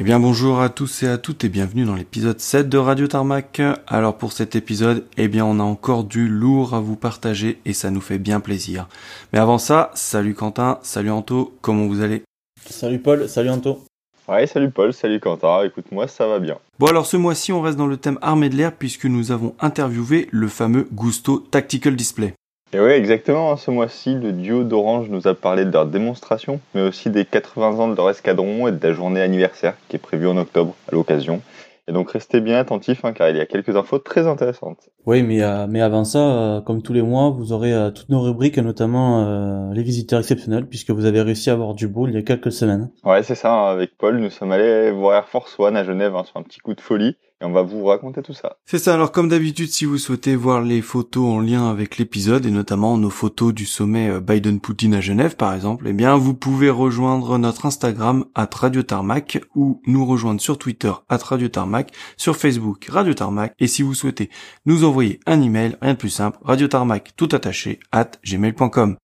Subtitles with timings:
[0.00, 3.06] Eh bien bonjour à tous et à toutes et bienvenue dans l'épisode 7 de Radio
[3.06, 3.60] Tarmac.
[3.86, 7.74] Alors pour cet épisode, eh bien on a encore du lourd à vous partager et
[7.74, 8.88] ça nous fait bien plaisir.
[9.34, 12.22] Mais avant ça, salut Quentin, salut Anto, comment vous allez?
[12.64, 13.84] Salut Paul, salut Anto.
[14.26, 16.56] Ouais, salut Paul, salut Quentin, écoute moi ça va bien.
[16.78, 19.54] Bon alors ce mois-ci on reste dans le thème armée de l'air puisque nous avons
[19.60, 22.32] interviewé le fameux Gusto Tactical Display.
[22.72, 23.50] Et oui, exactement.
[23.50, 27.24] Hein, ce mois-ci, le duo d'Orange nous a parlé de leur démonstration, mais aussi des
[27.24, 30.74] 80 ans de leur escadron et de la journée anniversaire qui est prévue en octobre
[30.88, 31.42] à l'occasion.
[31.88, 34.90] Et donc restez bien attentifs hein, car il y a quelques infos très intéressantes.
[35.06, 38.10] Oui, mais, euh, mais avant ça, euh, comme tous les mois, vous aurez euh, toutes
[38.10, 42.14] nos rubriques, notamment les visiteurs exceptionnels, puisque vous avez réussi à avoir du beau il
[42.14, 42.90] y a quelques semaines.
[43.02, 43.52] Ouais, c'est ça.
[43.52, 46.60] Hein, avec Paul, nous sommes allés voir Air Force One à Genève sur un petit
[46.60, 48.56] coup de folie et on va vous raconter tout ça.
[48.66, 52.46] C'est ça, alors comme d'habitude, si vous souhaitez voir les photos en lien avec l'épisode,
[52.46, 56.34] et notamment nos photos du sommet euh, Biden-Poutine à Genève par exemple, eh bien vous
[56.34, 61.92] pouvez rejoindre notre Instagram at Radio Tarmac ou nous rejoindre sur Twitter at Radio Tarmac,
[62.16, 64.30] sur Facebook Radio Tarmac, et si vous souhaitez
[64.66, 68.96] nous envoyer un email, rien de plus simple, Radio Tarmac tout attaché at gmail.com.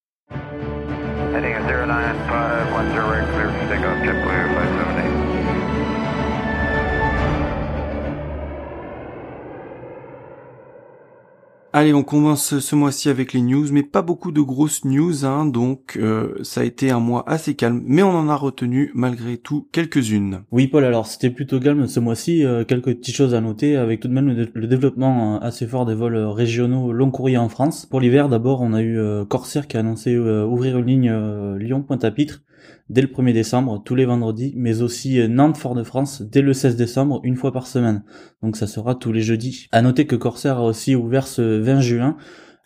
[11.78, 15.44] Allez, on commence ce mois-ci avec les news, mais pas beaucoup de grosses news, hein,
[15.44, 19.36] donc euh, ça a été un mois assez calme, mais on en a retenu malgré
[19.36, 20.40] tout quelques-unes.
[20.52, 24.00] Oui Paul, alors c'était plutôt calme ce mois-ci, euh, quelques petites choses à noter, avec
[24.00, 27.84] tout de même le, développement euh, assez fort des vols régionaux long courrier en France.
[27.84, 32.40] Pour l'hiver d'abord, on a eu Corsair qui a annoncé ouvrir une ligne Lyon-Pointe-à-Pitre
[32.88, 37.20] dès le 1er décembre, tous les vendredis, mais aussi euh, Nantes-Fort-de-France dès le 16 décembre,
[37.24, 38.04] une fois par semaine.
[38.42, 39.68] Donc ça sera tous les jeudis.
[39.72, 42.16] À noter que Corsair a aussi ouvert ce 20 juin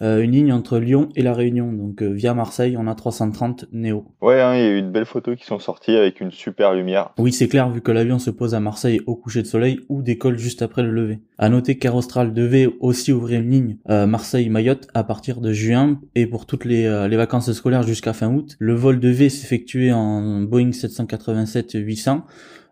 [0.02, 1.72] euh, une ligne entre Lyon et La Réunion.
[1.72, 4.06] Donc euh, via Marseille, on a 330 Néo.
[4.20, 6.74] Ouais, hein, il y a eu de belles photos qui sont sorties avec une super
[6.74, 7.10] lumière.
[7.18, 10.02] Oui, c'est clair, vu que l'avion se pose à Marseille au coucher de soleil ou
[10.02, 11.20] décolle juste après le lever.
[11.38, 16.27] À noter qu'Aerostral devait aussi ouvrir une ligne euh, Marseille-Mayotte à partir de juin et
[16.27, 18.56] pour toutes les, les vacances scolaires jusqu'à fin août.
[18.58, 22.22] Le vol devait s'effectuer en Boeing 787-800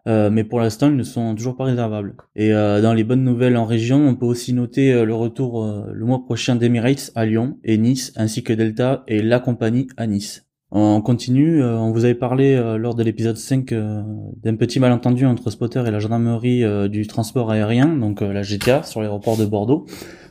[0.08, 2.16] euh, mais pour l'instant ils ne sont toujours pas réservables.
[2.34, 5.66] Et euh, dans les bonnes nouvelles en région, on peut aussi noter euh, le retour
[5.92, 10.06] le mois prochain d'Emirates à Lyon et Nice, ainsi que Delta et la compagnie à
[10.06, 10.46] Nice.
[10.70, 15.82] On continue, on vous avait parlé lors de l'épisode 5 d'un petit malentendu entre Spotter
[15.86, 19.86] et la gendarmerie du transport aérien, donc la GTA, sur l'aéroport de Bordeaux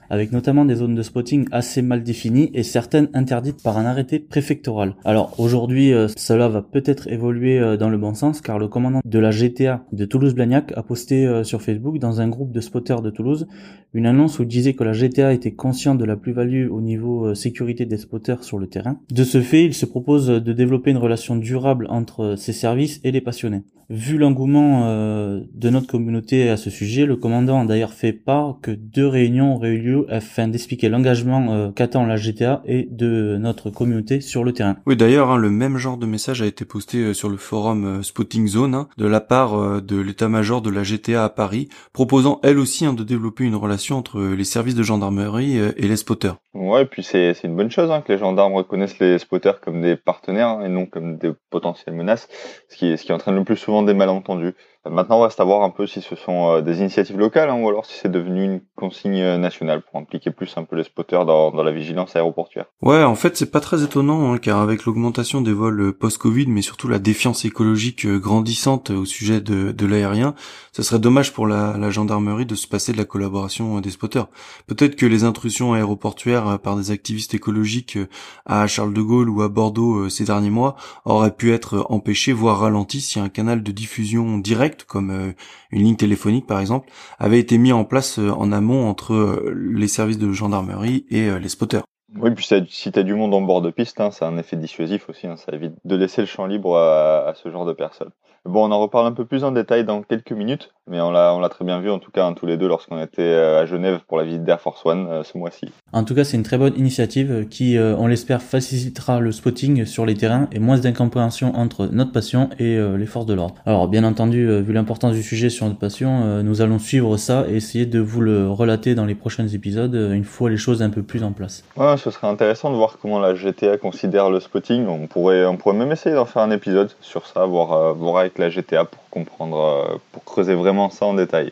[0.10, 4.20] avec notamment des zones de spotting assez mal définies et certaines interdites par un arrêté
[4.20, 4.96] préfectoral.
[5.06, 9.02] Alors aujourd'hui, euh, cela va peut-être évoluer euh, dans le bon sens car le commandant
[9.04, 13.02] de la GTA de Toulouse-Blagnac a posté euh, sur Facebook dans un groupe de spotters
[13.02, 13.48] de Toulouse
[13.94, 17.34] une annonce où il disait que la GTA était consciente de la plus-value au niveau
[17.34, 19.00] sécurité des spotters sur le terrain.
[19.10, 23.12] De ce fait, il se propose de développer une relation durable entre ses services et
[23.12, 23.64] les passionnés.
[23.90, 28.72] Vu l'engouement de notre communauté à ce sujet, le commandant a d'ailleurs fait part que
[28.72, 33.70] deux réunions auraient eu lieu afin d'expliquer l'engagement euh, qu'attend la GTA et de notre
[33.70, 34.78] communauté sur le terrain.
[34.86, 37.86] Oui, d'ailleurs, hein, le même genre de message a été posté euh, sur le forum
[37.86, 42.40] euh, Spotting Zone hein, de la part de l'état-major de la GTA à Paris, proposant
[42.44, 46.36] elle aussi hein, de développer une relation entre les services de gendarmerie et les spotters.
[46.54, 49.96] Ouais, et puis c'est une bonne chose que les gendarmes reconnaissent les spotters comme des
[49.96, 52.28] partenaires et non comme des potentielles menaces,
[52.70, 54.54] ce qui, ce qui entraîne le plus souvent des malentendus.
[54.90, 57.60] Maintenant, on reste à voir un peu si ce sont euh, des initiatives locales hein,
[57.62, 60.84] ou alors si c'est devenu une consigne euh, nationale pour impliquer plus un peu les
[60.84, 62.66] spotters dans, la vigilance aéroportuaire.
[62.82, 66.48] Ouais, en fait, c'est pas très étonnant, hein, car avec l'augmentation des vols euh, post-Covid,
[66.48, 70.36] mais surtout la défiance écologique grandissante au sujet de, de l'aérien,
[70.72, 74.28] ce serait dommage pour la, la, gendarmerie de se passer de la collaboration des spotters.
[74.68, 77.98] Peut-être que les intrusions aéroportuaires par des activistes écologiques
[78.46, 80.76] à Charles de Gaulle ou à Bordeaux ces derniers mois
[81.06, 85.34] auraient pu être empêchées, voire ralenties, si un canal de diffusion direct comme euh,
[85.72, 86.90] une ligne téléphonique par exemple,
[87.20, 91.30] avait été mis en place euh, en amont entre euh, les services de gendarmerie et
[91.40, 91.84] les spotters.
[92.16, 94.38] Oui, puis si tu as du monde en bord de piste, hein, ça a un
[94.38, 97.74] effet dissuasif aussi, hein, ça évite de laisser le champ libre à ce genre de
[97.74, 98.12] personnes.
[98.48, 101.34] Bon, on en reparle un peu plus en détail dans quelques minutes, mais on l'a,
[101.34, 103.62] on l'a très bien vu en tout cas hein, tous les deux lorsqu'on était euh,
[103.62, 105.70] à Genève pour la visite d'Air Force One euh, ce mois-ci.
[105.92, 109.86] En tout cas, c'est une très bonne initiative euh, qui, on l'espère, facilitera le spotting
[109.86, 113.56] sur les terrains et moins d'incompréhension entre notre passion et les forces de l'ordre.
[113.66, 117.56] Alors, bien entendu, vu l'importance du sujet sur notre passion, nous allons suivre ça et
[117.56, 121.04] essayer de vous le relater dans les prochains épisodes une fois les choses un peu
[121.04, 121.64] plus en place.
[121.76, 124.88] Ouais, ce serait intéressant de voir comment la GTA considère le spotting.
[124.88, 128.37] On pourrait, on pourrait même essayer d'en faire un épisode sur ça, voir, voir avec
[128.38, 131.52] la GTA pour comprendre, euh, pour creuser vraiment ça en détail.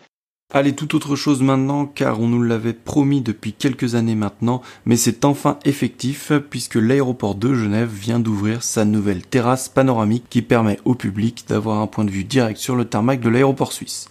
[0.54, 4.96] Allez, tout autre chose maintenant, car on nous l'avait promis depuis quelques années maintenant, mais
[4.96, 10.80] c'est enfin effectif, puisque l'aéroport de Genève vient d'ouvrir sa nouvelle terrasse panoramique qui permet
[10.86, 14.08] au public d'avoir un point de vue direct sur le tarmac de l'aéroport suisse.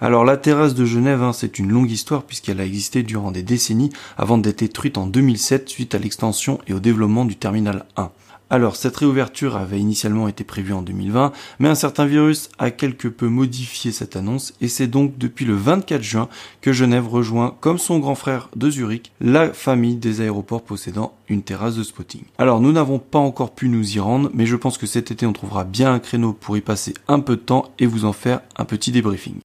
[0.00, 3.42] Alors la terrasse de Genève, hein, c'est une longue histoire puisqu'elle a existé durant des
[3.42, 8.10] décennies avant d'être détruite en 2007 suite à l'extension et au développement du terminal 1.
[8.50, 13.08] Alors, cette réouverture avait initialement été prévue en 2020, mais un certain virus a quelque
[13.08, 16.28] peu modifié cette annonce et c'est donc depuis le 24 juin
[16.62, 21.42] que Genève rejoint, comme son grand frère de Zurich, la famille des aéroports possédant une
[21.42, 22.22] terrasse de spotting.
[22.38, 25.26] Alors, nous n'avons pas encore pu nous y rendre, mais je pense que cet été
[25.26, 28.14] on trouvera bien un créneau pour y passer un peu de temps et vous en
[28.14, 29.40] faire un petit débriefing.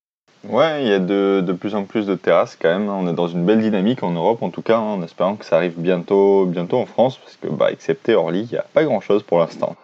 [0.50, 2.90] Ouais, il y a de, plus en plus de terrasses quand même.
[2.90, 5.45] On est dans une belle dynamique en Europe en tout cas, hein, en espérant que
[5.45, 8.84] ça arrive bientôt, bientôt en France, parce que bah, excepté Orly, il n'y a pas
[8.84, 9.78] grand chose pour l'instant.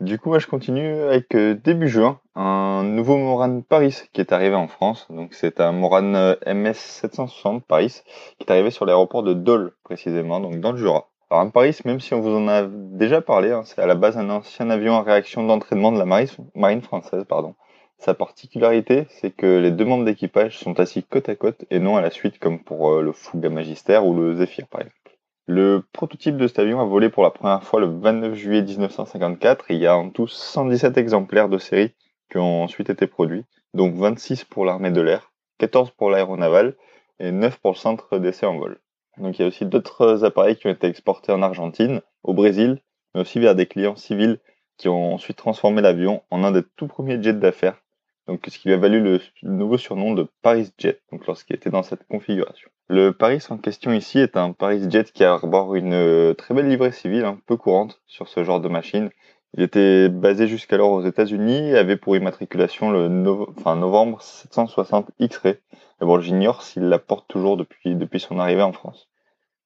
[0.00, 4.54] Du coup, je continue avec euh, début juin un nouveau Moran Paris qui est arrivé
[4.54, 5.06] en France.
[5.10, 8.00] Donc c'est un Moran euh, MS 760 Paris
[8.38, 11.08] qui est arrivé sur l'aéroport de Dole précisément, donc dans le Jura.
[11.30, 13.94] Alors un Paris, même si on vous en a déjà parlé, hein, c'est à la
[13.94, 16.06] base un ancien avion à réaction d'entraînement de la
[16.54, 17.54] marine française, pardon.
[18.00, 21.98] Sa particularité, c'est que les deux membres d'équipage sont assis côte à côte et non
[21.98, 25.18] à la suite comme pour euh, le Fouga Magister ou le Zephyr par exemple.
[25.46, 29.70] Le prototype de cet avion a volé pour la première fois le 29 juillet 1954
[29.70, 31.92] et il y a en tout 117 exemplaires de série
[32.30, 33.44] qui ont ensuite été produits,
[33.74, 36.76] donc 26 pour l'armée de l'air, 14 pour l'aéronaval
[37.18, 38.80] et 9 pour le centre d'essai en vol.
[39.18, 42.80] Donc il y a aussi d'autres appareils qui ont été exportés en Argentine, au Brésil,
[43.14, 44.38] mais aussi vers des clients civils
[44.78, 47.82] qui ont ensuite transformé l'avion en un des tout premiers jets d'affaires
[48.30, 51.70] donc ce qui lui a valu le, nouveau surnom de Paris Jet, donc lorsqu'il était
[51.70, 52.70] dans cette configuration.
[52.88, 56.68] Le Paris en question ici est un Paris Jet qui arbore une euh, très belle
[56.68, 59.10] livrée civile, un peu courante sur ce genre de machine.
[59.54, 65.56] Il était basé jusqu'alors aux États-Unis et avait pour immatriculation le novembre 760 X-Ray.
[66.00, 69.08] Bon, j'ignore s'il la porte toujours depuis, depuis son arrivée en France.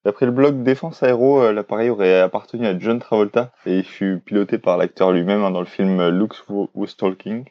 [0.06, 4.22] D'après le blog Défense Aéro, euh, l'appareil aurait appartenu à John Travolta et il fut
[4.24, 7.44] piloté par l'acteur lui-même hein, dans le film Looks Was Talking.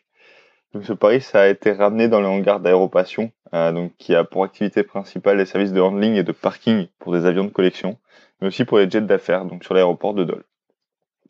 [0.74, 4.24] Donc ce Paris ça a été ramené dans le hangar d'aéropation, euh, donc qui a
[4.24, 7.98] pour activité principale les services de handling et de parking pour des avions de collection,
[8.42, 10.44] mais aussi pour les jets d'affaires, donc sur l'aéroport de Dole.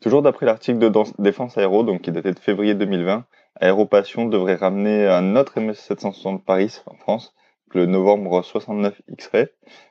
[0.00, 3.24] Toujours d'après l'article de Défense Aéro, donc qui datait de février 2020,
[3.60, 7.34] Aéropation devrait ramener un autre MS760 Paris en France,
[7.72, 9.46] le novembre 69 X-Ray.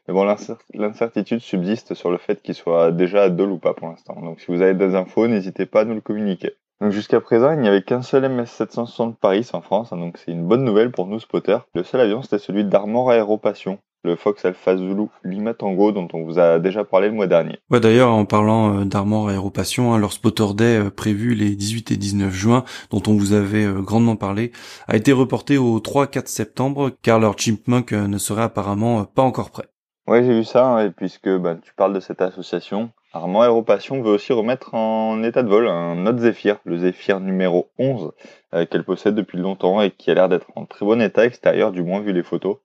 [0.07, 0.25] Mais bon,
[0.73, 4.19] l'incertitude subsiste sur le fait qu'il soit déjà à Dole ou pas pour l'instant.
[4.21, 6.53] Donc si vous avez des infos, n'hésitez pas à nous le communiquer.
[6.83, 10.33] Donc jusqu'à présent, il n'y avait qu'un seul MS-760 Paris en France, hein, donc c'est
[10.33, 11.65] une bonne nouvelle pour nous spotters.
[11.73, 16.25] Le seul avion, c'était celui d'Armor Aéropassion, le Fox Alpha Zulu Lima Tango dont on
[16.25, 17.57] vous a déjà parlé le mois dernier.
[17.69, 21.91] Ouais, d'ailleurs, en parlant euh, d'Armor Aéropassion, hein, leur spotter day euh, prévu les 18
[21.91, 24.51] et 19 juin, dont on vous avait euh, grandement parlé,
[24.89, 29.69] a été reporté au 3-4 septembre, car leur Chipmunk ne serait apparemment pas encore prêt.
[30.05, 34.01] Ouais, j'ai vu ça, hein, et puisque bah, tu parles de cette association, Armand Aéropassion
[34.01, 38.11] veut aussi remettre en état de vol un autre Zephyr, le Zephyr numéro 11,
[38.55, 41.71] euh, qu'elle possède depuis longtemps et qui a l'air d'être en très bon état extérieur,
[41.71, 42.57] du moins vu les photos.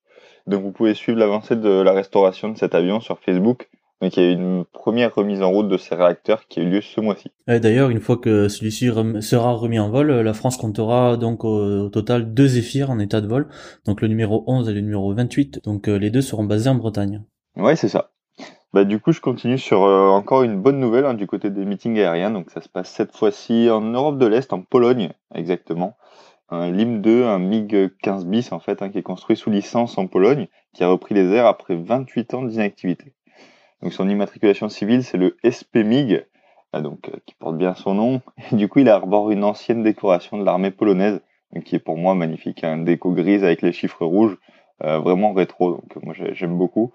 [0.47, 3.69] Donc vous pouvez suivre l'avancée de la restauration de cet avion sur Facebook.
[4.01, 6.71] Donc il y a une première remise en route de ces réacteurs qui a eu
[6.71, 7.31] lieu ce mois-ci.
[7.47, 8.87] D'ailleurs, une fois que celui-ci
[9.21, 13.27] sera remis en vol, la France comptera donc au, total deux Zephyr en état de
[13.27, 13.49] vol,
[13.85, 15.65] donc le numéro 11 et le numéro 28.
[15.65, 17.23] Donc euh, les deux seront basés en Bretagne.
[17.57, 18.13] Ouais, c'est ça.
[18.75, 21.65] Bah, du coup, je continue sur euh, encore une bonne nouvelle hein, du côté des
[21.65, 22.31] meetings aériens.
[22.31, 25.97] Donc, ça se passe cette fois-ci en Europe de l'Est, en Pologne, exactement.
[26.51, 29.97] Un LIM 2, un MiG 15 bis, en fait, hein, qui est construit sous licence
[29.97, 33.15] en Pologne, qui a repris les airs après 28 ans d'inactivité.
[33.83, 36.27] Donc, son immatriculation civile, c'est le SP MiG,
[36.77, 38.21] euh, donc, euh, qui porte bien son nom.
[38.53, 41.23] Et du coup, il arbore une ancienne décoration de l'armée polonaise,
[41.65, 44.37] qui est pour moi magnifique, un déco grise avec les chiffres rouges,
[44.81, 46.93] vraiment rétro, donc moi j'aime beaucoup.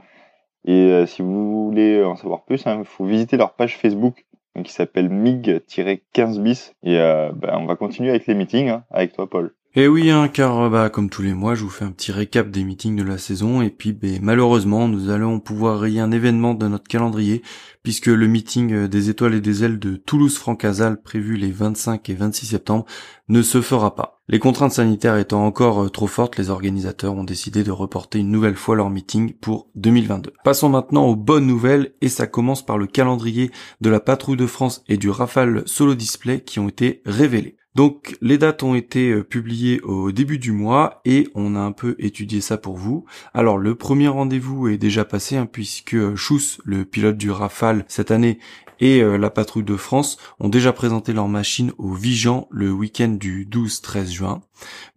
[0.66, 4.26] Et euh, si vous voulez en savoir plus, il hein, faut visiter leur page Facebook
[4.64, 6.74] qui s'appelle MIG-15 bis.
[6.84, 9.54] Et euh, bah, on va continuer avec les meetings hein, avec toi, Paul.
[9.76, 12.12] Et eh oui, hein, car bah, comme tous les mois, je vous fais un petit
[12.12, 16.12] récap des meetings de la saison, et puis bah, malheureusement, nous allons pouvoir rayer un
[16.12, 17.42] événement de notre calendrier,
[17.82, 22.14] puisque le meeting euh, des étoiles et des ailes de Toulouse-Francazal, prévu les 25 et
[22.14, 22.86] 26 septembre,
[23.30, 24.22] ne se fera pas.
[24.28, 28.30] Les contraintes sanitaires étant encore euh, trop fortes, les organisateurs ont décidé de reporter une
[28.30, 30.34] nouvelle fois leur meeting pour 2022.
[30.44, 33.50] Passons maintenant aux bonnes nouvelles, et ça commence par le calendrier
[33.82, 37.58] de la Patrouille de France et du Rafale Solo Display qui ont été révélés.
[37.76, 41.72] Donc les dates ont été euh, publiées au début du mois et on a un
[41.72, 43.06] peu étudié ça pour vous.
[43.34, 47.84] Alors le premier rendez-vous est déjà passé hein, puisque euh, Schuss, le pilote du Rafale
[47.88, 48.38] cette année,
[48.80, 53.10] et euh, la patrouille de France ont déjà présenté leur machine au Vigan le week-end
[53.10, 54.42] du 12-13 juin.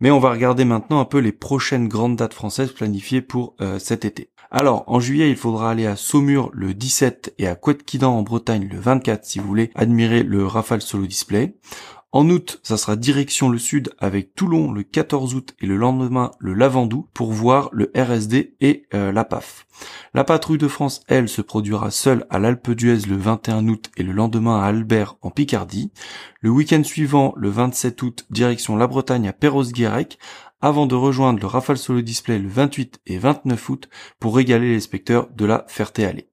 [0.01, 4.05] Mais on va regarder maintenant un peu les prochaines grandes dates françaises planifiées pour cet
[4.05, 4.31] été.
[4.51, 8.69] Alors, en juillet, il faudra aller à Saumur le 17 et à Couetquidan en Bretagne
[8.71, 11.57] le 24 si vous voulez admirer le Rafale Solo Display.
[12.13, 16.31] En août, ça sera direction le sud avec Toulon le 14 août et le lendemain
[16.39, 19.67] le Lavandou pour voir le RSD et euh, la PAF.
[20.15, 24.03] La patrouille de France, elle, se produira seule à l'Alpe d'Huez le 21 août et
[24.03, 25.91] le lendemain à Albert en Picardie.
[26.41, 30.19] Le week-end suivant, le 27 août, direction la Bretagne à Perros-Guirec
[30.61, 33.89] avant de rejoindre le Rafale Solo Display le 28 et 29 août
[34.21, 36.29] pour régaler les spectateurs de la Ferté-Allée.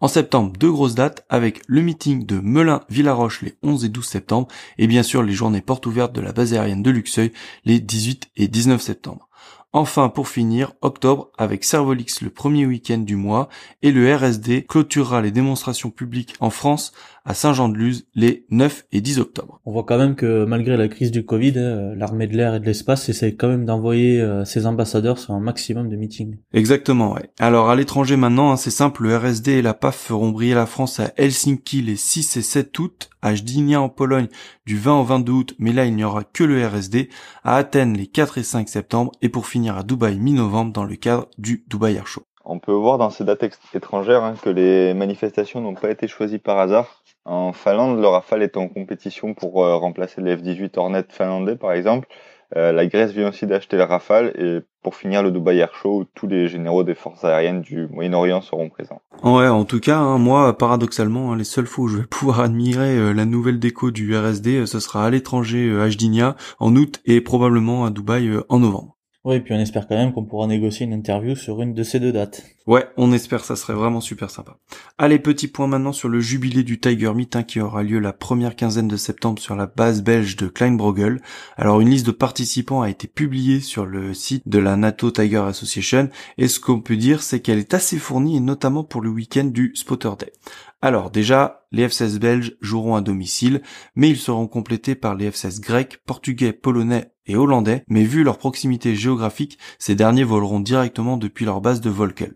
[0.00, 4.48] En septembre, deux grosses dates avec le meeting de Melun-Villaroche les 11 et 12 septembre
[4.78, 7.32] et bien sûr les journées portes ouvertes de la base aérienne de Luxeuil
[7.64, 9.28] les 18 et 19 septembre.
[9.74, 13.50] Enfin, pour finir, octobre avec Servolix le premier week-end du mois
[13.82, 16.92] et le RSD clôturera les démonstrations publiques en France
[17.28, 19.60] à Saint-Jean-de-Luz les 9 et 10 octobre.
[19.66, 22.60] On voit quand même que malgré la crise du Covid, euh, l'armée de l'air et
[22.60, 26.38] de l'espace essaie quand même d'envoyer euh, ses ambassadeurs sur un maximum de meetings.
[26.54, 27.30] Exactement, ouais.
[27.38, 30.64] Alors à l'étranger maintenant, hein, c'est simple, le RSD et la PAF feront briller la
[30.64, 34.28] France à Helsinki les 6 et 7 août, à Gdynia en Pologne
[34.64, 37.10] du 20 au 22 août, mais là il n'y aura que le RSD,
[37.44, 40.96] à Athènes les 4 et 5 septembre et pour finir à Dubaï mi-novembre dans le
[40.96, 42.22] cadre du Dubai Air Show.
[42.50, 43.44] On peut voir dans ces dates
[43.74, 46.97] étrangères hein, que les manifestations n'ont pas été choisies par hasard.
[47.28, 51.72] En Finlande, le Rafale est en compétition pour euh, remplacer les F-18 Hornet finlandais, par
[51.72, 52.08] exemple.
[52.56, 56.00] Euh, la Grèce vient aussi d'acheter le Rafale et pour finir le Dubai Air Show
[56.00, 59.02] où tous les généraux des forces aériennes du Moyen-Orient seront présents.
[59.22, 62.40] Ouais, en tout cas, hein, moi, paradoxalement, hein, les seules fois où je vais pouvoir
[62.40, 67.02] admirer euh, la nouvelle déco du RSD, ce sera à l'étranger à Jdinia en août
[67.04, 68.97] et probablement à Dubaï en novembre.
[69.44, 72.12] Puis on espère quand même qu'on pourra négocier une interview sur une de ces deux
[72.12, 72.42] dates.
[72.66, 74.58] Ouais, on espère, ça serait vraiment super sympa.
[74.98, 78.12] Allez, petit point maintenant sur le jubilé du Tiger Meet hein, qui aura lieu la
[78.12, 81.20] première quinzaine de septembre sur la base belge de Kleinbrogel.
[81.56, 85.38] Alors une liste de participants a été publiée sur le site de la NATO Tiger
[85.46, 89.10] Association et ce qu'on peut dire c'est qu'elle est assez fournie et notamment pour le
[89.10, 90.32] week-end du Spotter Day.
[90.80, 93.62] Alors déjà, les F-16 belges joueront à domicile,
[93.96, 98.38] mais ils seront complétés par les F-16 grecs, portugais, polonais et hollandais, mais vu leur
[98.38, 102.34] proximité géographique, ces derniers voleront directement depuis leur base de Volkel.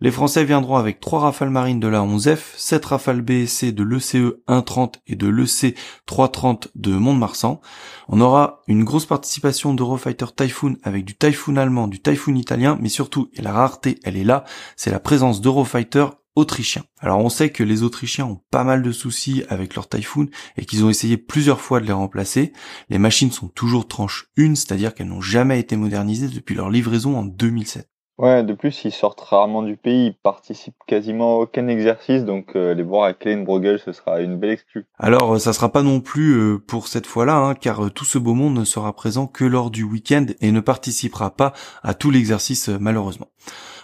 [0.00, 4.34] Les Français viendront avec 3 rafales marines de la 11F, 7 rafales BSC de l'ECE
[4.46, 5.74] 130 et de l'EC
[6.06, 7.60] 330 de Mont-de-Marsan.
[8.08, 12.90] On aura une grosse participation d'Eurofighter Typhoon avec du Typhoon allemand, du Typhoon italien, mais
[12.90, 14.44] surtout, et la rareté, elle est là,
[14.76, 16.06] c'est la présence d'Eurofighter
[16.38, 16.84] autrichiens.
[17.00, 20.64] Alors on sait que les Autrichiens ont pas mal de soucis avec leur Typhoon et
[20.64, 22.52] qu'ils ont essayé plusieurs fois de les remplacer.
[22.88, 27.16] Les machines sont toujours tranche 1, c'est-à-dire qu'elles n'ont jamais été modernisées depuis leur livraison
[27.18, 27.88] en 2007.
[28.18, 32.56] Ouais, de plus, ils sortent rarement du pays, ils participent quasiment à aucun exercice, donc
[32.56, 34.86] euh, les voir à Brogel, ce sera une belle exclue.
[34.98, 38.18] Alors, euh, ça sera pas non plus euh, pour cette fois-là, hein, car tout ce
[38.18, 41.52] beau monde ne sera présent que lors du week-end et ne participera pas
[41.84, 43.28] à tout l'exercice, malheureusement.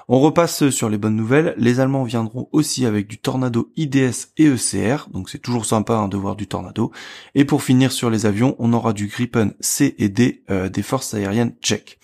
[0.06, 1.54] On repasse sur les bonnes nouvelles.
[1.56, 6.08] Les Allemands viendront aussi avec du Tornado IDS et ECR, donc c'est toujours sympa hein,
[6.08, 6.92] de voir du Tornado.
[7.34, 10.82] Et pour finir sur les avions, on aura du Gripen C et D euh, des
[10.82, 11.98] forces aériennes tchèques.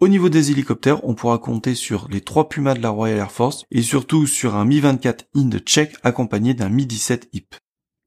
[0.00, 3.30] Au niveau des hélicoptères, on pourra compter sur les trois Pumas de la Royal Air
[3.30, 7.54] Force et surtout sur un Mi-24 Ind tchèque accompagné d'un Mi-17 HIP.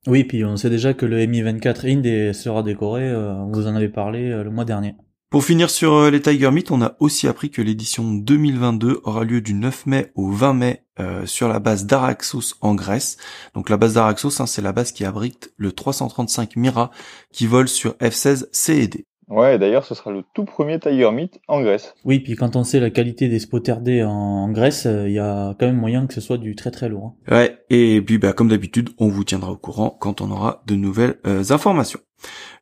[0.05, 3.89] Oui, puis on sait déjà que le Mi-24 Ind sera décoré, euh, vous en avait
[3.89, 4.96] parlé euh, le mois dernier.
[5.29, 9.24] Pour finir sur euh, les Tiger Meet, on a aussi appris que l'édition 2022 aura
[9.24, 13.17] lieu du 9 mai au 20 mai euh, sur la base d'Araxos en Grèce.
[13.53, 16.89] Donc la base d'Araxos, hein, c'est la base qui abrite le 335 Mira
[17.31, 19.05] qui vole sur F-16 C et D.
[19.29, 21.93] Ouais, d'ailleurs, ce sera le tout premier Tiger Meet en Grèce.
[22.03, 25.19] Oui, puis quand on sait la qualité des spotters D en Grèce, euh, il y
[25.19, 27.15] a quand même moyen que ce soit du très très lourd.
[27.27, 27.36] Hein.
[27.36, 30.75] Ouais, et puis bah, comme d'habitude, on vous tiendra au courant quand on aura de
[30.75, 31.17] nouvelles
[31.50, 32.00] informations.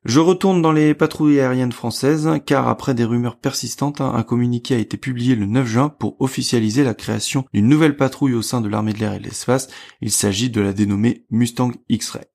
[0.06, 4.78] Je retourne dans les patrouilles aériennes françaises, car après des rumeurs persistantes, un communiqué a
[4.78, 8.70] été publié le 9 juin pour officialiser la création d'une nouvelle patrouille au sein de
[8.70, 9.68] l'armée de l'air et de l'espace.
[10.02, 12.26] Il s'agit de la dénommée Mustang X-Ray.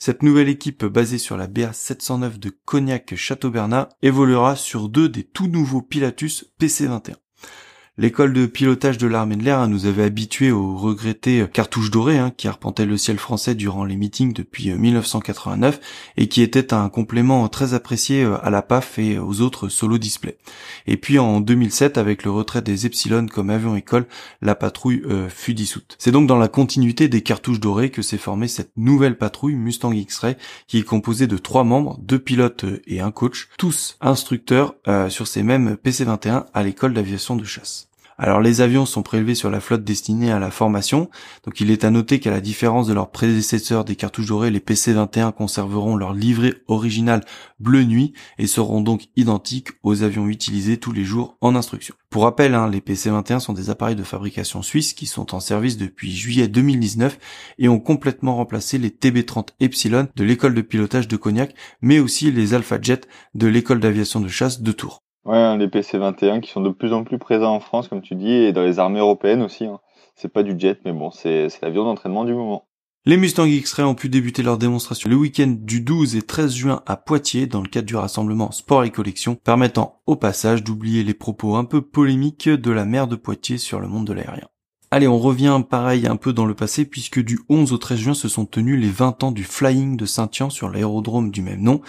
[0.00, 5.08] Cette nouvelle équipe basée sur la BA 709 de Cognac Château Bernard évoluera sur deux
[5.08, 7.16] des tout nouveaux Pilatus PC-21.
[8.00, 12.16] L'école de pilotage de l'armée de l'air hein, nous avait habitués aux regrettés cartouches dorées
[12.16, 15.80] hein, qui arpentaient le ciel français durant les meetings depuis 1989
[16.16, 20.38] et qui étaient un complément très apprécié à la PAF et aux autres solo display.
[20.86, 24.06] Et puis en 2007, avec le retrait des Epsilon comme avion école,
[24.42, 25.96] la patrouille fut dissoute.
[25.98, 29.92] C'est donc dans la continuité des cartouches dorées que s'est formée cette nouvelle patrouille Mustang
[29.92, 30.36] X-Ray
[30.68, 34.76] qui est composée de trois membres, deux pilotes et un coach, tous instructeurs
[35.08, 37.87] sur ces mêmes PC-21 à l'école d'aviation de chasse.
[38.20, 41.08] Alors les avions sont prélevés sur la flotte destinée à la formation,
[41.44, 44.58] donc il est à noter qu'à la différence de leurs prédécesseurs des cartouches dorées, les
[44.58, 47.24] PC-21 conserveront leur livret original
[47.60, 51.94] bleu nuit et seront donc identiques aux avions utilisés tous les jours en instruction.
[52.10, 55.76] Pour rappel, hein, les PC-21 sont des appareils de fabrication suisse qui sont en service
[55.76, 57.18] depuis juillet 2019
[57.58, 62.32] et ont complètement remplacé les TB30 Epsilon de l'école de pilotage de Cognac, mais aussi
[62.32, 65.04] les Alpha Jet de l'école d'aviation de chasse de Tours.
[65.28, 68.14] Ouais, hein, les PC-21 qui sont de plus en plus présents en France, comme tu
[68.14, 69.66] dis, et dans les armées européennes aussi.
[69.66, 69.78] Hein.
[70.16, 72.64] C'est pas du jet, mais bon, c'est l'avion d'entraînement du moment.
[73.04, 76.82] Les Mustang X-Ray ont pu débuter leur démonstration le week-end du 12 et 13 juin
[76.86, 81.12] à Poitiers dans le cadre du rassemblement Sport et Collection, permettant au passage d'oublier les
[81.12, 84.48] propos un peu polémiques de la maire de Poitiers sur le monde de l'aérien.
[84.90, 88.14] Allez, on revient pareil un peu dans le passé puisque du 11 au 13 juin
[88.14, 91.82] se sont tenus les 20 ans du flying de Saint-Yan sur l'aérodrome du même nom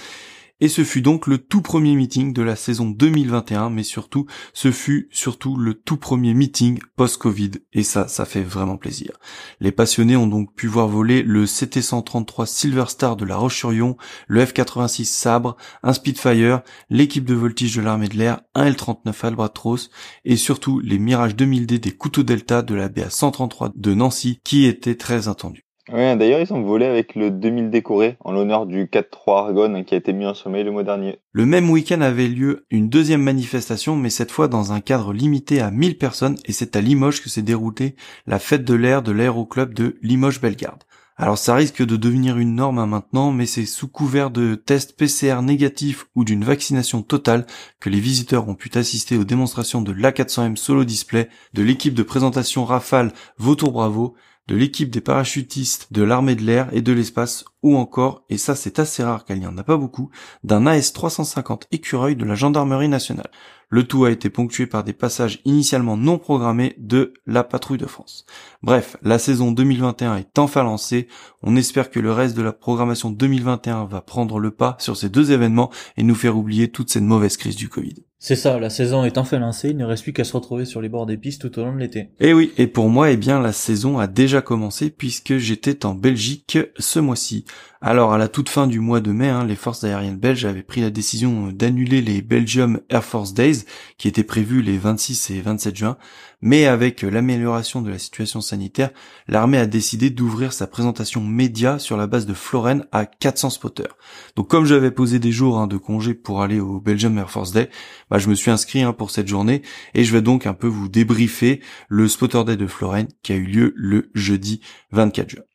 [0.61, 4.71] et ce fut donc le tout premier meeting de la saison 2021, mais surtout, ce
[4.71, 9.11] fut surtout le tout premier meeting post-Covid, et ça, ça fait vraiment plaisir.
[9.59, 13.97] Les passionnés ont donc pu voir voler le CT-133 Silver Star de la Roche-sur-Yon,
[14.27, 19.89] le F-86 Sabre, un Spitfire, l'équipe de voltige de l'armée de l'air, un L-39 Albatros,
[20.25, 24.95] et surtout les Mirage 2000D des couteaux Delta de la BA-133 de Nancy, qui étaient
[24.95, 25.68] très attendus.
[25.91, 29.95] Ouais, d'ailleurs, ils ont volé avec le 2000 décoré en l'honneur du 4-3 Argonne qui
[29.95, 31.19] a été mis en sommeil le mois dernier.
[31.31, 35.61] Le même week-end avait lieu une deuxième manifestation, mais cette fois dans un cadre limité
[35.61, 37.95] à 1000 personnes, et c'est à Limoges que s'est déroulée
[38.27, 40.83] la fête de l'air de l'aéroclub de Limoges-Bellegarde.
[41.21, 44.95] Alors ça risque de devenir une norme hein, maintenant, mais c'est sous couvert de tests
[44.95, 47.45] PCR négatifs ou d'une vaccination totale
[47.81, 52.03] que les visiteurs ont pu assister aux démonstrations de l'A400M Solo Display, de l'équipe de
[52.03, 54.15] présentation Rafale Vautour Bravo,
[54.49, 58.55] de l'équipe des parachutistes de l'armée de l'air et de l'espace, ou encore, et ça
[58.55, 60.09] c'est assez rare car il n'y en a pas beaucoup,
[60.43, 63.29] d'un AS-350 écureuil de la gendarmerie nationale.
[63.69, 67.85] Le tout a été ponctué par des passages initialement non programmés de la patrouille de
[67.85, 68.25] France.
[68.63, 71.07] Bref, la saison 2021 est enfin lancée,
[71.43, 75.09] on espère que le reste de la programmation 2021 va prendre le pas sur ces
[75.09, 78.08] deux événements et nous faire oublier toute cette mauvaise crise du Covid.
[78.21, 80.81] C'est ça, la saison est enfin lancée, il ne reste plus qu'à se retrouver sur
[80.81, 81.99] les bords des pistes tout au long de l'été.
[82.19, 85.85] Et eh oui, et pour moi, eh bien, la saison a déjà commencé puisque j'étais
[85.85, 87.45] en Belgique ce mois-ci.
[87.81, 90.63] Alors, à la toute fin du mois de mai, hein, les forces aériennes belges avaient
[90.63, 93.63] pris la décision d'annuler les Belgium Air Force Days,
[93.97, 95.97] qui étaient prévus les 26 et 27 juin,
[96.41, 98.89] mais avec l'amélioration de la situation sanitaire,
[99.29, 103.95] l'armée a décidé d'ouvrir sa présentation média sur la base de Floren à 400 spotters.
[104.35, 107.53] Donc comme j'avais posé des jours hein, de congé pour aller au Belgium Air Force
[107.53, 107.69] Day,
[108.09, 109.61] bah, je me suis inscrit hein, pour cette journée
[109.93, 113.35] et je vais donc un peu vous débriefer le Spotter Day de Floren qui a
[113.37, 114.59] eu lieu le jeudi
[114.91, 115.48] 24 juin.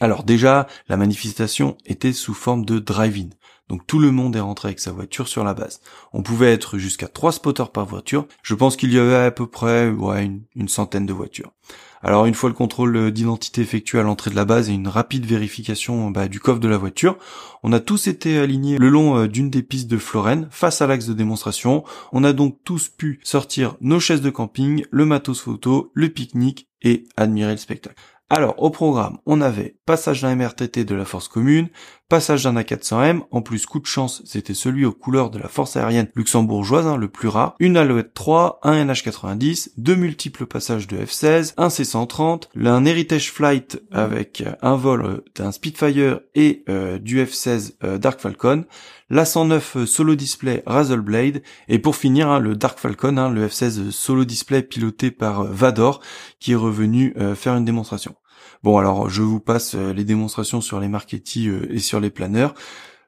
[0.00, 3.30] Alors déjà, la manifestation était sous forme de drive-in.
[3.68, 5.80] Donc tout le monde est rentré avec sa voiture sur la base.
[6.12, 8.26] On pouvait être jusqu'à trois spotters par voiture.
[8.42, 11.52] Je pense qu'il y avait à peu près une, centaine de voitures.
[12.00, 15.26] Alors une fois le contrôle d'identité effectué à l'entrée de la base et une rapide
[15.26, 17.18] vérification bah, du coffre de la voiture,
[17.62, 20.86] on a tous été alignés le long euh, d'une des pistes de Florène face à
[20.86, 21.82] l'axe de démonstration.
[22.12, 26.68] On a donc tous pu sortir nos chaises de camping, le matos photo, le pique-nique
[26.82, 27.96] et admirer le spectacle.
[28.30, 31.70] Alors, au programme, on avait passage d'un MRTT de la force commune,
[32.08, 35.76] passage d'un A400M, en plus coup de chance, c'était celui aux couleurs de la force
[35.76, 40.96] aérienne luxembourgeoise, hein, le plus rare, une Alouette 3, un NH90, deux multiples passages de
[40.96, 47.22] F-16, un C-130, un Heritage Flight avec un vol euh, d'un Spitfire et euh, du
[47.22, 48.64] F-16 euh, Dark Falcon,
[49.10, 53.90] la 109 Solo Display Razzleblade, et pour finir, hein, le Dark Falcon, hein, le F-16
[53.90, 56.00] Solo Display piloté par Vador,
[56.40, 58.14] qui est revenu faire une démonstration.
[58.62, 62.10] Bon, alors je vous passe euh, les démonstrations sur les marketing euh, et sur les
[62.10, 62.54] planeurs,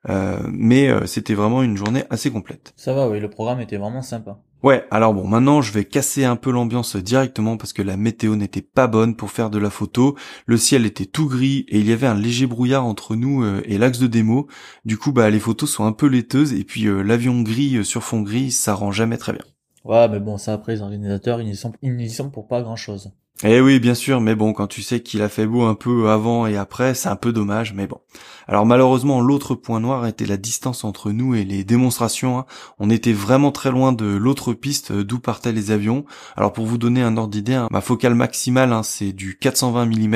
[0.09, 2.73] euh, mais c'était vraiment une journée assez complète.
[2.77, 4.39] Ça va, oui, le programme était vraiment sympa.
[4.63, 8.37] Ouais, alors bon, maintenant je vais casser un peu l'ambiance directement parce que la météo
[8.37, 10.17] n'était pas bonne pour faire de la photo.
[10.45, 13.79] Le ciel était tout gris et il y avait un léger brouillard entre nous et
[13.79, 14.49] l'axe de démo.
[14.85, 18.21] Du coup, bah les photos sont un peu laiteuses et puis l'avion gris sur fond
[18.21, 19.45] gris, ça rend jamais très bien.
[19.85, 22.77] Ouais, mais bon, ça après les organisateurs, ils n'y sont, ils sont pour pas grand
[22.77, 23.13] chose.
[23.43, 26.11] Eh oui, bien sûr, mais bon, quand tu sais qu'il a fait beau un peu
[26.11, 27.99] avant et après, c'est un peu dommage, mais bon.
[28.47, 32.39] Alors malheureusement, l'autre point noir était la distance entre nous et les démonstrations.
[32.39, 32.45] Hein.
[32.79, 36.05] On était vraiment très loin de l'autre piste d'où partaient les avions.
[36.37, 39.87] Alors pour vous donner un ordre d'idée, hein, ma focale maximale, hein, c'est du 420
[39.87, 40.15] mm.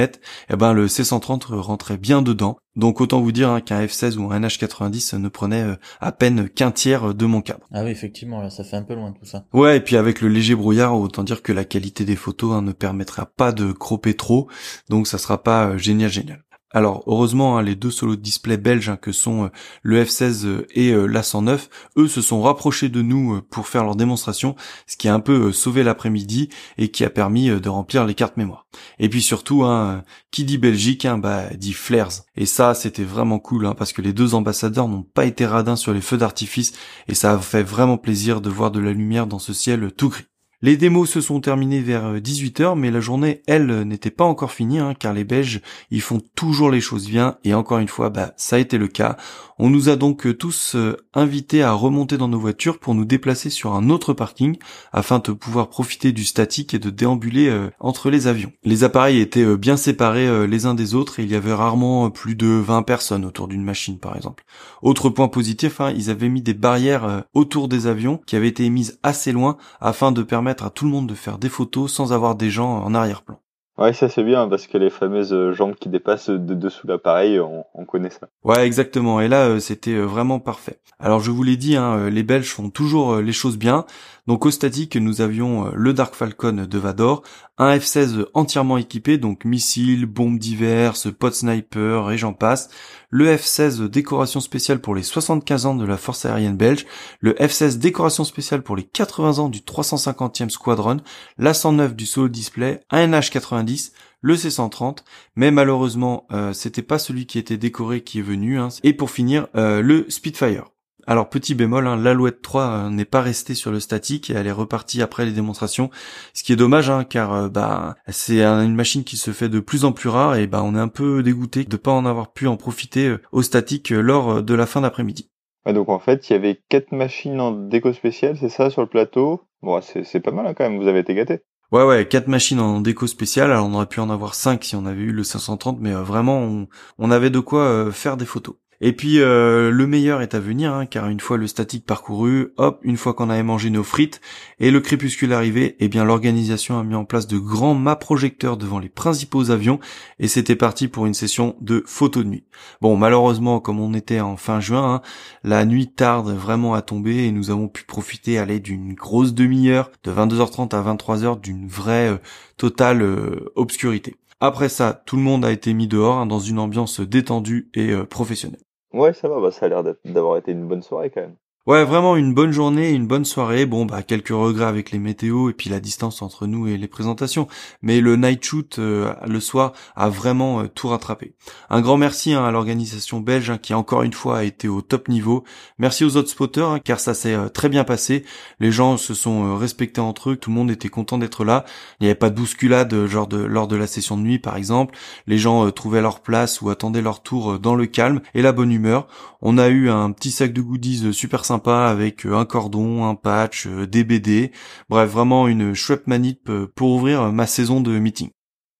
[0.50, 2.58] Et ben le C-130 rentrait bien dedans.
[2.76, 6.48] Donc autant vous dire hein, qu'un F-16 ou un NH-90 ne prenait euh, à peine
[6.48, 7.66] qu'un tiers de mon cadre.
[7.72, 9.44] Ah oui, effectivement, là, ça fait un peu loin tout ça.
[9.52, 12.62] Ouais, et puis avec le léger brouillard, autant dire que la qualité des photos hein,
[12.62, 14.48] ne permettra pas de cropper trop,
[14.88, 16.43] donc ça sera pas euh, génial génial.
[16.74, 19.48] Alors heureusement, hein, les deux solos display belges hein, que sont euh,
[19.82, 23.94] le F16 euh, et euh, l'A109, eux se sont rapprochés de nous pour faire leur
[23.94, 24.56] démonstration,
[24.88, 28.36] ce qui a un peu sauvé l'après-midi et qui a permis de remplir les cartes
[28.36, 28.66] mémoire.
[28.98, 32.24] Et puis surtout, hein, qui dit Belgique, hein, bah dit flares.
[32.36, 35.94] Et ça, c'était vraiment cool parce que les deux ambassadeurs n'ont pas été radins sur
[35.94, 36.72] les feux d'artifice
[37.06, 40.08] et ça a fait vraiment plaisir de voir de la lumière dans ce ciel tout
[40.08, 40.24] gris.
[40.64, 44.50] Les démos se sont terminées vers 18h, euh, mais la journée, elle, n'était pas encore
[44.50, 48.08] finie, hein, car les Belges, ils font toujours les choses bien, et encore une fois,
[48.08, 49.18] bah, ça a été le cas.
[49.58, 53.04] On nous a donc euh, tous euh, invités à remonter dans nos voitures pour nous
[53.04, 54.56] déplacer sur un autre parking,
[54.94, 58.52] afin de pouvoir profiter du statique et de déambuler entre les avions.
[58.64, 62.36] Les appareils étaient bien séparés les uns des autres, et il y avait rarement plus
[62.36, 64.44] de 20 personnes autour d'une machine, par exemple.
[64.80, 68.68] Autre point positif, hein, ils avaient mis des barrières autour des avions, qui avaient été
[68.70, 72.12] mises assez loin, afin de permettre à tout le monde de faire des photos sans
[72.12, 73.38] avoir des gens en arrière-plan.
[73.76, 77.84] Ouais, ça c'est bien parce que les fameuses jambes qui dépassent de dessous l'appareil, on,
[77.84, 78.28] connaît ça.
[78.44, 79.20] Ouais, exactement.
[79.20, 80.78] Et là, euh, c'était euh, vraiment parfait.
[81.00, 83.84] Alors je vous l'ai dit, hein, euh, les Belges font toujours les choses bien.
[84.26, 87.22] Donc au statique, nous avions le Dark Falcon de Vador,
[87.58, 92.70] un F-16 entièrement équipé, donc missiles, bombes diverses, pot sniper et j'en passe,
[93.10, 96.86] le F-16 décoration spéciale pour les 75 ans de la force aérienne belge,
[97.20, 100.96] le F-16 décoration spéciale pour les 80 ans du 350e squadron,
[101.38, 104.98] l'A-109 du solo display, un NH-90, le C-130,
[105.36, 108.68] mais malheureusement euh, c'était pas celui qui était décoré qui est venu, hein.
[108.82, 110.73] et pour finir euh, le Spitfire.
[111.06, 114.46] Alors petit bémol, hein, l'Alouette 3 euh, n'est pas restée sur le statique et elle
[114.46, 115.90] est repartie après les démonstrations,
[116.32, 119.60] ce qui est dommage hein, car euh, bah c'est une machine qui se fait de
[119.60, 122.32] plus en plus rare et bah on est un peu dégoûté de pas en avoir
[122.32, 125.30] pu en profiter euh, au statique lors de la fin d'après-midi.
[125.66, 128.88] donc en fait il y avait quatre machines en déco spéciale, c'est ça sur le
[128.88, 129.42] plateau?
[129.62, 131.40] Bon c'est pas mal hein, quand même, vous avez été gâtés.
[131.70, 133.50] Ouais ouais, quatre machines en déco spéciale.
[133.50, 136.38] Alors on aurait pu en avoir cinq si on avait eu le 530, mais vraiment
[136.38, 138.54] on, on, avait de quoi faire des photos.
[138.80, 142.52] Et puis euh, le meilleur est à venir, hein, car une fois le statique parcouru,
[142.56, 144.20] hop, une fois qu'on avait mangé nos frites
[144.58, 148.56] et le crépuscule arrivé, eh bien l'organisation a mis en place de grands mâts projecteurs
[148.56, 149.78] devant les principaux avions
[150.18, 152.44] et c'était parti pour une session de photos de nuit.
[152.80, 155.02] Bon, malheureusement, comme on était en fin juin, hein,
[155.44, 159.90] la nuit tarde vraiment à tomber et nous avons pu profiter aller d'une grosse demi-heure,
[160.02, 162.18] de 22h30 à 23h, d'une vraie euh,
[162.56, 164.16] totale euh, obscurité.
[164.40, 167.94] Après ça, tout le monde a été mis dehors hein, dans une ambiance détendue et
[168.10, 168.63] professionnelle.
[168.94, 171.36] Ouais, ça va, bah, ça a l'air d'avoir été une bonne soirée quand même.
[171.66, 173.64] Ouais, vraiment une bonne journée, une bonne soirée.
[173.64, 176.88] Bon, bah quelques regrets avec les météos et puis la distance entre nous et les
[176.88, 177.48] présentations.
[177.80, 181.32] Mais le night shoot euh, le soir a vraiment euh, tout rattrapé.
[181.70, 184.82] Un grand merci hein, à l'organisation belge hein, qui encore une fois a été au
[184.82, 185.42] top niveau.
[185.78, 188.26] Merci aux autres spotters hein, car ça s'est euh, très bien passé.
[188.60, 191.64] Les gens se sont respectés entre eux, tout le monde était content d'être là.
[191.98, 194.58] Il n'y avait pas de bousculade genre de lors de la session de nuit par
[194.58, 194.94] exemple.
[195.26, 198.70] Les gens trouvaient leur place ou attendaient leur tour dans le calme et la bonne
[198.70, 199.08] humeur.
[199.40, 203.14] On a eu un petit sac de goodies super sympa avec euh, un cordon, un
[203.14, 204.52] patch, euh, des BD.
[204.88, 208.30] Bref, vraiment une chouette manip euh, pour ouvrir ma saison de meeting.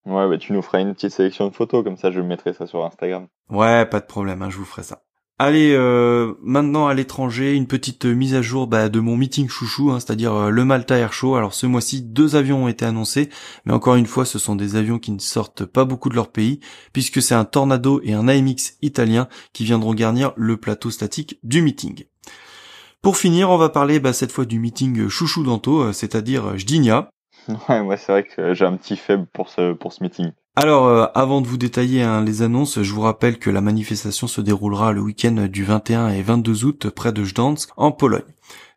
[0.05, 2.67] Ouais, bah tu nous feras une petite sélection de photos, comme ça je mettrai ça
[2.67, 3.27] sur Instagram.
[3.49, 5.01] Ouais, pas de problème, hein, je vous ferai ça.
[5.37, 9.91] Allez, euh, maintenant à l'étranger, une petite mise à jour bah, de mon meeting chouchou,
[9.91, 11.35] hein, c'est-à-dire euh, le Malta Air Show.
[11.35, 13.27] Alors ce mois-ci, deux avions ont été annoncés,
[13.65, 16.31] mais encore une fois, ce sont des avions qui ne sortent pas beaucoup de leur
[16.31, 16.61] pays,
[16.93, 21.61] puisque c'est un Tornado et un AMX italien qui viendront garnir le plateau statique du
[21.61, 22.05] meeting.
[23.05, 27.11] Pour finir, on va parler bah, cette fois du meeting chouchou d'Anto, euh, c'est-à-dire Jdinia.
[27.69, 30.31] Ouais, moi c'est vrai que j'ai un petit faible pour ce, pour ce meeting.
[30.55, 34.25] Alors, euh, avant de vous détailler hein, les annonces, je vous rappelle que la manifestation
[34.25, 38.23] se déroulera le week-end du 21 et 22 août près de Gdansk, en Pologne.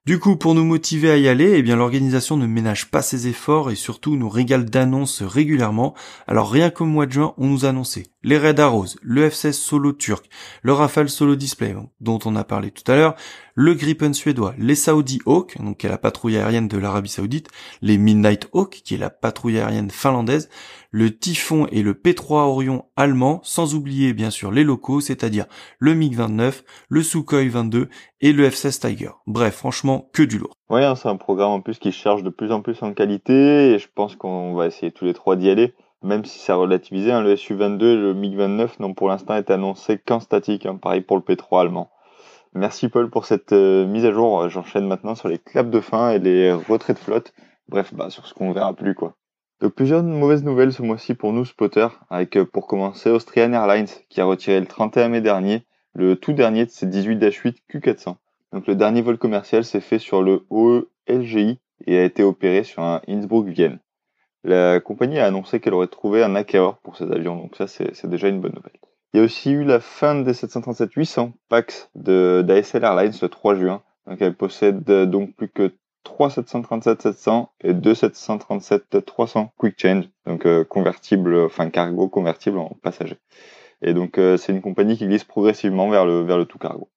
[0.06, 3.26] Du coup, pour nous motiver à y aller, eh bien l'organisation ne ménage pas ses
[3.26, 5.94] efforts et surtout nous régale d'annonces régulièrement.
[6.26, 9.92] Alors rien qu'au mois de juin, on nous annonçait les Red Arrows, le F-16 Solo
[9.92, 10.28] turc,
[10.62, 13.14] le Rafale Solo Display, dont on a parlé tout à l'heure,
[13.54, 17.48] le Gripen suédois, les Saudi Hawk, donc qui est la patrouille aérienne de l'Arabie Saoudite,
[17.80, 20.48] les Midnight Hawk, qui est la patrouille aérienne finlandaise,
[20.90, 25.46] le Typhon et le P-3 Orion allemand, sans oublier bien sûr les locaux, c'est-à-dire
[25.79, 27.88] le MiG-29, le Sukhoi 22
[28.20, 29.11] et le F-16 Tiger.
[29.27, 30.55] Bref, franchement, que du lourd.
[30.70, 33.72] Oui, hein, c'est un programme en plus qui cherche de plus en plus en qualité
[33.72, 35.74] et je pense qu'on va essayer tous les trois d'y aller.
[36.03, 39.98] Même si ça relativisé, hein, le Su-22 et le MiG-29 n'ont pour l'instant été annoncés
[39.98, 41.90] qu'en statique, hein, pareil pour le P-3 allemand.
[42.55, 44.48] Merci Paul pour cette euh, mise à jour.
[44.48, 47.35] J'enchaîne maintenant sur les claps de fin et les retraits de flotte.
[47.68, 49.16] Bref, bah, sur ce qu'on verra plus quoi.
[49.61, 53.88] Donc plusieurs mauvaises nouvelles ce mois-ci pour nous spotters, avec euh, pour commencer Austrian Airlines
[54.09, 58.14] qui a retiré le 31 mai dernier le tout dernier de ses 18-8 Q400.
[58.53, 62.62] Donc le dernier vol commercial s'est fait sur le OE LGI et a été opéré
[62.62, 63.81] sur un Innsbruck-Vienne.
[64.44, 68.07] La compagnie a annoncé qu'elle aurait trouvé un acquéreur pour ces avions, donc ça c'est
[68.07, 68.79] déjà une bonne nouvelle.
[69.12, 73.83] Il y a aussi eu la fin des 737-800 PAX d'ASL Airlines le 3 juin.
[74.07, 75.73] Donc elle possède donc plus que
[76.04, 83.18] 3 737-700 et 2 737-300 Quick Change, donc euh, convertible, enfin cargo convertible en passager.
[83.82, 86.88] Et donc euh, c'est une compagnie qui glisse progressivement vers le, vers le tout cargo.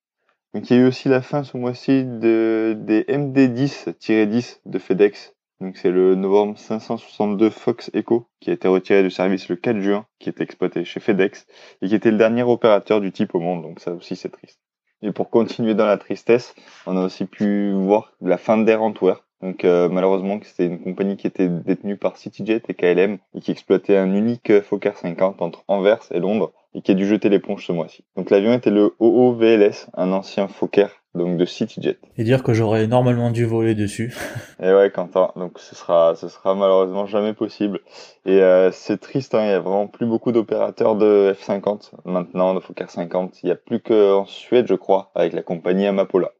[0.53, 5.33] Donc il y a eu aussi la fin ce mois-ci de, des MD10-10 de FedEx.
[5.61, 9.79] Donc c'est le novembre 562 Fox Echo qui a été retiré du service le 4
[9.79, 11.45] juin, qui était exploité chez FedEx
[11.81, 13.61] et qui était le dernier opérateur du type au monde.
[13.61, 14.59] Donc ça aussi c'est triste.
[15.03, 16.53] Et pour continuer dans la tristesse,
[16.85, 19.23] on a aussi pu voir la fin d'Air Antwerp.
[19.41, 23.49] Donc euh, malheureusement c'était une compagnie qui était détenue par CityJet et KLM et qui
[23.49, 27.65] exploitait un unique Fokker 50 entre Anvers et Londres et qui a dû jeter l'éponge
[27.65, 28.03] ce mois-ci.
[28.15, 31.99] Donc l'avion était le OOVLS, un ancien Fokker donc de CityJet.
[32.17, 34.15] Et dire que j'aurais normalement dû voler dessus.
[34.61, 37.81] et ouais, Quentin, donc ce sera, ce sera malheureusement jamais possible.
[38.25, 42.53] Et euh, c'est triste, hein, il y a vraiment plus beaucoup d'opérateurs de F50 maintenant,
[42.53, 43.43] de Fokker 50.
[43.43, 46.31] Il y a plus qu'en Suède, je crois, avec la compagnie Amapola.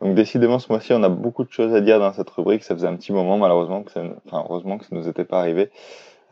[0.00, 2.64] Donc décidément, ce mois-ci, on a beaucoup de choses à dire dans cette rubrique.
[2.64, 5.40] Ça faisait un petit moment, malheureusement, que ça, enfin, heureusement que ça nous était pas
[5.40, 5.70] arrivé.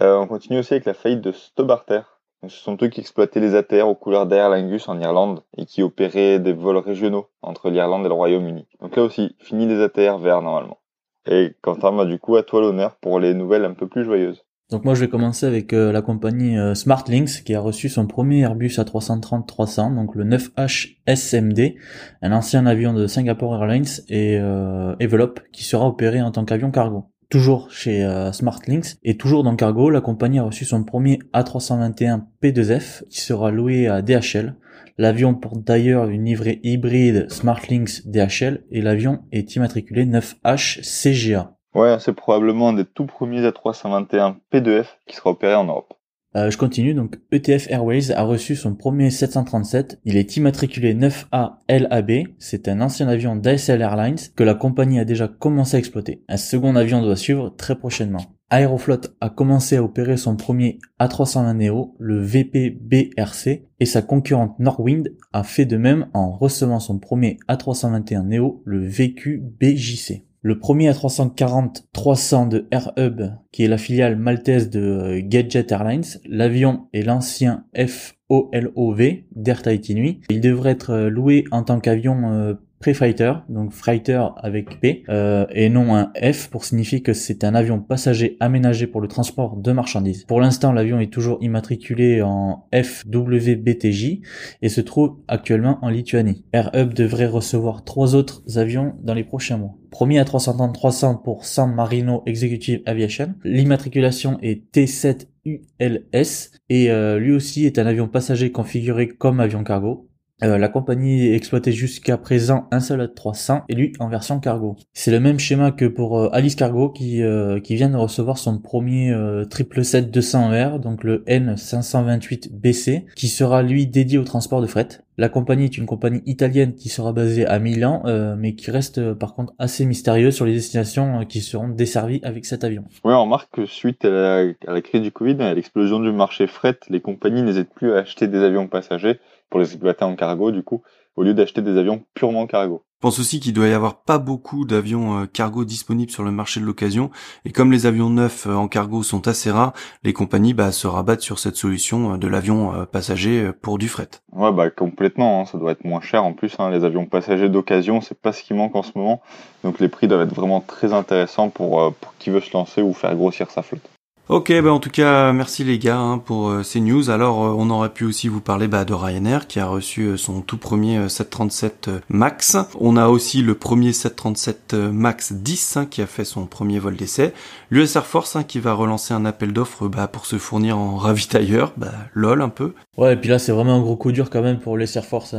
[0.03, 2.01] Euh, on continue aussi avec la faillite de Stobarter,
[2.49, 5.83] ce sont eux qui exploitaient les ATR aux couleurs d'Air Lingus en Irlande et qui
[5.83, 8.67] opéraient des vols régionaux entre l'Irlande et le Royaume-Uni.
[8.81, 10.79] Donc là aussi, fini les ATR verts normalement.
[11.27, 14.45] Et Quentin, bah, du coup, à toi l'honneur pour les nouvelles un peu plus joyeuses.
[14.71, 18.07] Donc moi je vais commencer avec euh, la compagnie euh, Smartlinks qui a reçu son
[18.07, 21.75] premier Airbus A330-300, donc le 9H SMD,
[22.23, 26.71] un ancien avion de Singapore Airlines et euh, Envelope qui sera opéré en tant qu'avion
[26.71, 27.05] cargo
[27.35, 32.27] toujours chez euh, Smartlinks et toujours dans Cargo, la compagnie a reçu son premier A321
[32.41, 34.55] P2F qui sera loué à DHL.
[34.99, 41.57] L'avion porte d'ailleurs une livrée hybride Smartlinks DHL et l'avion est immatriculé 9H CGA.
[41.75, 45.94] Ouais, c'est probablement un des tout premiers A321 P2F qui sera opéré en Europe.
[46.37, 51.59] Euh, je continue, donc ETF Airways a reçu son premier 737, il est immatriculé 9A
[51.69, 56.25] LAB, c'est un ancien avion d'ASL Airlines que la compagnie a déjà commencé à exploiter.
[56.29, 58.25] Un second avion doit suivre très prochainement.
[58.51, 65.13] Aeroflot a commencé à opérer son premier A320 Neo, le VPBRC, et sa concurrente Norwind
[65.33, 70.25] a fait de même en recevant son premier A321 Neo, le VQBJC.
[70.47, 76.05] Le premier A340-300 de Air Hub, qui est la filiale maltaise de euh, Gadget Airlines,
[76.29, 80.21] l'avion est l'ancien FOLOV d'Air Tahiti Nui.
[80.29, 82.55] Il devrait être euh, loué en tant qu'avion euh,
[82.85, 87.55] Pre-Fighter, donc Fighter avec P, euh, et non un F pour signifier que c'est un
[87.55, 90.27] avion passager aménagé pour le transport de marchandises.
[90.27, 94.19] Pour l'instant, l'avion est toujours immatriculé en FWBTJ
[94.61, 96.45] et se trouve actuellement en Lituanie.
[96.53, 99.77] AirHub devrait recevoir trois autres avions dans les prochains mois.
[99.91, 103.33] Premier à 330-300 pour San Marino Executive Aviation.
[103.45, 109.65] L'immatriculation est T7 ULS et euh, lui aussi est un avion passager configuré comme avion
[109.65, 110.11] cargo.
[110.43, 114.77] Euh, la compagnie exploitait jusqu'à présent un seul A300 et lui en version cargo.
[114.93, 118.37] C'est le même schéma que pour euh, Alice Cargo qui, euh, qui vient de recevoir
[118.39, 124.89] son premier 777-200R, donc le N528BC, qui sera lui dédié au transport de fret.
[125.17, 128.03] La compagnie est une compagnie italienne qui sera basée à Milan,
[128.37, 132.65] mais qui reste par contre assez mystérieuse sur les destinations qui seront desservies avec cet
[132.65, 132.83] avion.
[133.05, 136.79] Oui, on remarque que suite à la, crise du Covid, à l'explosion du marché fret,
[136.89, 139.21] les compagnies n'hésitent plus à acheter des avions passagers
[139.55, 140.83] pour les exploiter en cargo du coup,
[141.15, 142.83] au lieu d'acheter des avions purement cargo.
[142.97, 146.33] Je pense aussi qu'il doit y avoir pas beaucoup d'avions euh, cargo disponibles sur le
[146.33, 147.13] marché de l'occasion
[147.45, 150.89] et comme les avions neufs euh, en cargo sont assez rares, les compagnies bah, se
[150.89, 154.09] rabattent sur cette solution euh, de l'avion passager pour du fret.
[154.33, 155.45] Ouais bah complètement, hein.
[155.45, 156.57] ça doit être moins cher en plus.
[156.59, 156.71] Hein.
[156.71, 159.23] les avions passagers d'occasion, c'est pas ce qui manque en ce moment,
[159.63, 162.93] donc les prix doivent être vraiment très intéressants pour, pour qui veut se lancer ou
[162.93, 163.89] faire grossir sa flotte.
[164.31, 167.11] Ok, bah en tout cas, merci les gars hein, pour euh, ces news.
[167.11, 170.17] Alors, euh, on aurait pu aussi vous parler bah, de Ryanair qui a reçu euh,
[170.17, 172.57] son tout premier 737 Max.
[172.81, 176.97] On a aussi le premier 737 Max 10 hein, qui a fait son premier vol
[176.97, 177.35] d'essai.
[177.71, 180.97] L'US Air Force hein, qui va relancer un appel d'offres bah, pour se fournir en
[180.97, 181.75] ravitailleur.
[181.77, 182.73] Bah, lol un peu.
[182.97, 185.05] Ouais, et puis là, c'est vraiment un gros coup dur quand même pour les Air
[185.05, 185.35] Force.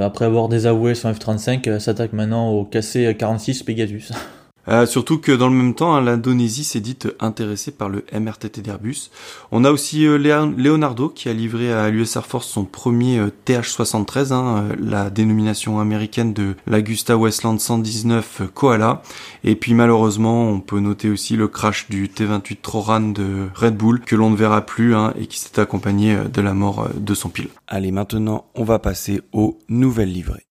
[0.00, 4.12] après avoir désavoué son F-35, s'attaque maintenant au KC-46 Pegasus.
[4.70, 8.62] Euh, surtout que dans le même temps, hein, l'Indonésie s'est dite intéressée par le MRTT
[8.62, 9.10] d'Airbus.
[9.50, 10.16] On a aussi euh,
[10.56, 15.80] Leonardo qui a livré à l'US Air Force son premier euh, TH-73, hein, la dénomination
[15.80, 19.02] américaine de l'Agusta Westland 119 Koala.
[19.42, 24.00] Et puis malheureusement, on peut noter aussi le crash du T-28 Troran de Red Bull
[24.00, 27.28] que l'on ne verra plus hein, et qui s'est accompagné de la mort de son
[27.28, 27.52] pilote.
[27.66, 30.49] Allez, maintenant, on va passer aux nouvelles livrées.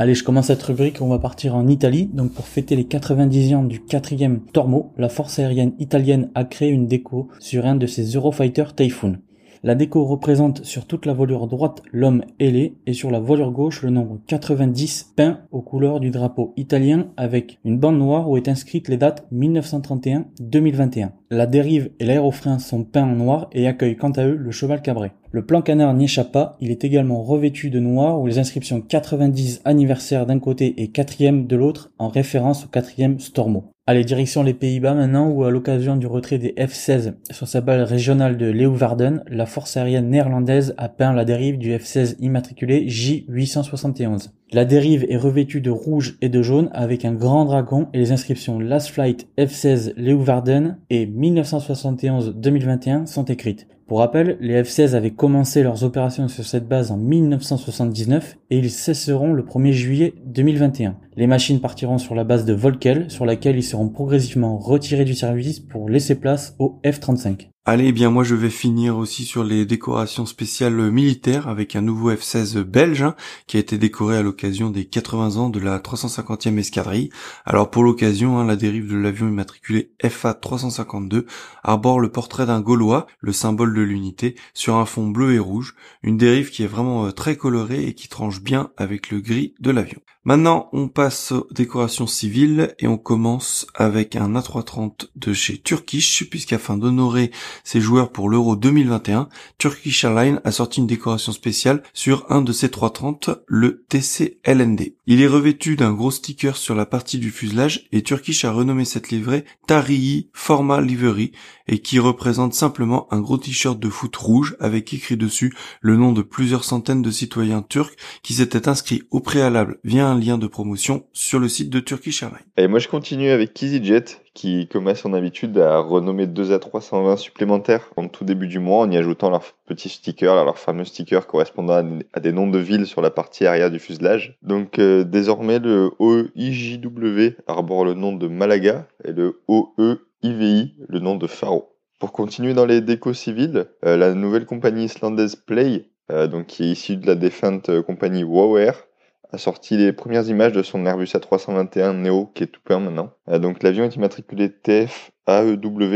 [0.00, 2.08] Allez, je commence cette rubrique, on va partir en Italie.
[2.12, 6.68] Donc pour fêter les 90 ans du quatrième Tormo, la force aérienne italienne a créé
[6.68, 9.16] une déco sur un de ses Eurofighter Typhoon.
[9.64, 13.82] La déco représente sur toute la voilure droite l'homme ailé et sur la voilure gauche
[13.82, 18.48] le nombre 90 peint aux couleurs du drapeau italien avec une bande noire où est
[18.48, 21.10] inscrite les dates 1931-2021.
[21.30, 24.80] La dérive et l'aérofrein sont peints en noir et accueillent quant à eux le cheval
[24.80, 25.12] cabré.
[25.30, 28.80] Le plan canard n'y échappe pas, il est également revêtu de noir où les inscriptions
[28.80, 33.72] 90 anniversaire d'un côté et 4 de l'autre en référence au 4 Stormo.
[33.90, 37.80] Allez, direction les Pays-Bas maintenant, où à l'occasion du retrait des F-16 sur sa balle
[37.80, 44.28] régionale de Leeuwarden, la force aérienne néerlandaise a peint la dérive du F-16 immatriculé J871.
[44.50, 48.12] La dérive est revêtue de rouge et de jaune avec un grand dragon et les
[48.12, 53.66] inscriptions Last Flight F-16 Leeuwarden et 1971-2021 sont écrites.
[53.86, 58.70] Pour rappel, les F-16 avaient commencé leurs opérations sur cette base en 1979 et ils
[58.70, 60.96] cesseront le 1er juillet 2021.
[61.16, 65.14] Les machines partiront sur la base de Volkel, sur laquelle ils seront progressivement retirés du
[65.14, 67.48] service pour laisser place au F-35.
[67.70, 71.82] Allez, eh bien moi je vais finir aussi sur les décorations spéciales militaires avec un
[71.82, 73.14] nouveau F-16 belge hein,
[73.46, 77.10] qui a été décoré à l'occasion des 80 ans de la 350e escadrille.
[77.44, 81.26] Alors pour l'occasion, hein, la dérive de l'avion immatriculé FA-352
[81.62, 85.74] arbore le portrait d'un Gaulois, le symbole de l'unité, sur un fond bleu et rouge,
[86.02, 89.52] une dérive qui est vraiment euh, très colorée et qui tranche bien avec le gris
[89.60, 90.00] de l'avion.
[90.28, 96.28] Maintenant, on passe aux décorations civiles et on commence avec un A330 de chez Turkish,
[96.28, 97.30] puisqu'afin d'honorer
[97.64, 102.52] ses joueurs pour l'Euro 2021, Turkish Airlines a sorti une décoration spéciale sur un de
[102.52, 104.94] ses 330, le TC-LND.
[105.06, 108.84] Il est revêtu d'un gros sticker sur la partie du fuselage et Turkish a renommé
[108.84, 111.32] cette livrée Tarihi Forma Livery
[111.66, 116.12] et qui représente simplement un gros t-shirt de foot rouge avec écrit dessus le nom
[116.12, 120.46] de plusieurs centaines de citoyens turcs qui s'étaient inscrits au préalable via un lien de
[120.46, 122.44] promotion sur le site de Turkish Airlines.
[122.56, 124.04] Et moi je continue avec EasyJet
[124.38, 128.82] qui, comme à son habitude, a renommé 2 A320 supplémentaires en tout début du mois
[128.82, 132.86] en y ajoutant leurs petits stickers, leurs fameux stickers correspondant à des noms de villes
[132.86, 134.38] sur la partie arrière du fuselage.
[134.42, 141.16] Donc euh, désormais le OEIJW arbore le nom de Malaga et le OEIVI le nom
[141.16, 141.74] de Faro.
[141.98, 146.62] Pour continuer dans les décos civiles, euh, la nouvelle compagnie islandaise Play, euh, donc qui
[146.62, 148.84] est issue de la défunte compagnie Wow Air,
[149.30, 153.10] a sorti les premières images de son Airbus A321 Neo qui est tout plein maintenant.
[153.28, 155.94] Euh, donc l'avion est immatriculé TF-AEW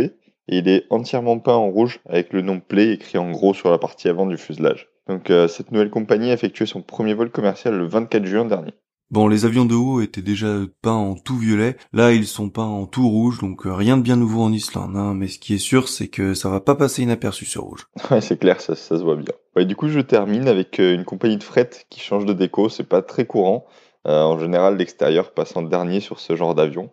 [0.48, 3.70] et il est entièrement peint en rouge avec le nom Play écrit en gros sur
[3.70, 4.88] la partie avant du fuselage.
[5.08, 8.72] Donc euh, cette nouvelle compagnie a effectué son premier vol commercial le 24 juin dernier.
[9.12, 10.48] Bon, les avions de haut étaient déjà
[10.80, 11.76] peints en tout violet.
[11.92, 14.96] Là, ils sont peints en tout rouge, donc euh, rien de bien nouveau en Islande.
[14.96, 15.12] Hein.
[15.12, 17.86] Mais ce qui est sûr, c'est que ça va pas passer inaperçu ce rouge.
[18.10, 19.64] Ouais, c'est clair, ça, se voit bien.
[19.66, 22.70] Du coup, je termine avec euh, une compagnie de fret qui change de déco.
[22.70, 23.66] C'est pas très courant.
[24.06, 26.90] Euh, en général, l'extérieur passe en dernier sur ce genre d'avion.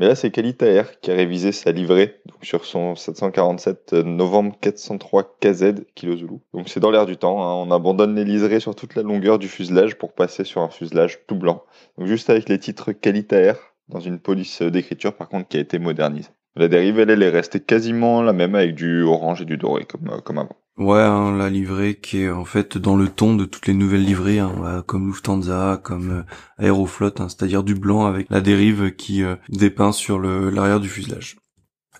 [0.00, 5.36] Mais là, c'est Air qui a révisé sa livrée sur son 747 euh, novembre 403
[5.38, 6.38] KZ Kilo Zulu.
[6.54, 7.42] Donc c'est dans l'air du temps.
[7.42, 7.66] Hein.
[7.66, 11.18] On abandonne les liserés sur toute la longueur du fuselage pour passer sur un fuselage
[11.26, 11.64] tout blanc.
[11.98, 12.94] Donc juste avec les titres
[13.32, 13.58] Air
[13.90, 16.30] dans une police d'écriture par contre qui a été modernisée.
[16.56, 20.08] La dérive, elle, est restée quasiment la même avec du orange et du doré comme,
[20.08, 20.56] euh, comme avant.
[20.80, 24.02] Ouais, hein, la livrée qui est en fait dans le ton de toutes les nouvelles
[24.02, 26.24] livrées, hein, comme Lufthansa, comme
[26.58, 30.88] euh, Aeroflot, hein, c'est-à-dire du blanc avec la dérive qui euh, dépeint sur l'arrière du
[30.88, 31.36] fuselage.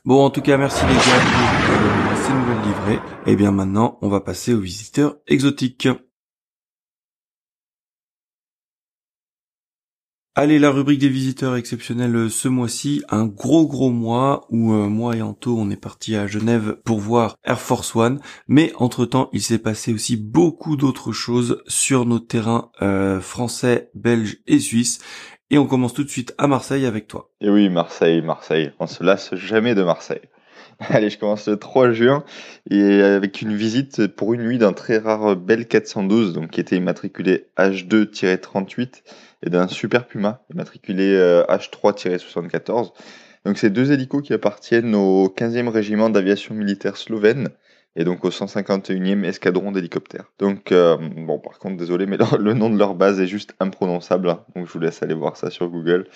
[0.07, 1.01] Bon, en tout cas, merci les gars
[1.67, 3.01] pour euh, ces nouvelles livrées.
[3.27, 5.87] Et bien maintenant, on va passer aux visiteurs exotiques.
[10.43, 14.89] Allez, la rubrique des visiteurs exceptionnels euh, ce mois-ci, un gros gros mois où euh,
[14.89, 19.29] moi et Anto on est parti à Genève pour voir Air Force One, mais entre-temps
[19.35, 25.01] il s'est passé aussi beaucoup d'autres choses sur nos terrains euh, français, belges et suisses
[25.51, 27.29] Et on commence tout de suite à Marseille avec toi.
[27.43, 28.73] Et oui, Marseille, Marseille.
[28.81, 30.23] On se lasse jamais de Marseille.
[30.89, 32.25] Allez, je commence le 3 juin
[32.71, 36.77] et avec une visite pour une nuit d'un très rare Bell 412, donc qui était
[36.77, 39.03] immatriculé H2-38
[39.45, 41.17] et d'un Super Puma immatriculé
[41.49, 42.69] H3-74.
[42.69, 42.91] Euh,
[43.45, 47.49] donc ces deux hélicos qui appartiennent au 15e régiment d'aviation militaire slovène
[47.97, 50.31] et donc au 151e escadron d'hélicoptères.
[50.39, 54.31] Donc euh, bon, par contre, désolé, mais le nom de leur base est juste imprononçable,
[54.31, 54.45] hein.
[54.55, 56.07] donc je vous laisse aller voir ça sur Google.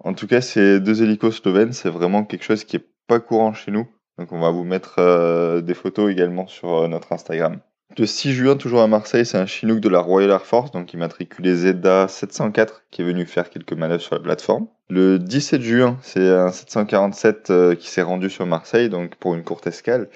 [0.00, 3.54] En tout cas, ces deux hélicos slovènes, c'est vraiment quelque chose qui est pas courant
[3.54, 3.88] chez nous.
[4.18, 7.60] Donc on va vous mettre euh, des photos également sur notre Instagram.
[7.98, 10.92] Le 6 juin, toujours à Marseille, c'est un Chinook de la Royal Air Force, donc
[10.92, 14.66] immatriculé ZEDA 704, qui est venu faire quelques manœuvres sur la plateforme.
[14.90, 19.44] Le 17 juin, c'est un 747 euh, qui s'est rendu sur Marseille, donc pour une
[19.44, 20.10] courte escale.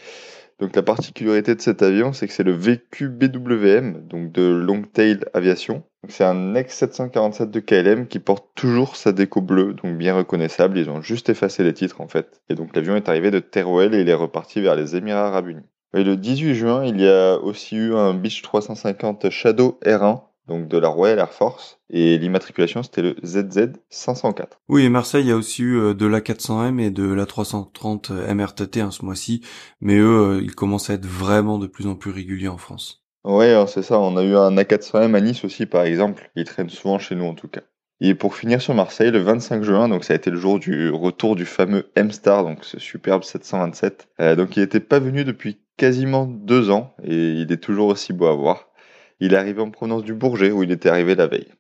[0.59, 5.83] Donc la particularité de cet avion, c'est que c'est le VQBWM, donc de Longtail Aviation.
[6.07, 10.77] C'est un ex-747 de KLM qui porte toujours sa déco bleue, donc bien reconnaissable.
[10.77, 12.43] Ils ont juste effacé les titres en fait.
[12.51, 15.49] Et donc l'avion est arrivé de Teruel et il est reparti vers les Émirats Arabes
[15.49, 15.65] Unis.
[15.95, 20.67] Et le 18 juin, il y a aussi eu un Beech 350 Shadow R1 donc
[20.67, 24.61] de la Royal Air Force, et l'immatriculation c'était le ZZ 504.
[24.69, 28.81] Oui, et Marseille a aussi eu euh, de la 400M et de la 330 MRTT
[28.81, 29.43] hein, ce mois-ci,
[29.81, 33.05] mais eux, euh, ils commencent à être vraiment de plus en plus réguliers en France.
[33.25, 36.45] Ouais, hein, c'est ça, on a eu un A400M à Nice aussi par exemple, il
[36.45, 37.63] traîne souvent chez nous en tout cas.
[38.03, 40.89] Et pour finir sur Marseille, le 25 juin, donc ça a été le jour du
[40.91, 44.09] retour du fameux M-Star, donc ce superbe 727.
[44.21, 48.13] Euh, donc il n'était pas venu depuis quasiment deux ans et il est toujours aussi
[48.13, 48.69] beau à voir.
[49.21, 51.53] Il est arrivé en provenance du Bourget où il était arrivé la veille.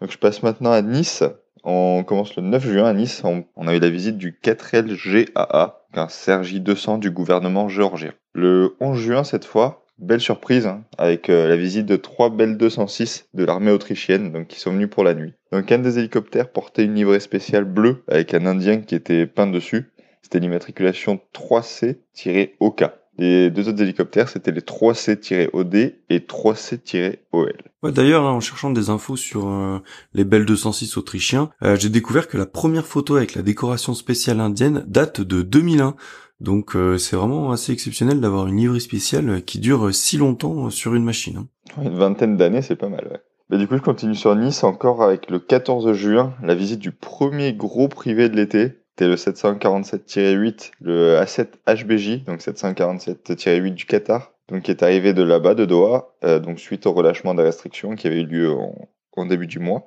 [0.00, 1.24] Donc je passe maintenant à Nice.
[1.62, 3.22] On commence le 9 juin à Nice.
[3.24, 8.12] On, a eu la visite du 4LGAA, un Sergi 200 du gouvernement géorgien.
[8.34, 12.56] Le 11 juin cette fois, belle surprise hein, avec euh, la visite de trois Bell
[12.56, 15.34] 206 de l'armée autrichienne donc qui sont venus pour la nuit.
[15.52, 19.46] Donc un des hélicoptères portait une livrée spéciale bleue avec un indien qui était peint
[19.46, 19.90] dessus.
[20.22, 22.84] C'était l'immatriculation 3C-OK.
[23.18, 27.54] Les deux autres hélicoptères, c'était les 3C-OD et 3C-OL.
[27.82, 29.78] Ouais, D'ailleurs, en cherchant des infos sur euh,
[30.12, 34.40] les Bell 206 autrichiens, euh, j'ai découvert que la première photo avec la décoration spéciale
[34.40, 35.96] indienne date de 2001.
[36.40, 40.94] Donc euh, c'est vraiment assez exceptionnel d'avoir une livrée spéciale qui dure si longtemps sur
[40.94, 41.38] une machine.
[41.38, 41.82] Hein.
[41.82, 43.08] Une vingtaine d'années, c'est pas mal.
[43.10, 43.20] Ouais.
[43.48, 46.90] Bah, du coup, je continue sur Nice encore avec le 14 juin, la visite du
[46.90, 54.32] premier gros privé de l'été, c'était le 747-8, le A7 HBJ, donc 747-8 du Qatar,
[54.48, 57.94] donc qui est arrivé de là-bas, de Doha, euh, donc suite au relâchement des restrictions
[57.94, 59.84] qui avait eu lieu en, début du mois.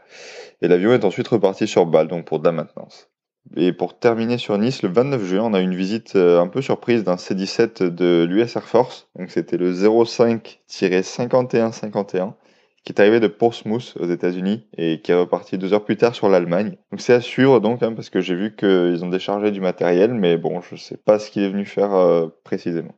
[0.61, 3.09] Et l'avion est ensuite reparti sur Bâle, donc pour de la maintenance.
[3.55, 6.61] Et pour terminer sur Nice, le 29 juin, on a une visite euh, un peu
[6.61, 9.09] surprise d'un C-17 de l'US Air Force.
[9.15, 12.33] Donc c'était le 05-5151
[12.83, 16.15] qui est arrivé de Portsmouth aux États-Unis et qui est reparti deux heures plus tard
[16.15, 16.77] sur l'Allemagne.
[16.91, 20.13] Donc c'est à suivre donc hein, parce que j'ai vu qu'ils ont déchargé du matériel,
[20.13, 22.95] mais bon, je sais pas ce qu'il est venu faire euh, précisément.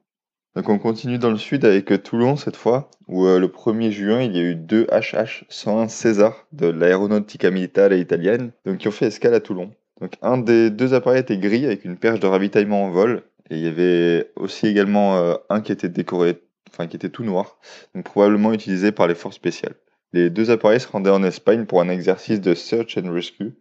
[0.55, 4.21] Donc on continue dans le sud avec Toulon cette fois, où euh, le 1er juin
[4.21, 9.07] il y a eu deux HH-101 César de l'Aeronautica Militare italienne, donc qui ont fait
[9.07, 9.71] escale à Toulon.
[10.01, 13.55] Donc un des deux appareils était gris avec une perche de ravitaillement en vol, et
[13.55, 16.41] il y avait aussi également un qui était décoré
[16.71, 17.57] enfin qui était tout noir,
[17.93, 19.75] donc probablement utilisé par les forces spéciales.
[20.13, 23.53] Les deux appareils se rendaient en Espagne pour un exercice de search and rescue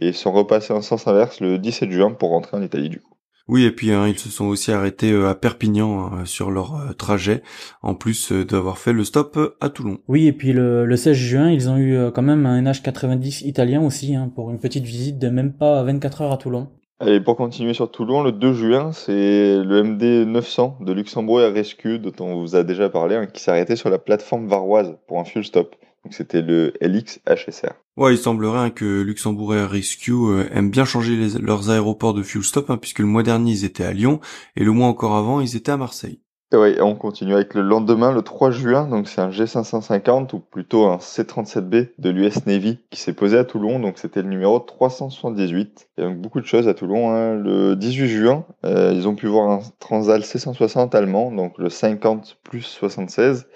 [0.00, 3.17] et sont repassés en sens inverse le 17 juin pour rentrer en Italie du coup.
[3.48, 6.74] Oui, et puis hein, ils se sont aussi arrêtés euh, à Perpignan hein, sur leur
[6.74, 7.42] euh, trajet,
[7.82, 9.98] en plus euh, d'avoir fait le stop à Toulon.
[10.06, 14.14] Oui, et puis le, 16 juin, ils ont eu quand même un NH90 italien aussi,
[14.14, 16.68] hein, pour une petite visite de même pas 24 heures à Toulon.
[17.00, 21.98] Allez, pour continuer sur Toulon, le 2 juin, c'est le MD 900 de Luxembourg Rescue,
[21.98, 25.20] dont on vous a déjà parlé, hein, qui s'est arrêté sur la plateforme varoise pour
[25.20, 25.74] un fuel stop.
[26.04, 27.72] Donc c'était le LX HSR.
[27.96, 32.22] Ouais, il semblerait hein, que Luxembourg Air Rescue euh, aime bien changer leurs aéroports de
[32.22, 34.20] fuel stop, hein, puisque le mois dernier ils étaient à Lyon
[34.56, 36.20] et le mois encore avant ils étaient à Marseille.
[36.54, 40.86] Oui, on continue avec le lendemain, le 3 juin, donc c'est un G550 ou plutôt
[40.86, 45.90] un C37B de l'US Navy qui s'est posé à Toulon, donc c'était le numéro 378.
[45.98, 47.10] Il y a donc beaucoup de choses à Toulon.
[47.10, 47.34] Hein.
[47.34, 52.38] Le 18 juin, euh, ils ont pu voir un Transal C160 allemand, donc le 50
[52.42, 53.46] plus 76,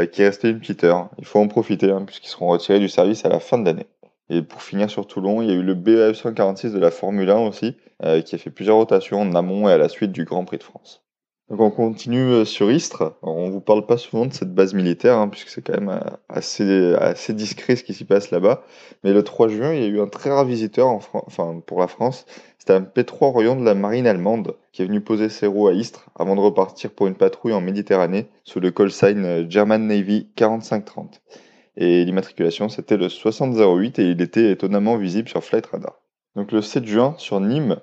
[0.00, 1.10] euh, qui est resté une petite heure.
[1.18, 3.86] Il faut en profiter hein, puisqu'ils seront retirés du service à la fin de l'année.
[4.30, 7.28] Et pour finir sur Toulon, il y a eu le BAF 146 de la Formule
[7.28, 10.24] 1 aussi, euh, qui a fait plusieurs rotations en amont et à la suite du
[10.24, 11.04] Grand Prix de France.
[11.50, 13.12] Donc on continue euh, sur Istres.
[13.22, 16.96] On vous parle pas souvent de cette base militaire, hein, puisque c'est quand même euh,
[16.98, 18.62] assez, discret ce qui s'y passe là-bas.
[19.02, 21.80] Mais le 3 juin, il y a eu un très rare visiteur en enfin, pour
[21.80, 22.24] la France.
[22.58, 25.72] C'était un P3 Orion de la marine allemande qui est venu poser ses roues à
[25.72, 29.88] Istres avant de repartir pour une patrouille en Méditerranée sous le call sign euh, German
[29.88, 31.20] Navy 4530.
[31.76, 36.00] et l'immatriculation c'était le 6008 et il était étonnamment visible sur Flight Radar.
[36.36, 37.76] Donc le 7 juin, sur Nîmes,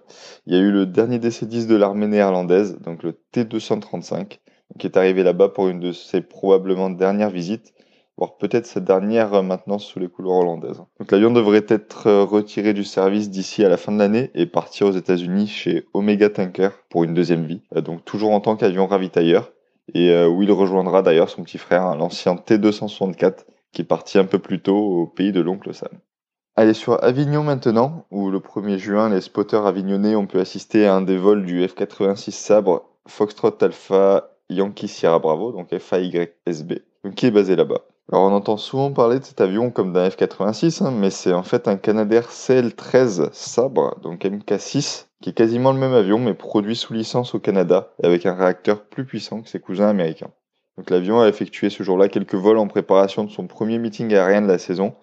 [0.46, 4.40] il y a eu le dernier DC-10 de l'armée néerlandaise, donc le T-235,
[4.80, 7.74] qui est arrivé là-bas pour une de ses probablement dernières visites,
[8.18, 10.82] voire peut-être sa dernière maintenance sous les couleurs hollandaises.
[11.00, 14.88] Donc l'avion devrait être retiré du service d'ici à la fin de l'année et partir
[14.88, 18.88] aux États-Unis chez Omega Tanker pour une deuxième vie, euh, donc toujours en tant qu'avion
[18.88, 19.52] ravitailleur,
[19.94, 24.26] et euh, où il rejoindra d'ailleurs son petit frère, l'ancien T-264, qui est parti un
[24.26, 25.90] peu plus tôt au pays de l'oncle Sam.
[26.60, 30.96] Allez sur Avignon maintenant, où le 1er juin, les spotters avignonnais ont pu assister à
[30.96, 36.80] un des vols du F-86 Sabre Foxtrot Alpha Yankee Sierra Bravo, donc FAYSB,
[37.16, 37.82] qui est basé là-bas.
[38.12, 41.44] Alors on entend souvent parler de cet avion comme d'un F-86, hein, mais c'est en
[41.44, 46.76] fait un Canadair CL-13 Sabre, donc MK-6, qui est quasiment le même avion, mais produit
[46.76, 50.32] sous licence au Canada, avec un réacteur plus puissant que ses cousins américains.
[50.80, 54.42] Donc l'avion a effectué ce jour-là quelques vols en préparation de son premier meeting aérien
[54.42, 54.96] de la saison,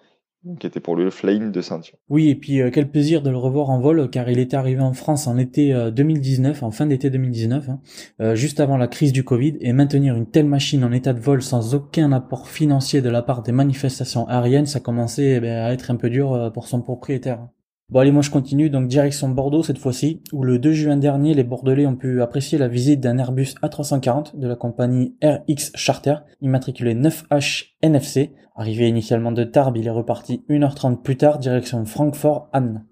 [0.59, 1.97] qui était pour lui le flying de Saint-Tion.
[2.09, 4.81] Oui, et puis euh, quel plaisir de le revoir en vol, car il était arrivé
[4.81, 7.79] en France en été 2019, euh, en fin d'été 2019, hein,
[8.21, 11.19] euh, juste avant la crise du Covid, et maintenir une telle machine en état de
[11.19, 15.65] vol sans aucun apport financier de la part des manifestations aériennes, ça commençait eh ben,
[15.65, 17.47] à être un peu dur pour son propriétaire.
[17.89, 21.35] Bon allez, moi je continue, donc direction Bordeaux cette fois-ci, où le 2 juin dernier,
[21.35, 26.15] les Bordelais ont pu apprécier la visite d'un Airbus A340 de la compagnie RX Charter,
[26.41, 28.33] immatriculé 9H NFC.
[28.55, 32.85] Arrivé initialement de Tarbes, il est reparti 1h30 plus tard, direction Francfort-Anne.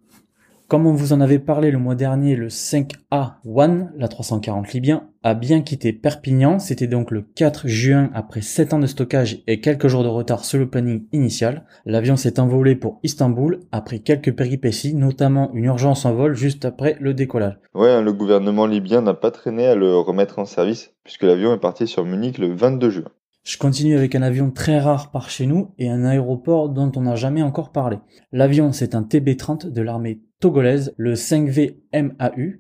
[0.74, 5.36] Comme on vous en avait parlé le mois dernier, le 5A1, la 340 Libyen, a
[5.36, 6.58] bien quitté Perpignan.
[6.58, 10.44] C'était donc le 4 juin après 7 ans de stockage et quelques jours de retard
[10.44, 11.68] sur le planning initial.
[11.86, 16.98] L'avion s'est envolé pour Istanbul après quelques péripéties, notamment une urgence en vol juste après
[17.00, 17.60] le décollage.
[17.76, 21.60] Ouais, le gouvernement libyen n'a pas traîné à le remettre en service puisque l'avion est
[21.60, 23.12] parti sur Munich le 22 juin.
[23.44, 27.02] Je continue avec un avion très rare par chez nous et un aéroport dont on
[27.02, 27.98] n'a jamais encore parlé.
[28.32, 32.56] L'avion, c'est un TB-30 de l'armée togolaise, le 5V MAU,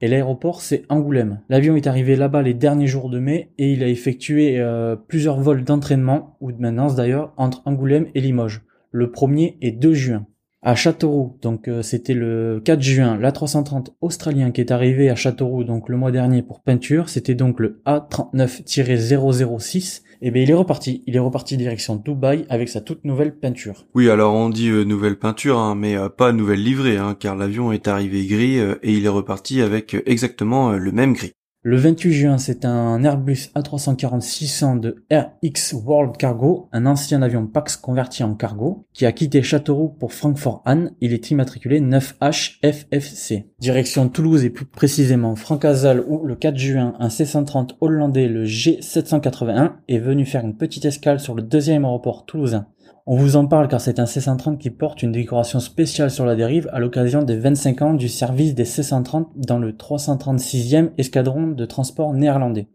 [0.00, 1.40] et l'aéroport, c'est Angoulême.
[1.48, 5.40] L'avion est arrivé là-bas les derniers jours de mai et il a effectué euh, plusieurs
[5.40, 8.62] vols d'entraînement, ou de maintenance d'ailleurs, entre Angoulême et Limoges.
[8.92, 10.28] Le premier est 2 juin
[10.62, 11.36] à Châteauroux.
[11.42, 15.96] Donc euh, c'était le 4 juin, l'A330 australien qui est arrivé à Châteauroux donc le
[15.96, 21.16] mois dernier pour peinture, c'était donc le A39-006 et eh bien il est reparti, il
[21.16, 23.86] est reparti direction Dubaï avec sa toute nouvelle peinture.
[23.94, 27.36] Oui, alors on dit euh, nouvelle peinture hein, mais euh, pas nouvelle livrée hein, car
[27.36, 31.34] l'avion est arrivé gris et il est reparti avec exactement le même gris.
[31.66, 37.78] Le 28 juin, c'est un Airbus A340-600 de RX World Cargo, un ancien avion Pax
[37.78, 40.90] converti en cargo, qui a quitté Châteauroux pour Francfort-Anne.
[41.00, 43.46] Il est immatriculé 9HFFC.
[43.60, 49.72] Direction Toulouse et plus précisément Francazal où le 4 juin, un C-130 hollandais, le G781,
[49.88, 52.66] est venu faire une petite escale sur le deuxième aéroport toulousain.
[53.06, 56.36] On vous en parle car c'est un C-130 qui porte une décoration spéciale sur la
[56.36, 61.66] dérive à l'occasion des 25 ans du service des C-130 dans le 336e escadron de
[61.66, 62.66] transport néerlandais.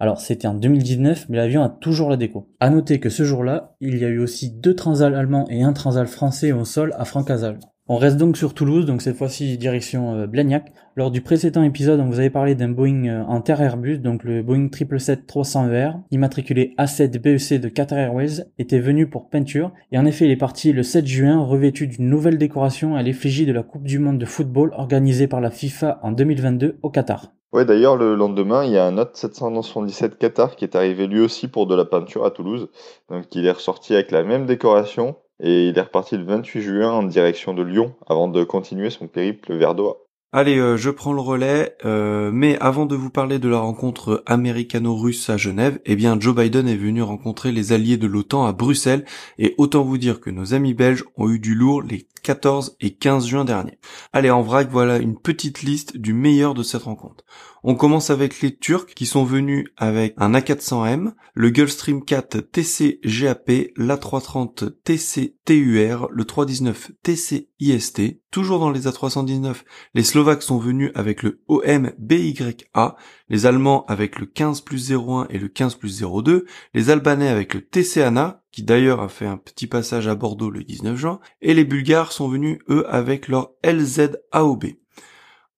[0.00, 2.48] Alors c'était en 2019 mais l'avion a toujours la déco.
[2.58, 5.72] À noter que ce jour-là, il y a eu aussi deux transals allemands et un
[5.72, 7.60] transal français au sol à Francazal.
[7.90, 10.74] On reste donc sur Toulouse, donc cette fois-ci direction euh, Blagnac.
[10.94, 14.42] Lors du précédent épisode, vous avait parlé d'un Boeing euh, en terre Airbus, donc le
[14.42, 20.26] Boeing 777-300ER, immatriculé A7 BEC de Qatar Airways, était venu pour peinture, et en effet
[20.26, 23.84] il est parti le 7 juin revêtu d'une nouvelle décoration à l'effigie de la Coupe
[23.84, 27.32] du Monde de football organisée par la FIFA en 2022 au Qatar.
[27.54, 31.20] Ouais, d'ailleurs, le lendemain, il y a un autre 777 Qatar qui est arrivé lui
[31.20, 32.68] aussi pour de la peinture à Toulouse.
[33.08, 36.90] Donc, il est ressorti avec la même décoration, et il est reparti le 28 juin
[36.90, 39.96] en direction de Lyon avant de continuer son périple vers Doha.
[40.30, 44.22] Allez, euh, je prends le relais, euh, mais avant de vous parler de la rencontre
[44.26, 48.52] américano-russe à Genève, eh bien Joe Biden est venu rencontrer les alliés de l'OTAN à
[48.52, 49.06] Bruxelles,
[49.38, 52.90] et autant vous dire que nos amis belges ont eu du lourd les 14 et
[52.90, 53.78] 15 juin dernier.
[54.12, 57.24] Allez, en vrac, voilà une petite liste du meilleur de cette rencontre.
[57.64, 63.00] On commence avec les Turcs qui sont venus avec un A400M, le Gulfstream 4 TC
[63.04, 68.20] GAP, l'A330 TC TUR, le 319 TC IST.
[68.30, 69.56] Toujours dans les A319,
[69.94, 72.96] les Slovaques sont venus avec le OM BYA,
[73.28, 77.54] les Allemands avec le 15 plus 01 et le 15 plus 02, les Albanais avec
[77.54, 81.20] le TC ANA, qui d'ailleurs a fait un petit passage à Bordeaux le 19 juin,
[81.42, 84.64] et les Bulgares sont venus eux avec leur LZ AOB.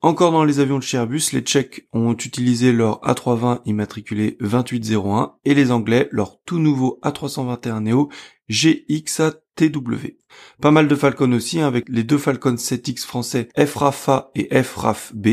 [0.02, 5.52] Encore dans les avions de chez les Tchèques ont utilisé leur A320 immatriculé 2801 et
[5.52, 8.08] les Anglais leur tout nouveau A321 Neo
[8.48, 10.16] GXATW.
[10.62, 15.28] Pas mal de Falcon aussi, hein, avec les deux Falcon 7X français FRAFA et FRAF-B,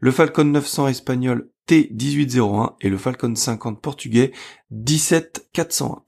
[0.00, 4.32] le Falcon 900 espagnol T1801 et le Falcon 50 portugais
[4.72, 6.02] 17401.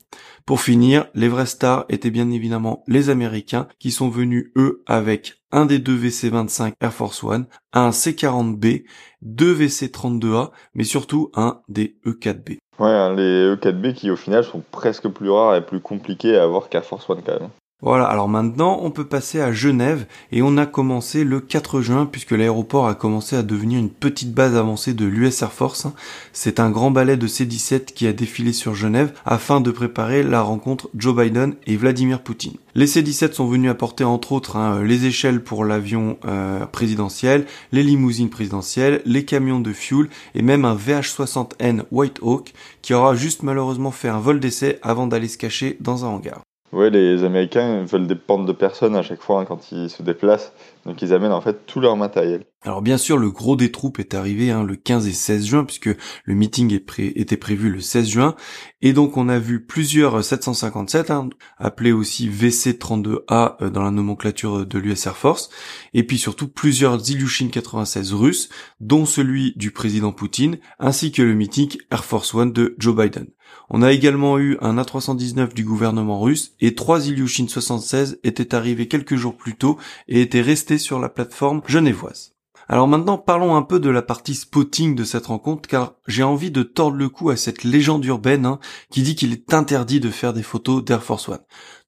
[0.46, 5.39] Pour finir, les vrais stars étaient bien évidemment les Américains qui sont venus eux avec
[5.53, 8.84] un des deux VC25 Air Force One, un C40B,
[9.22, 12.59] deux VC32A, mais surtout un des E4B.
[12.78, 16.68] Ouais, les E4B qui au final sont presque plus rares et plus compliqués à avoir
[16.68, 17.51] qu'Air Force One quand même.
[17.83, 22.05] Voilà, alors maintenant on peut passer à Genève et on a commencé le 4 juin
[22.05, 25.87] puisque l'aéroport a commencé à devenir une petite base avancée de l'US Air Force.
[26.35, 30.43] C'est un grand ballet de C-17 qui a défilé sur Genève afin de préparer la
[30.43, 32.59] rencontre Joe Biden et Vladimir Poutine.
[32.74, 37.83] Les C-17 sont venus apporter entre autres hein, les échelles pour l'avion euh, présidentiel, les
[37.83, 42.53] limousines présidentielles, les camions de fuel et même un VH-60N White Hawk
[42.83, 46.43] qui aura juste malheureusement fait un vol d'essai avant d'aller se cacher dans un hangar.
[46.73, 50.53] Ouais, les Américains veulent pentes de personnes à chaque fois hein, quand ils se déplacent,
[50.87, 52.45] donc ils amènent en fait tout leur matériel.
[52.62, 55.64] Alors bien sûr, le gros des troupes est arrivé hein, le 15 et 16 juin,
[55.64, 55.91] puisque
[56.25, 58.37] le meeting était prévu le 16 juin,
[58.83, 64.64] et donc on a vu plusieurs 757, hein, appelés aussi VC-32A euh, dans la nomenclature
[64.64, 65.51] de l'US Air Force,
[65.93, 68.49] et puis surtout plusieurs Ilyushin 96 russes,
[68.79, 73.27] dont celui du président Poutine, ainsi que le meeting Air Force One de Joe Biden.
[73.73, 78.89] On a également eu un A319 du gouvernement russe et trois Ilyushin 76 étaient arrivés
[78.89, 82.35] quelques jours plus tôt et étaient restés sur la plateforme genevoise.
[82.68, 86.51] Alors maintenant parlons un peu de la partie spotting de cette rencontre car j'ai envie
[86.51, 88.59] de tordre le cou à cette légende urbaine hein,
[88.91, 91.41] qui dit qu'il est interdit de faire des photos d'Air Force One.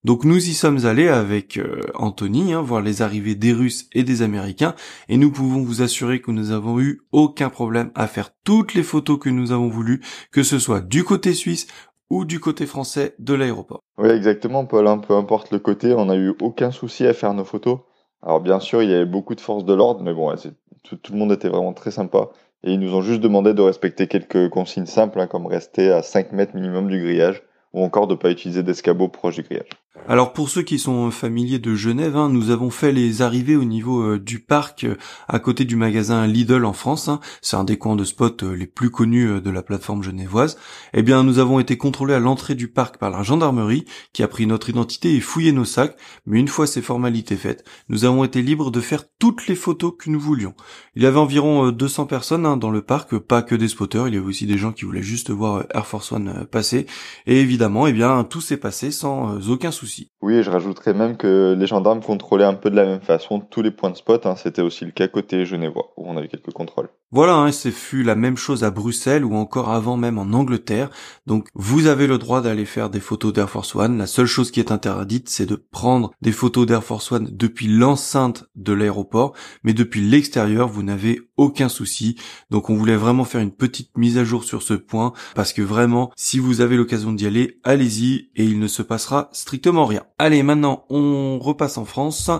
[0.04, 4.02] Donc nous y sommes allés avec euh, Anthony, hein, voir les arrivées des Russes et
[4.02, 4.74] des Américains,
[5.08, 8.82] et nous pouvons vous assurer que nous avons eu aucun problème à faire toutes les
[8.82, 10.00] photos que nous avons voulu,
[10.32, 11.68] que ce soit du côté suisse
[12.10, 13.80] ou du côté français de l'aéroport.
[13.96, 17.32] Oui exactement Paul, hein, peu importe le côté, on n'a eu aucun souci à faire
[17.32, 17.78] nos photos.
[18.22, 20.34] Alors bien sûr il y avait beaucoup de forces de l'ordre, mais bon
[20.82, 22.30] tout, le monde était vraiment très sympa.
[22.64, 26.02] Et ils nous ont juste demandé de respecter quelques consignes simples, hein, comme rester à
[26.02, 27.42] 5 mètres minimum du grillage,
[27.72, 29.70] ou encore de ne pas utiliser d'escabeau proche du grillage.
[30.08, 33.64] Alors pour ceux qui sont familiers de Genève, hein, nous avons fait les arrivées au
[33.64, 34.96] niveau euh, du parc euh,
[35.28, 37.08] à côté du magasin Lidl en France.
[37.08, 37.20] Hein.
[37.42, 40.56] C'est un des coins de spot euh, les plus connus de la plateforme genevoise.
[40.94, 43.84] Eh bien nous avons été contrôlés à l'entrée du parc par la gendarmerie
[44.14, 45.96] qui a pris notre identité et fouillé nos sacs.
[46.24, 49.92] Mais une fois ces formalités faites, nous avons été libres de faire toutes les photos
[49.98, 50.54] que nous voulions.
[50.96, 54.14] Il y avait environ 200 personnes hein, dans le parc, pas que des spotters, il
[54.14, 56.86] y avait aussi des gens qui voulaient juste voir Air Force One passer.
[57.26, 59.81] Et évidemment, eh bien tout s'est passé sans aucun souci
[60.20, 63.40] oui, et je rajouterais même que les gendarmes contrôlaient un peu de la même façon
[63.40, 64.26] tous les points de spot.
[64.26, 64.36] Hein.
[64.36, 66.88] C'était aussi le cas côté genevois, où on a eu quelques contrôles.
[67.10, 70.90] Voilà, hein, c'est fut la même chose à Bruxelles ou encore avant même en Angleterre.
[71.26, 73.98] Donc vous avez le droit d'aller faire des photos d'Air Force One.
[73.98, 77.66] La seule chose qui est interdite, c'est de prendre des photos d'Air Force One depuis
[77.66, 82.16] l'enceinte de l'aéroport, mais depuis l'extérieur, vous n'avez aucun souci.
[82.50, 85.62] Donc on voulait vraiment faire une petite mise à jour sur ce point parce que
[85.62, 90.04] vraiment, si vous avez l'occasion d'y aller, allez-y et il ne se passera strictement rien.
[90.18, 92.30] Allez, maintenant on repasse en France.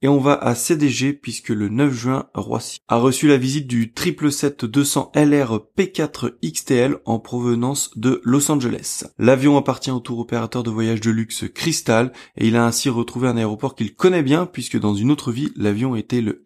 [0.00, 3.86] Et on va à CDG puisque le 9 juin, Roissy a reçu la visite du
[3.86, 9.02] 777-200 LR P4 XTL en provenance de Los Angeles.
[9.18, 13.26] L'avion appartient au tour opérateur de voyage de luxe Crystal et il a ainsi retrouvé
[13.26, 16.44] un aéroport qu'il connaît bien puisque dans une autre vie, l'avion était le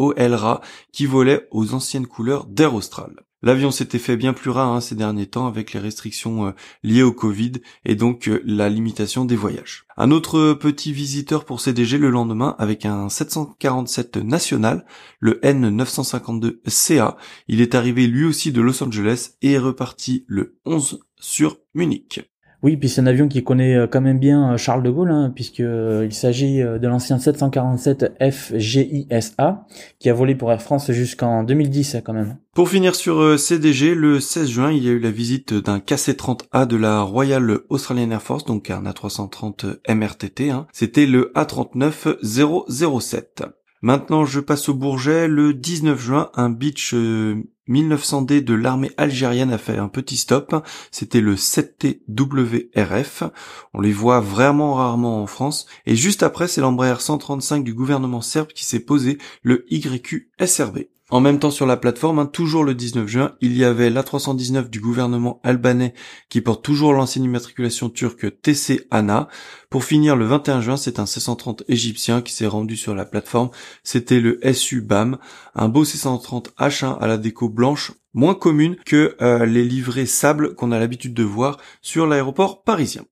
[0.00, 3.14] FOLRA qui volait aux anciennes couleurs d'Air Austral.
[3.42, 6.50] L'avion s'était fait bien plus rare hein, ces derniers temps avec les restrictions euh,
[6.82, 7.52] liées au Covid
[7.86, 9.86] et donc euh, la limitation des voyages.
[9.96, 14.84] Un autre petit visiteur pour CDG le lendemain avec un 747 national,
[15.20, 17.16] le N952CA.
[17.48, 22.20] Il est arrivé lui aussi de Los Angeles et est reparti le 11 sur Munich.
[22.62, 25.10] Oui, puis c'est un avion qui connaît euh, quand même bien euh, Charles de Gaulle,
[25.10, 29.66] hein, puisque euh, s'agit de l'ancien 747 FGISA,
[29.98, 32.36] qui a volé pour Air France jusqu'en 2010 quand même.
[32.54, 36.66] Pour finir sur CDG, le 16 juin, il y a eu la visite d'un KC-30A
[36.66, 40.50] de la Royal Australian Air Force, donc un A330 MRTT.
[40.50, 40.66] Hein.
[40.72, 43.46] C'était le A39007.
[43.82, 45.26] Maintenant, je passe au Bourget.
[45.28, 46.94] Le 19 juin, un Beach
[47.70, 50.54] 1900D de l'armée algérienne a fait un petit stop.
[50.90, 53.30] C'était le 7TWRF.
[53.72, 55.66] On les voit vraiment rarement en France.
[55.86, 60.80] Et juste après, c'est l'Embraer 135 du gouvernement serbe qui s'est posé le YQ SRB.
[61.12, 64.70] En même temps sur la plateforme, hein, toujours le 19 juin, il y avait l'A319
[64.70, 65.92] du gouvernement albanais
[66.28, 69.26] qui porte toujours l'ancienne immatriculation turque TC ANA.
[69.70, 73.50] Pour finir, le 21 juin, c'est un C130 égyptien qui s'est rendu sur la plateforme.
[73.82, 75.18] C'était le SU BAM,
[75.56, 80.54] un beau C130 H1 à la déco blanche, moins commune que euh, les livrets sable
[80.54, 83.04] qu'on a l'habitude de voir sur l'aéroport parisien.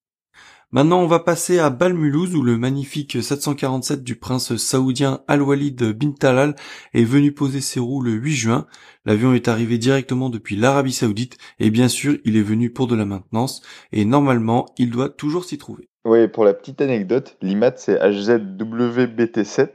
[0.70, 6.12] Maintenant, on va passer à Balmulhouse où le magnifique 747 du prince saoudien Al-Walid bin
[6.12, 6.56] Talal
[6.92, 8.66] est venu poser ses roues le 8 juin.
[9.06, 12.94] L'avion est arrivé directement depuis l'Arabie Saoudite et bien sûr, il est venu pour de
[12.94, 13.62] la maintenance
[13.92, 15.88] et normalement, il doit toujours s'y trouver.
[16.04, 19.68] Oui, pour la petite anecdote, l'IMAT c'est HZWBT7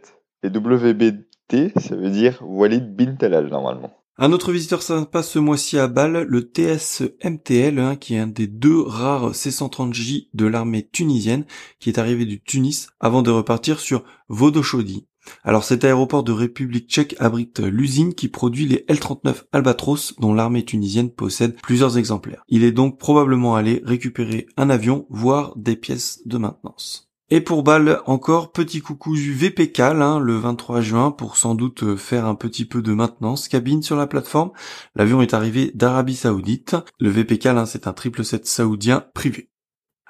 [0.44, 4.03] et WBT ça veut dire Walid bin Talal normalement.
[4.20, 8.46] Un autre visiteur sympa ce mois-ci à Bâle, le TS-MTL, hein, qui est un des
[8.46, 11.46] deux rares C-130J de l'armée tunisienne,
[11.80, 15.08] qui est arrivé du Tunis avant de repartir sur Vodochody.
[15.44, 20.64] Alors cet aéroport de République tchèque abrite l'usine qui produit les L-39 Albatros dont l'armée
[20.64, 22.44] tunisienne possède plusieurs exemplaires.
[22.50, 27.13] Il est donc probablement allé récupérer un avion, voire des pièces de maintenance.
[27.36, 31.82] Et pour Bâle, encore petit coucou du VPK hein, le 23 juin pour sans doute
[31.82, 34.52] euh, faire un petit peu de maintenance cabine sur la plateforme.
[34.96, 36.76] L'avion est arrivé d'Arabie Saoudite.
[37.00, 39.50] Le VPK c'est un triple 7 saoudien privé.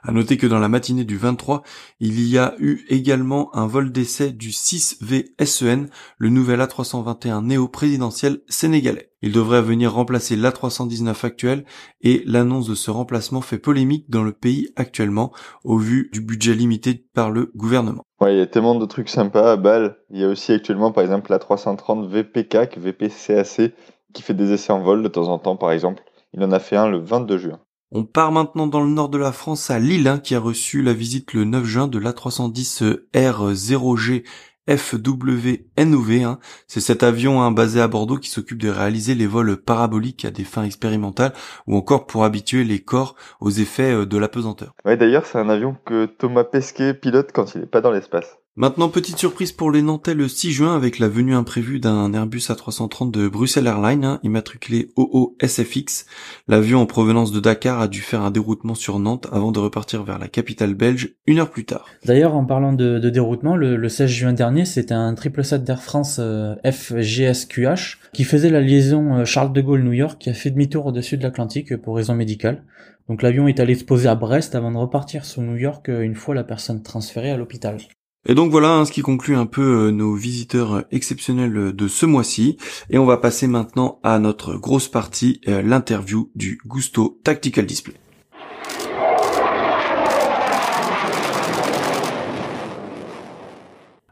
[0.05, 1.63] À noter que dans la matinée du 23,
[2.01, 5.87] il y a eu également un vol d'essai du 6V SEN,
[6.17, 9.11] le nouvel A321 néo-présidentiel sénégalais.
[9.21, 11.63] Il devrait venir remplacer l'A319 actuel
[12.01, 15.31] et l'annonce de ce remplacement fait polémique dans le pays actuellement
[15.63, 18.03] au vu du budget limité par le gouvernement.
[18.19, 19.95] Ouais, il y a tellement de trucs sympas à Bâle.
[20.09, 23.73] Il y a aussi actuellement par exemple l'A330 VPK, VPCAC,
[24.13, 26.03] qui fait des essais en vol de temps en temps par exemple.
[26.33, 27.59] Il en a fait un le 22 juin.
[27.95, 30.81] On part maintenant dans le nord de la France à Lille, hein, qui a reçu
[30.81, 34.23] la visite le 9 juin de l'A310 R0G
[34.67, 36.23] FWNOV.
[36.23, 36.39] Hein.
[36.65, 40.31] C'est cet avion hein, basé à Bordeaux qui s'occupe de réaliser les vols paraboliques à
[40.31, 41.33] des fins expérimentales
[41.67, 44.73] ou encore pour habituer les corps aux effets euh, de la pesanteur.
[44.85, 48.39] Ouais, d'ailleurs, c'est un avion que Thomas Pesquet pilote quand il n'est pas dans l'espace.
[48.55, 52.37] Maintenant, petite surprise pour les Nantais le 6 juin avec la venue imprévue d'un Airbus
[52.37, 56.05] A330 de Bruxelles Airlines, hein, immatriculé OO-SFX.
[56.47, 60.03] L'avion en provenance de Dakar a dû faire un déroutement sur Nantes avant de repartir
[60.03, 61.87] vers la capitale belge une heure plus tard.
[62.05, 66.17] D'ailleurs, en parlant de, déroutement, le, 16 juin dernier, c'était un triple set d'Air France
[66.19, 70.85] euh, FGSQH qui faisait la liaison euh, Charles de Gaulle-New York qui a fait demi-tour
[70.85, 72.63] au-dessus de l'Atlantique pour raison médicale.
[73.09, 76.01] Donc l'avion est allé se poser à Brest avant de repartir sur New York euh,
[76.01, 77.79] une fois la personne transférée à l'hôpital.
[78.25, 82.05] Et donc voilà hein, ce qui conclut un peu euh, nos visiteurs exceptionnels de ce
[82.05, 82.57] mois-ci.
[82.89, 87.95] Et on va passer maintenant à notre grosse partie, euh, l'interview du Gusto Tactical Display.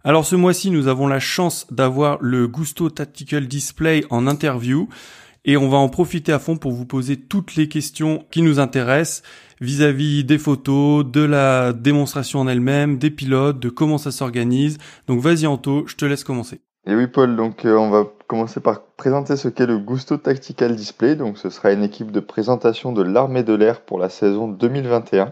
[0.03, 4.89] Alors ce mois-ci, nous avons la chance d'avoir le Gusto Tactical Display en interview
[5.45, 8.59] et on va en profiter à fond pour vous poser toutes les questions qui nous
[8.59, 9.23] intéressent
[9.61, 14.77] vis-à-vis des photos, de la démonstration en elle-même, des pilotes, de comment ça s'organise.
[15.07, 16.59] Donc vas-y Anto, je te laisse commencer.
[16.87, 20.75] Et oui Paul, donc euh, on va commencer par présenter ce qu'est le Gusto Tactical
[20.75, 21.15] Display.
[21.15, 25.31] Donc ce sera une équipe de présentation de l'armée de l'air pour la saison 2021.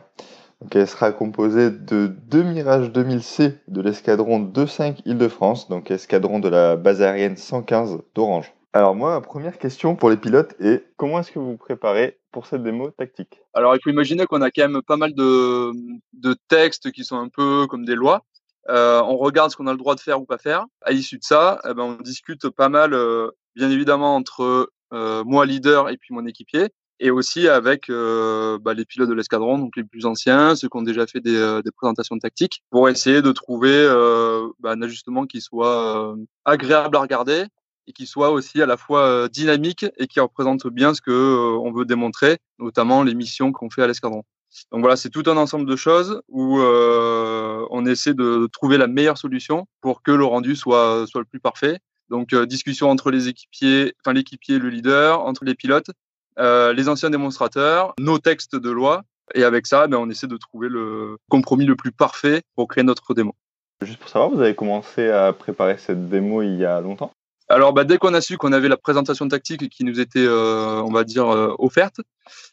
[0.62, 6.50] Donc elle sera composée de deux Mirage 2000C de l'escadron 25 Île-de-France, donc escadron de
[6.50, 8.54] la base aérienne 115 d'Orange.
[8.74, 12.19] Alors moi, ma première question pour les pilotes est comment est-ce que vous vous préparez
[12.32, 15.72] pour cette démo tactique Alors il faut imaginer qu'on a quand même pas mal de,
[16.14, 18.24] de textes qui sont un peu comme des lois.
[18.70, 20.66] Euh, on regarde ce qu'on a le droit de faire ou pas faire.
[20.82, 25.24] À l'issue de ça, eh ben, on discute pas mal, euh, bien évidemment, entre euh,
[25.26, 26.68] moi, leader, et puis mon équipier,
[27.00, 30.78] et aussi avec euh, bah, les pilotes de l'escadron, donc les plus anciens, ceux qui
[30.78, 34.82] ont déjà fait des, euh, des présentations tactiques, pour essayer de trouver euh, bah, un
[34.82, 36.16] ajustement qui soit
[36.46, 37.46] agréable à regarder
[37.90, 41.12] et qui soit aussi à la fois euh, dynamique et qui représente bien ce que
[41.12, 44.24] euh, on veut démontrer, notamment les missions qu'on fait à l'escadron.
[44.72, 48.88] Donc voilà, c'est tout un ensemble de choses où euh, on essaie de trouver la
[48.88, 51.80] meilleure solution pour que le rendu soit soit le plus parfait.
[52.10, 55.92] Donc discussion entre les équipiers, enfin l'équipier le leader, entre les pilotes,
[56.38, 59.04] les anciens démonstrateurs, nos textes de loi,
[59.36, 62.84] et avec ça, ben, on essaie de trouver le compromis le plus parfait pour créer
[62.84, 63.36] notre démo.
[63.84, 67.12] Juste pour savoir, vous avez commencé à préparer cette démo il y a longtemps?
[67.52, 70.84] Alors, bah, dès qu'on a su qu'on avait la présentation tactique qui nous était, euh,
[70.84, 72.00] on va dire, euh, offerte,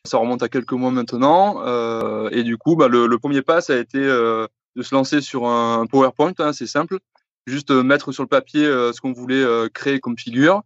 [0.05, 1.63] ça remonte à quelques mois maintenant.
[1.67, 5.47] Euh, et du coup, bah, le, premier pas, ça a été de se lancer sur
[5.47, 6.99] un PowerPoint, hein, c'est simple.
[7.47, 10.63] Juste mettre sur le papier ce qu'on voulait créer comme figure.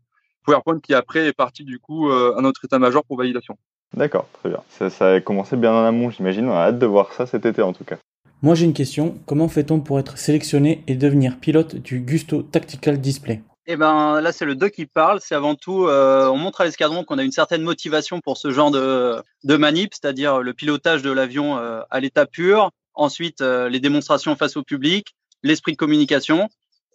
[0.47, 3.59] PowerPoint qui après est parti du coup à notre état-major pour validation.
[3.95, 4.63] D'accord, très bien.
[4.71, 6.49] Ça, ça a commencé bien en amont, j'imagine.
[6.49, 7.97] On a hâte de voir ça cet été en tout cas.
[8.41, 9.19] Moi j'ai une question.
[9.27, 13.43] Comment fait-on pour être sélectionné et devenir pilote du Gusto Tactical Display?
[13.73, 15.21] Eh ben là, c'est le 2 qui parle.
[15.21, 18.51] C'est avant tout, euh, on montre à l'escadron qu'on a une certaine motivation pour ce
[18.51, 22.73] genre de, manip, c'est-à-dire le pilotage de l'avion euh, à l'état pur.
[22.95, 25.15] Ensuite, euh, les démonstrations face au public,
[25.45, 26.49] l'esprit de communication.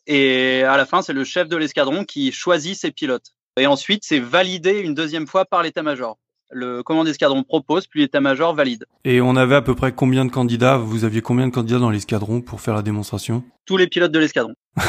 [0.05, 3.31] Et à la fin, c'est le chef de l'escadron qui choisit ses pilotes.
[3.57, 6.17] Et ensuite, c'est validé une deuxième fois par l'état-major.
[6.51, 8.85] Le commandant d'escadron propose, plus l'état-major valide.
[9.03, 10.77] Et on avait à peu près combien de candidats?
[10.77, 13.43] Vous aviez combien de candidats dans l'escadron pour faire la démonstration?
[13.65, 14.53] Tous les pilotes de l'escadron.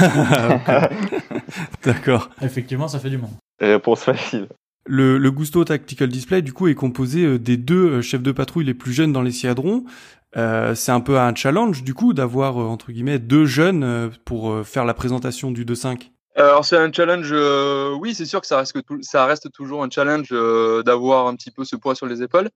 [1.85, 2.31] D'accord.
[2.43, 3.33] Effectivement, ça fait du monde.
[3.61, 4.49] Réponse facile.
[4.89, 8.31] Le, le, Gusto Tactical Display, du coup, est composé euh, des deux euh, chefs de
[8.31, 9.85] patrouille les plus jeunes dans l'escadron.
[10.37, 14.85] Euh, c'est un peu un challenge, du coup, d'avoir, entre guillemets, deux jeunes pour faire
[14.85, 16.11] la présentation du 2.5.
[16.37, 17.33] Alors, c'est un challenge,
[17.99, 20.29] oui, c'est sûr que ça reste, que ça reste toujours un challenge
[20.85, 22.51] d'avoir un petit peu ce poids sur les épaules.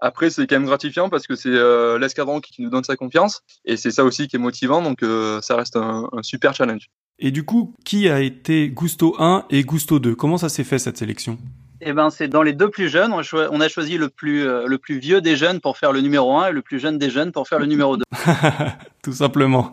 [0.00, 1.50] Après, c'est quand même gratifiant parce que c'est
[1.98, 3.42] l'escadron qui nous donne sa confiance.
[3.64, 5.04] Et c'est ça aussi qui est motivant, donc
[5.42, 6.88] ça reste un, un super challenge.
[7.18, 10.78] Et du coup, qui a été Gusto 1 et Gusto 2 Comment ça s'est fait
[10.78, 11.38] cette sélection?
[11.80, 13.12] Eh ben, c'est dans les deux plus jeunes.
[13.12, 16.36] On a choisi le plus, euh, le plus vieux des jeunes pour faire le numéro
[16.36, 18.04] 1 et le plus jeune des jeunes pour faire le numéro 2.
[19.02, 19.72] Tout simplement.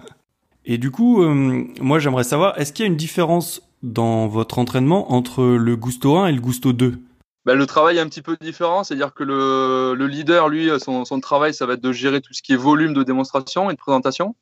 [0.65, 4.59] Et du coup, euh, moi j'aimerais savoir, est-ce qu'il y a une différence dans votre
[4.59, 6.99] entraînement entre le Gusto 1 et le Gusto 2
[7.45, 11.03] ben, le travail est un petit peu différent, c'est-à-dire que le, le, leader, lui, son,
[11.03, 13.73] son, travail, ça va être de gérer tout ce qui est volume de démonstration et
[13.73, 14.37] de présentation.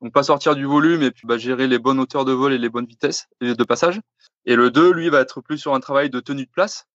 [0.00, 2.58] Donc pas sortir du volume et puis bah, gérer les bonnes hauteurs de vol et
[2.58, 4.00] les bonnes vitesses de passage.
[4.44, 6.86] Et le 2, lui, va être plus sur un travail de tenue de place.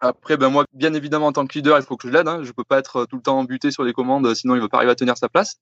[0.00, 2.28] Après, ben moi, bien évidemment, en tant que leader, il faut que je l'aide.
[2.28, 2.42] Hein.
[2.42, 4.78] Je peux pas être tout le temps buté sur les commandes, sinon il va pas
[4.78, 5.56] arriver à tenir sa place.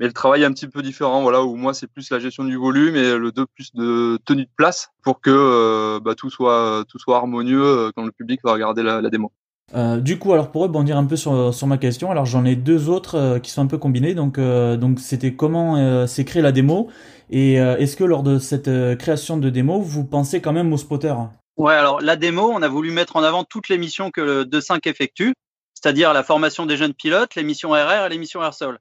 [0.00, 2.42] Mais le travail est un petit peu différent, voilà, où moi c'est plus la gestion
[2.44, 6.30] du volume et le 2 plus de tenue de place pour que euh, bah, tout
[6.30, 9.30] soit tout soit harmonieux euh, quand le public va regarder la, la démo.
[9.74, 12.56] Euh, du coup, alors pour rebondir un peu sur, sur ma question, alors j'en ai
[12.56, 14.14] deux autres euh, qui sont un peu combinés.
[14.14, 16.88] Donc, euh, donc c'était comment s'est créée la démo
[17.32, 21.28] et est-ce que lors de cette création de démo, vous pensez quand même aux spotters
[21.56, 24.44] Ouais, alors la démo, on a voulu mettre en avant toutes les missions que le
[24.44, 25.34] 2.5 effectue,
[25.74, 28.80] c'est-à-dire la formation des jeunes pilotes, les missions RR et les missions AirSol.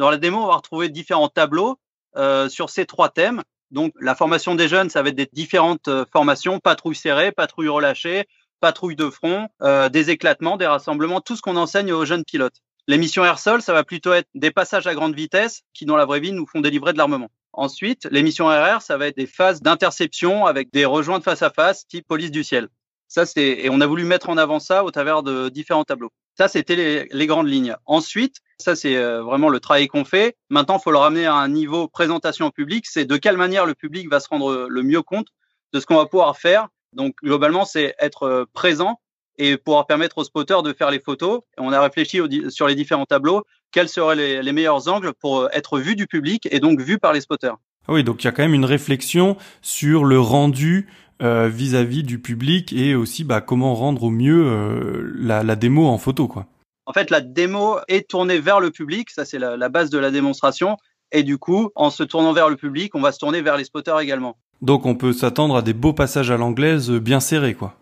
[0.00, 1.78] Dans la démo, on va retrouver différents tableaux
[2.16, 3.42] euh, sur ces trois thèmes.
[3.70, 7.68] Donc la formation des jeunes, ça va être des différentes euh, formations, patrouille serrée, patrouille
[7.68, 8.26] relâchée,
[8.60, 12.62] patrouille de front, euh, des éclatements, des rassemblements, tout ce qu'on enseigne aux jeunes pilotes.
[12.88, 16.06] Les missions AirSol, ça va plutôt être des passages à grande vitesse qui, dans la
[16.06, 17.28] vraie vie, nous font délivrer de l'armement.
[17.52, 21.50] Ensuite, les missions RR, ça va être des phases d'interception avec des rejointes face à
[21.50, 22.68] face, type police du ciel.
[23.06, 26.10] Ça, c'est, et on a voulu mettre en avant ça au travers de différents tableaux.
[26.40, 27.76] Ça, c'était les, grandes lignes.
[27.84, 30.38] Ensuite, ça, c'est euh, vraiment le travail qu'on fait.
[30.48, 32.86] Maintenant, il faut le ramener à un niveau présentation au public.
[32.88, 35.26] C'est de quelle manière le public va se rendre le mieux compte
[35.74, 36.68] de ce qu'on va pouvoir faire.
[36.94, 39.02] Donc, globalement, c'est être euh, présent
[39.36, 41.40] et pouvoir permettre aux spotters de faire les photos.
[41.58, 45.78] On a réfléchi sur les différents tableaux quels seraient les, meilleurs angles pour euh, être
[45.78, 47.56] vus du public et donc vus par les spotters.
[47.86, 50.88] Ah oui, donc il y a quand même une réflexion sur le rendu
[51.22, 55.86] euh, vis-à-vis du public et aussi bah, comment rendre au mieux euh, la, la, démo
[55.86, 56.28] en photo.
[56.28, 56.46] quoi.
[56.86, 59.98] En fait, la démo est tournée vers le public, ça c'est la, la base de
[59.98, 60.76] la démonstration.
[61.12, 63.64] Et du coup, en se tournant vers le public, on va se tourner vers les
[63.64, 64.36] spotters également.
[64.62, 67.74] Donc on peut s'attendre à des beaux passages à l'anglaise bien serrés, quoi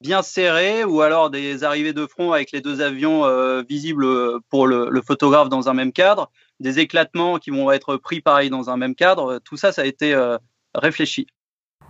[0.00, 4.06] bien serrés ou alors des arrivées de front avec les deux avions euh, visibles
[4.50, 6.30] pour le, le, photographe dans un même cadre,
[6.60, 9.40] des éclatements qui vont être pris pareil dans un même cadre.
[9.44, 10.36] Tout ça, ça a été euh,
[10.74, 11.26] réfléchi.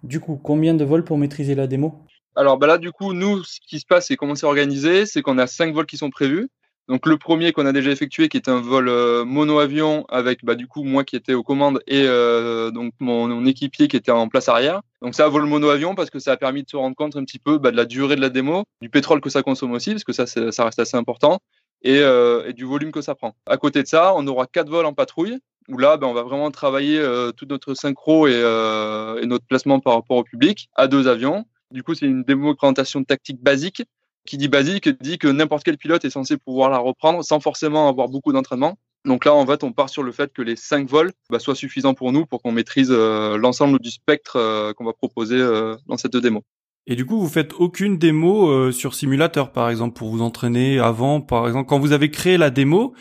[0.04, 2.04] Du coup, combien de vols pour maîtriser la démo?
[2.36, 5.22] Alors bah là, du coup, nous, ce qui se passe, c'est comment c'est organisé, c'est
[5.22, 6.50] qu'on a cinq vols qui sont prévus.
[6.88, 10.54] Donc le premier qu'on a déjà effectué, qui est un vol euh, mono-avion avec bah,
[10.54, 14.10] du coup moi qui étais aux commandes et euh, donc mon, mon, équipier qui était
[14.10, 14.82] en place arrière.
[15.00, 17.38] Donc ça vol mono-avion parce que ça a permis de se rendre compte un petit
[17.38, 20.04] peu bah, de la durée de la démo, du pétrole que ça consomme aussi parce
[20.04, 21.40] que ça ça reste assez important
[21.80, 23.34] et, euh, et, du volume que ça prend.
[23.46, 25.38] À côté de ça, on aura quatre vols en patrouille
[25.68, 29.46] où là bah, on va vraiment travailler euh, toute notre synchro et, euh, et notre
[29.46, 31.44] placement par rapport au public à deux avions.
[31.70, 33.82] Du coup c'est une démo présentation tactique basique
[34.26, 37.88] qui dit basique dit que n'importe quel pilote est censé pouvoir la reprendre sans forcément
[37.88, 38.78] avoir beaucoup d'entraînement.
[39.04, 41.54] Donc là, en fait, on part sur le fait que les 5 vols bah, soient
[41.54, 45.76] suffisants pour nous pour qu'on maîtrise euh, l'ensemble du spectre euh, qu'on va proposer euh,
[45.86, 46.42] dans cette démo.
[46.86, 51.22] Et du coup, vous faites aucune démo sur simulateur, par exemple, pour vous entraîner avant,
[51.22, 52.92] par exemple, quand vous avez créé la démo,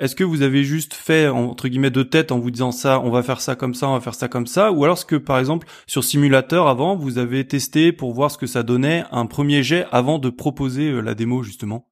[0.00, 3.10] est-ce que vous avez juste fait entre guillemets de tête en vous disant ça, on
[3.10, 5.16] va faire ça comme ça, on va faire ça comme ça, ou alors est-ce que
[5.16, 9.26] par exemple sur simulateur avant vous avez testé pour voir ce que ça donnait un
[9.26, 11.86] premier jet avant de proposer euh, la démo justement?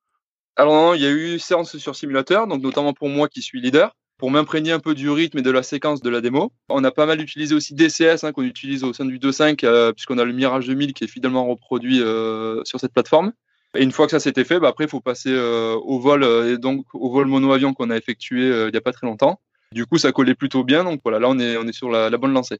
[0.56, 3.94] Alors il y a eu séance sur simulateur, donc notamment pour moi qui suis leader,
[4.16, 6.50] pour m'imprégner un peu du rythme et de la séquence de la démo.
[6.70, 9.92] On a pas mal utilisé aussi DCS hein, qu'on utilise au sein du 2.5 euh,
[9.92, 13.32] puisqu'on a le Mirage 2000 qui est fidèlement reproduit euh, sur cette plateforme.
[13.76, 16.22] Et une fois que ça s'était fait, bah après, il faut passer euh, au vol,
[16.22, 19.06] euh, et donc au vol mono-avion qu'on a effectué euh, il n'y a pas très
[19.06, 19.40] longtemps.
[19.72, 20.84] Du coup, ça collait plutôt bien.
[20.84, 22.58] Donc voilà, là, on est, on est sur la, la, bonne lancée.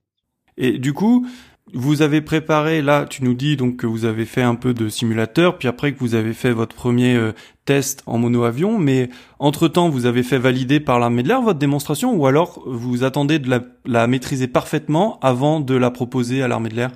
[0.59, 1.27] Et du coup,
[1.73, 4.89] vous avez préparé, là, tu nous dis donc que vous avez fait un peu de
[4.89, 7.33] simulateur, puis après que vous avez fait votre premier euh,
[7.65, 12.15] test en mono-avion, mais entre-temps, vous avez fait valider par l'armée de l'air votre démonstration,
[12.15, 16.69] ou alors vous attendez de la, la maîtriser parfaitement avant de la proposer à l'armée
[16.69, 16.91] de l'air?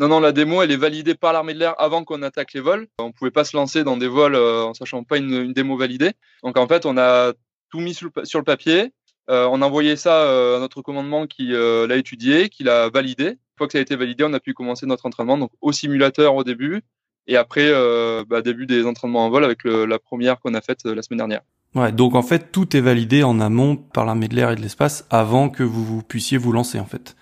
[0.00, 2.60] Non, non, la démo, elle est validée par l'armée de l'air avant qu'on attaque les
[2.60, 2.88] vols.
[2.98, 6.12] On pouvait pas se lancer dans des vols en sachant pas une, démo validée.
[6.42, 7.34] Donc en fait, on a
[7.70, 8.94] tout mis sur le, papier.
[9.28, 13.26] on a envoyé ça à notre commandement qui l'a étudié, qui l'a validé.
[13.26, 15.70] Une fois que ça a été validé, on a pu commencer notre entraînement donc au
[15.70, 16.80] simulateur au début
[17.26, 20.84] et après euh, bah, début des entraînements en vol avec la première qu'on a faite
[20.84, 21.42] la semaine dernière.
[21.74, 24.62] Ouais, donc en fait tout est validé en amont par l'armée de l'air et de
[24.62, 27.16] l'espace avant que vous, vous, puissiez vous lancer en fait.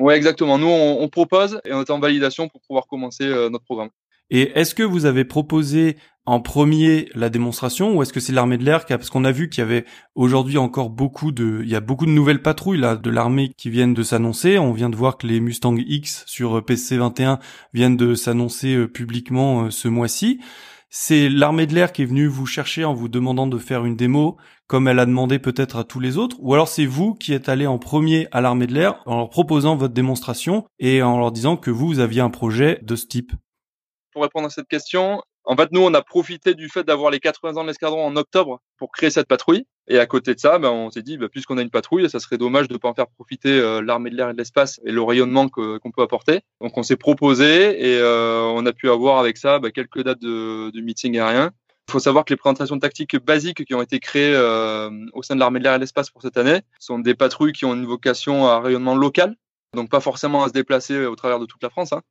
[0.00, 0.58] Ouais, exactement.
[0.58, 3.90] Nous on, on propose et on est en validation pour pouvoir commencer euh, notre programme.
[4.30, 8.58] Et est-ce que vous avez proposé en premier la démonstration ou est-ce que c'est l'armée
[8.58, 9.84] de l'air parce qu'on a vu qu'il y avait
[10.14, 13.70] aujourd'hui encore beaucoup de il y a beaucoup de nouvelles patrouilles là de l'armée qui
[13.70, 17.40] viennent de s'annoncer, on vient de voir que les Mustang X sur euh, PC21
[17.74, 20.40] viennent de s'annoncer euh, publiquement ce mois-ci.
[20.92, 23.94] C'est l'armée de l'air qui est venue vous chercher en vous demandant de faire une
[23.94, 24.36] démo
[24.66, 27.48] comme elle a demandé peut-être à tous les autres ou alors c'est vous qui êtes
[27.48, 31.30] allé en premier à l'armée de l'air en leur proposant votre démonstration et en leur
[31.30, 33.32] disant que vous, aviez un projet de ce type?
[34.12, 37.18] Pour répondre à cette question, en fait, nous, on a profité du fait d'avoir les
[37.18, 39.66] 80 ans de l'escadron en octobre pour créer cette patrouille.
[39.88, 42.20] Et à côté de ça, ben, on s'est dit, ben, puisqu'on a une patrouille, ça
[42.20, 44.78] serait dommage de ne pas en faire profiter euh, l'armée de l'air et de l'espace
[44.84, 46.42] et le rayonnement qu'on peut apporter.
[46.60, 50.20] Donc, on s'est proposé et euh, on a pu avoir avec ça ben, quelques dates
[50.20, 51.50] de, de meeting aérien.
[51.88, 55.34] Il faut savoir que les présentations tactiques basiques qui ont été créées euh, au sein
[55.34, 57.74] de l'armée de l'air et de l'espace pour cette année sont des patrouilles qui ont
[57.74, 59.34] une vocation à rayonnement local,
[59.74, 62.02] donc pas forcément à se déplacer au travers de toute la France, hein,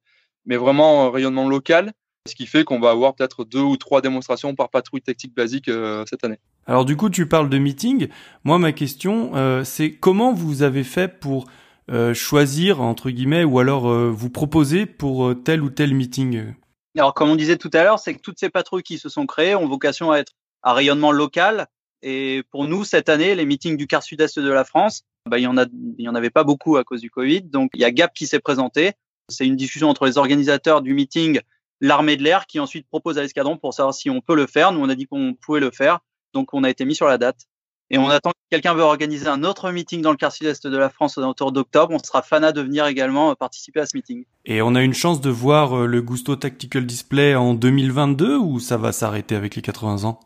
[0.44, 1.94] mais vraiment rayonnement local
[2.28, 5.68] ce qui fait qu'on va avoir peut-être deux ou trois démonstrations par patrouille tactique basique
[5.68, 6.40] euh, cette année.
[6.66, 8.08] Alors du coup, tu parles de meeting.
[8.44, 11.46] Moi, ma question, euh, c'est comment vous avez fait pour
[11.92, 16.54] euh, choisir entre guillemets ou alors vous proposer pour tel ou tel meeting?
[16.98, 19.26] Alors comme on disait tout à l'heure, c'est que toutes ces patrouilles qui se sont
[19.26, 21.68] créées ont vocation à être à rayonnement local.
[22.02, 25.44] Et pour nous, cette année, les meetings du quart sud-est de la France, bah, il
[25.44, 25.66] y en a,
[25.98, 27.42] il y en avait pas beaucoup à cause du Covid.
[27.42, 28.94] Donc il y a Gap qui s'est présenté.
[29.30, 31.42] C'est une discussion entre les organisateurs du meeting
[31.82, 34.72] l'armée de l'air qui ensuite propose à l'escadron pour savoir si on peut le faire.
[34.72, 36.00] Nous, on a dit qu'on pouvait le faire,
[36.34, 37.48] donc on a été mis sur la date.
[37.92, 40.78] Et on attend que quelqu'un veut organiser un autre meeting dans le quart sud-est de
[40.78, 41.92] la France autour d'octobre.
[41.94, 44.26] On sera fanat de venir également euh, participer à ce meeting.
[44.46, 48.60] Et on a une chance de voir euh, le Gusto Tactical Display en 2022 ou
[48.60, 50.20] ça va s'arrêter avec les 80 ans?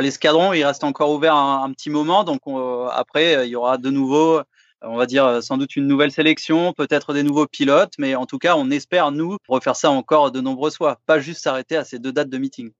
[0.00, 3.90] L'escadron, il reste encore ouvert un, petit moment, donc euh, après, il y aura de
[3.90, 4.40] nouveau
[4.84, 8.38] on va dire sans doute une nouvelle sélection, peut-être des nouveaux pilotes, mais en tout
[8.38, 11.98] cas, on espère, nous, refaire ça encore de nombreuses fois, pas juste s'arrêter à ces
[11.98, 12.70] deux dates de meeting.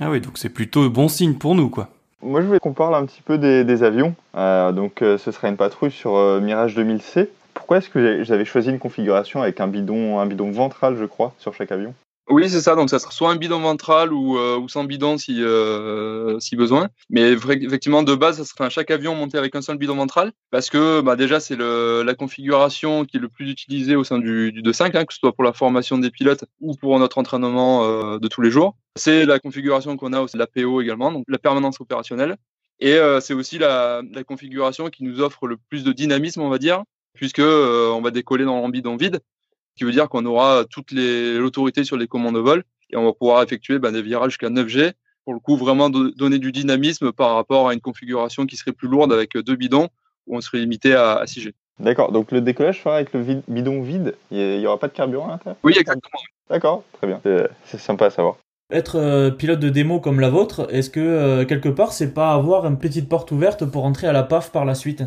[0.00, 1.88] Ah oui, donc c'est plutôt bon signe pour nous, quoi.
[2.20, 4.14] Moi, je voulais qu'on parle un petit peu des, avions.
[4.36, 7.28] Euh, donc, euh, ce sera une patrouille sur euh, Mirage 2000C.
[7.54, 11.32] Pourquoi est-ce que j'avais choisi une configuration avec un bidon, un bidon ventral, je crois,
[11.38, 11.94] sur chaque avion?
[12.30, 12.74] Oui, c'est ça.
[12.74, 16.56] Donc, ça sera soit un bidon ventral ou, euh, ou sans bidon si, euh, si
[16.56, 16.88] besoin.
[17.10, 20.68] Mais effectivement, de base, ça sera chaque avion monté avec un seul bidon ventral parce
[20.70, 24.62] que bah, déjà, c'est la configuration qui est le plus utilisée au sein du, du
[24.62, 28.18] 2.5, hein, que ce soit pour la formation des pilotes ou pour notre entraînement euh,
[28.18, 28.76] de tous les jours.
[28.96, 32.36] C'est la configuration qu'on a aussi la PO également, donc la permanence opérationnelle.
[32.80, 36.48] Et euh, c'est aussi la, la, configuration qui nous offre le plus de dynamisme, on
[36.48, 39.20] va dire, puisque euh, on va décoller dans l'ambidon vide
[39.78, 43.12] qui veut dire qu'on aura toute l'autorité sur les commandes de vol et on va
[43.12, 44.92] pouvoir effectuer ben, des virages jusqu'à 9G.
[45.24, 48.88] Pour le coup, vraiment donner du dynamisme par rapport à une configuration qui serait plus
[48.88, 49.88] lourde avec deux bidons
[50.26, 51.52] où on serait limité à, 6G.
[51.80, 55.28] D'accord, donc le décollage sera avec le bidon vide, il n'y aura pas de carburant
[55.28, 55.56] à l'intérieur?
[55.62, 56.20] Oui, exactement.
[56.50, 57.20] D'accord, très bien,
[57.64, 58.36] c'est sympa à savoir.
[58.70, 62.34] Être euh, pilote de démo comme la vôtre, est-ce que euh, quelque part c'est pas
[62.34, 65.04] avoir une petite porte ouverte pour entrer à la PAF par la suite?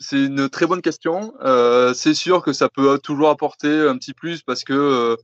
[0.00, 1.34] C'est une très bonne question.
[1.42, 5.16] Euh, c'est sûr que ça peut toujours apporter un petit plus parce que euh,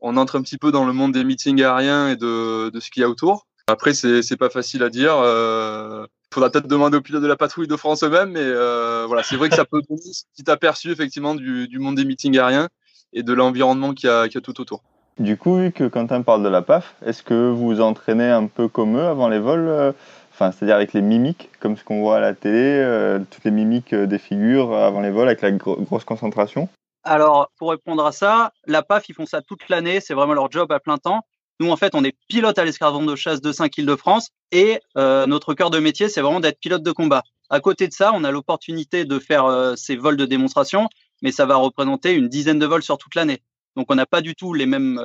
[0.00, 3.00] on entre un petit peu dans le monde des meetings aériens et de, ce qu'il
[3.00, 3.46] y a autour.
[3.68, 5.14] Après, c'est, pas facile à dire.
[5.16, 9.22] Euh, faudra peut-être demander aux pilotes de la patrouille de France eux-mêmes, mais euh, voilà,
[9.22, 12.68] c'est vrai que ça peut donner un petit aperçu effectivement du, monde des meetings aériens
[13.12, 14.82] et de l'environnement qu'il y a, tout autour.
[15.18, 18.46] Du coup, vu que Quentin parle de la PAF, est-ce que vous vous entraînez un
[18.46, 19.94] peu comme eux avant les vols
[20.38, 23.92] C'est-à-dire avec les mimiques, comme ce qu'on voit à la télé, euh, toutes les mimiques
[23.92, 26.68] euh, des figures avant les vols, avec la grosse concentration
[27.04, 30.50] Alors, pour répondre à ça, la PAF, ils font ça toute l'année, c'est vraiment leur
[30.50, 31.22] job à plein temps.
[31.58, 35.26] Nous, en fait, on est pilote à l'escadron de chasse de 5 Île-de-France et euh,
[35.26, 37.22] notre cœur de métier, c'est vraiment d'être pilote de combat.
[37.48, 40.88] À côté de ça, on a l'opportunité de faire ces vols de démonstration,
[41.22, 43.40] mais ça va représenter une dizaine de vols sur toute l'année.
[43.76, 45.00] Donc, on n'a pas du tout les mêmes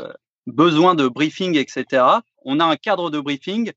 [0.47, 2.03] besoins de briefing, etc.
[2.43, 3.71] On a un cadre de briefing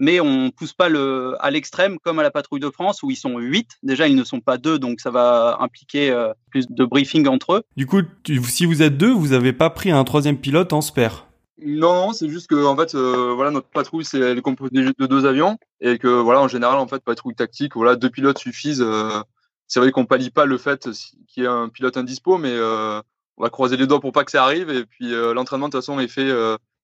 [0.00, 3.16] mais on pousse pas le, à l'extrême comme à la patrouille de France où ils
[3.16, 3.68] sont huit.
[3.82, 7.52] Déjà, ils ne sont pas deux, donc ça va impliquer euh, plus de briefing entre
[7.52, 7.62] eux.
[7.76, 11.28] Du coup, si vous êtes deux, vous n'avez pas pris un troisième pilote en spare?
[11.62, 15.06] Non, c'est juste que en fait, euh, voilà, notre patrouille c'est elle est composée de
[15.06, 18.82] deux avions et que voilà, en général, en fait, patrouille tactique, voilà, deux pilotes suffisent.
[18.82, 19.20] Euh,
[19.66, 20.88] c'est vrai qu'on pallie pas le fait
[21.28, 24.30] qu'il y ait un pilote indispo, mais on va croiser les doigts pour pas que
[24.30, 24.70] ça arrive.
[24.70, 26.28] Et puis l'entraînement de toute façon est fait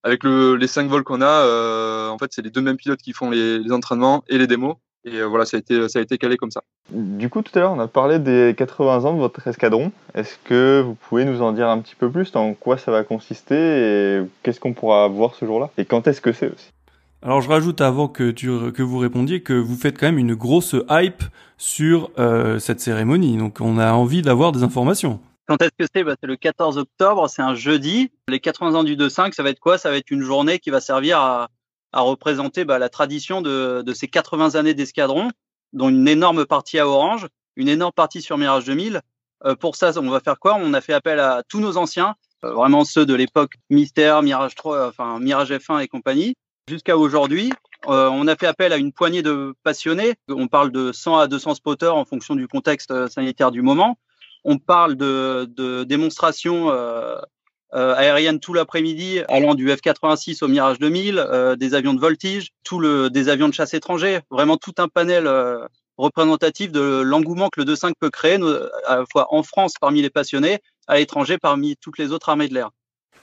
[0.07, 2.11] avec le, les cinq vols qu'on a.
[2.11, 4.77] en fait, c'est les deux mêmes pilotes qui font les, les entraînements et les démos.
[5.05, 6.63] Et voilà, ça a été ça a été calé comme ça.
[6.91, 9.93] Du coup, tout à l'heure, on a parlé des 80 ans de votre escadron.
[10.15, 12.35] Est-ce que vous pouvez nous en dire un petit peu plus?
[12.35, 13.55] En quoi ça va consister?
[13.55, 15.71] Et qu'est-ce qu'on pourra voir ce jour-là?
[15.79, 16.71] Et quand est-ce que c'est aussi?
[17.23, 20.35] Alors je rajoute avant que tu que vous répondiez que vous faites quand même une
[20.35, 21.23] grosse hype
[21.57, 25.19] sur euh, cette cérémonie, donc on a envie d'avoir des informations.
[25.47, 26.05] Quand est-ce que c'est?
[26.05, 28.11] Bah, C'est le 14 octobre, c'est un jeudi.
[28.29, 29.79] Les 80 ans du 2.5, ça va être quoi?
[29.79, 31.49] Ça va être une journée qui va servir à,
[31.93, 35.31] à représenter bah, la tradition de, de, ces 80 années d'escadron,
[35.73, 39.01] dont une énorme partie à Orange, une énorme partie sur Mirage 2000.
[39.45, 40.57] Euh, pour ça, on va faire quoi?
[40.61, 44.55] On a fait appel à tous nos anciens, euh, vraiment ceux de l'époque Mystère, Mirage
[44.55, 46.35] 3, enfin Mirage F1 et compagnie,
[46.69, 47.53] jusqu'à aujourd'hui.
[47.89, 50.15] Euh, on a fait appel à une poignée de passionnés.
[50.29, 53.99] On parle de 100 à 200 spotters en fonction du contexte euh, sanitaire du moment.
[54.49, 57.17] On parle de, démonstrations euh,
[57.75, 62.51] euh aériennes tout l'après-midi, allant du F-86 au Mirage 2000, euh, des avions de voltige,
[62.63, 62.81] tout
[63.11, 65.29] des avions de chasse étrangers, vraiment tout un panel
[65.99, 68.39] représentatif de l'engouement que le 2.5 peut créer,
[68.87, 72.47] à la fois en France parmi les passionnés, à l'étranger parmi toutes les autres armées
[72.47, 72.71] de l'air.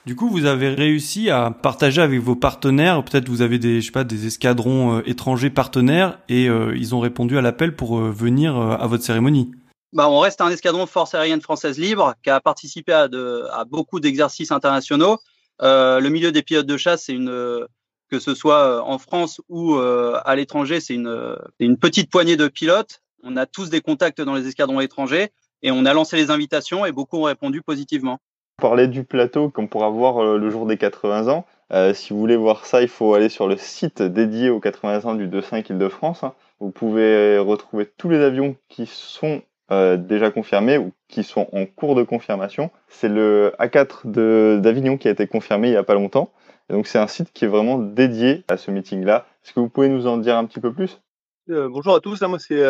[0.04, 3.02] Du coup, vous avez réussi à partager avec vos partenaires.
[3.02, 3.78] Peut-être vous avez des,
[4.26, 9.50] escadrons étrangers partenaires et ils ont répondu à l'appel pour venir à votre cérémonie.
[9.94, 14.00] Bah, on reste un escadron de force aérienne française libre qui a participé à, beaucoup
[14.00, 15.18] d'exercices internationaux.
[15.60, 20.94] le milieu des pilotes de chasse, que ce soit en France ou à l'étranger, c'est
[20.94, 23.00] une, une petite poignée de pilotes.
[23.22, 25.30] On a tous des contacts dans les escadrons étrangers
[25.64, 28.18] et on a lancé les invitations et beaucoup ont répondu positivement.
[28.58, 31.44] Parler du plateau qu'on pourra voir euh, le jour des 80 ans.
[31.72, 35.06] Euh, si vous voulez voir ça, il faut aller sur le site dédié aux 80
[35.06, 36.24] ans du 2.5 Île-de-France.
[36.60, 39.42] Vous pouvez retrouver tous les avions qui sont
[39.74, 42.70] euh, déjà confirmés ou qui sont en cours de confirmation.
[42.88, 46.32] C'est le A4 d'Avignon qui a été confirmé il n'y a pas longtemps.
[46.70, 49.26] Donc c'est un site qui est vraiment dédié à ce meeting-là.
[49.44, 51.00] Est-ce que vous pouvez nous en dire un petit peu plus?
[51.46, 52.64] Bonjour à tous, moi c'est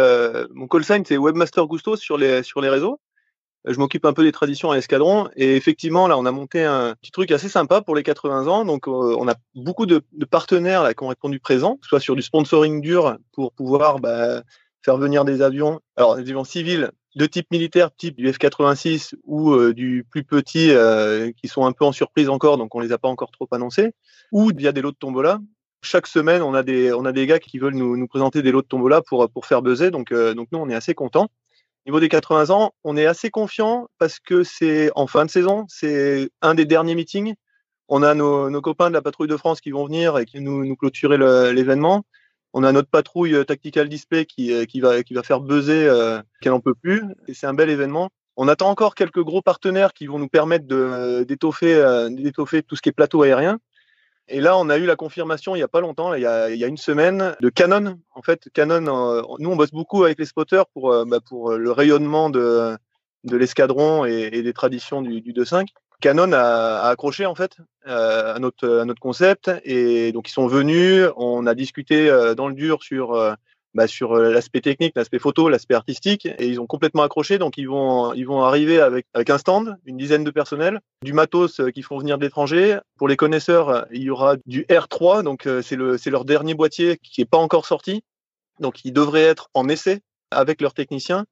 [0.53, 2.99] mon call sign c'est Webmaster Gusto sur les sur les réseaux
[3.67, 5.29] je m'occupe un peu des traditions à l'escadron.
[5.37, 8.65] Et effectivement, là, on a monté un petit truc assez sympa pour les 80 ans.
[8.65, 12.15] Donc, euh, on a beaucoup de, de, partenaires là, qui ont répondu présent, soit sur
[12.15, 14.43] du sponsoring dur pour pouvoir bah,
[14.85, 19.53] faire venir des avions, alors des avions civils de type militaire, type du F-86 ou
[19.53, 22.93] euh, du plus petit, euh, qui sont un peu en surprise encore, donc on les
[22.93, 23.93] a pas encore trop annoncés,
[24.33, 25.39] ou via des lots de tombola.
[25.83, 28.51] Chaque semaine, on a des, on a des gars qui veulent nous, nous présenter des
[28.51, 29.91] lots de tombola pour, pour faire buzzer.
[29.91, 31.29] Donc, donc nous, on est assez contents
[31.87, 35.67] niveau des 80 ans, on est assez confiant parce que c'est en fin de saison,
[35.69, 37.35] c'est un des derniers meetings.
[37.89, 40.41] On a nos, nos, copains de la patrouille de France qui vont venir et qui
[40.41, 41.19] nous, nous clôturer
[41.53, 42.05] l'événement.
[42.55, 45.87] On a notre patrouille euh, Tactical Display qui, euh, qui, va, qui va faire buzzer
[45.87, 47.03] euh, qu'elle n'en peut plus.
[47.29, 48.11] Et c'est un bel événement.
[48.37, 50.67] On attend encore quelques gros partenaires qui vont nous permettre
[51.25, 53.61] d'étoffer d'étoffer tout ce qui est plateau aérien.
[54.29, 56.51] Et là, on a eu la confirmation il n'y a pas longtemps, il y a,
[56.51, 58.01] il y a, une semaine, de Canon.
[58.15, 61.53] En fait, Canon, euh, nous, on bosse beaucoup avec les spotters pour, euh, bah, pour
[61.53, 62.77] le rayonnement de,
[63.25, 65.67] de l'escadron et, et, des traditions du, du 2.5.
[66.05, 70.33] Canon a, a, accroché en fait euh, à, notre, à notre concept et donc ils
[70.33, 73.37] sont venus, on a discuté dans le dur sur
[73.75, 77.39] bah, sur euh, l'aspect technique, l'aspect photo, l'aspect artistique, et ils ont complètement accroché.
[77.39, 81.13] Donc ils vont ils vont arriver avec avec un stand, une dizaine de personnels, du
[81.13, 82.79] matos euh, qu'ils font venir de l'étranger.
[82.97, 86.55] Pour les connaisseurs, il y aura du R3, donc euh, c'est le c'est leur dernier
[86.55, 88.05] boîtier qui est pas encore sorti,
[88.61, 91.27] donc ils devraient être en essai avec leurs techniciens.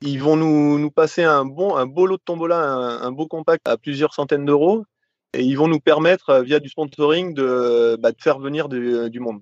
[0.00, 3.66] Ils vont nous, nous passer un bon un beau lot de tombola, un, beau compact
[3.66, 4.84] à plusieurs centaines d'euros,
[5.32, 9.20] et ils vont nous permettre via du sponsoring de, bah, de faire venir du, du
[9.20, 9.40] monde.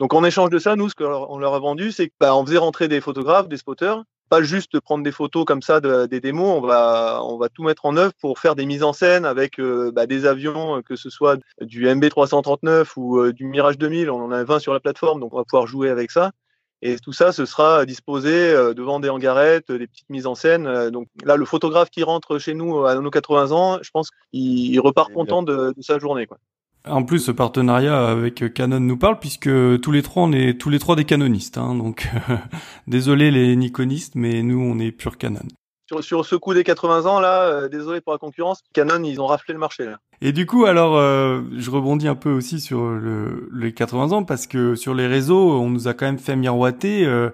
[0.00, 2.58] Donc en échange de ça, nous, ce qu'on leur a vendu, c'est qu'on bah, faisait
[2.58, 6.58] rentrer des photographes, des spotters, pas juste prendre des photos comme ça de, des démos,
[6.58, 9.60] on va, on va tout mettre en œuvre pour faire des mises en scène avec
[9.60, 14.24] euh, bah, des avions, que ce soit du MB339 ou euh, du Mirage 2000, on
[14.24, 16.32] en a 20 sur la plateforme, donc on va pouvoir jouer avec ça.
[16.86, 20.90] Et tout ça, ce sera disposé euh, devant des hangarettes, des petites mises en scène.
[20.90, 24.78] Donc là, le photographe qui rentre chez nous à nos 80 ans, je pense qu'il
[24.80, 26.26] repart content de, de sa journée.
[26.26, 26.38] Quoi.
[26.86, 29.48] En plus, ce partenariat avec Canon nous parle puisque
[29.80, 31.56] tous les trois, on est tous les trois des canonistes.
[31.56, 32.10] Hein, donc,
[32.86, 35.40] désolé les nikonistes, mais nous, on est pur Canon.
[35.86, 39.18] Sur, sur ce coup des 80 ans, là, euh, désolé pour la concurrence, Canon, ils
[39.20, 39.86] ont raflé le marché.
[39.86, 39.98] Là.
[40.24, 44.24] Et du coup, alors, euh, je rebondis un peu aussi sur le, les 80 ans
[44.24, 47.04] parce que sur les réseaux, on nous a quand même fait miroiter.
[47.04, 47.30] Euh,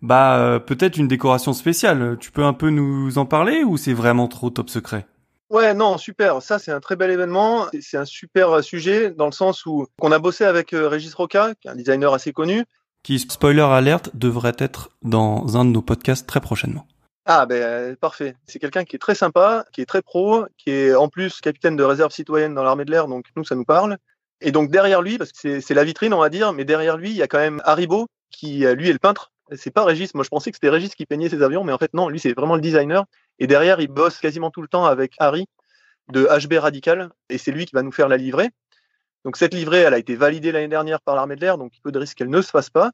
[0.00, 2.16] bah, peut-être une décoration spéciale.
[2.20, 5.06] Tu peux un peu nous en parler ou c'est vraiment trop top secret?
[5.50, 6.42] Ouais, non, super.
[6.42, 7.66] Ça, c'est un très bel événement.
[7.80, 11.14] C'est un super euh, sujet dans le sens où on a bossé avec euh, Régis
[11.14, 12.64] Roca, qui est un designer assez connu.
[13.02, 16.86] Qui, spoiler alerte, devrait être dans un de nos podcasts très prochainement.
[17.26, 18.36] Ah ben parfait.
[18.46, 21.74] C'est quelqu'un qui est très sympa, qui est très pro, qui est en plus capitaine
[21.74, 23.96] de réserve citoyenne dans l'armée de l'air, donc nous ça nous parle.
[24.42, 27.10] Et donc derrière lui, parce que c'est la vitrine on va dire, mais derrière lui
[27.10, 29.32] il y a quand même Haribo qui lui est le peintre.
[29.52, 30.14] C'est pas Régis.
[30.14, 32.20] Moi je pensais que c'était Régis qui peignait ses avions, mais en fait non, lui
[32.20, 33.04] c'est vraiment le designer.
[33.38, 35.46] Et derrière il bosse quasiment tout le temps avec Harry
[36.12, 38.50] de HB Radical, et c'est lui qui va nous faire la livrée.
[39.24, 41.80] Donc cette livrée, elle a été validée l'année dernière par l'armée de l'air, donc il
[41.80, 42.90] peu de risque qu'elle ne se fasse pas.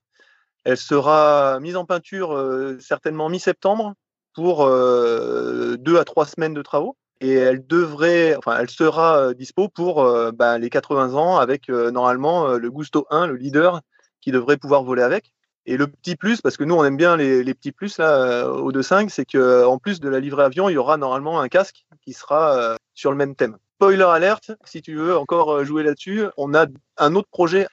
[0.65, 3.95] Elle sera mise en peinture euh, certainement mi-septembre
[4.35, 6.97] pour euh, deux à trois semaines de travaux.
[7.21, 12.55] Et elle devrait, enfin, elle sera euh, dispo pour bah, les 80 ans avec normalement
[12.55, 13.83] le Gusto 1, le leader,
[14.21, 15.33] qui devrait pouvoir voler avec.
[15.67, 18.47] Et le petit plus, parce que nous on aime bien les, les petits plus là
[18.49, 21.49] au 2.5, c'est que en plus de la livrée avion, il y aura normalement un
[21.49, 23.59] casque qui sera sur le même thème.
[23.77, 26.67] Spoiler alerte, si tu veux encore jouer là-dessus, on a
[26.97, 27.67] un autre projet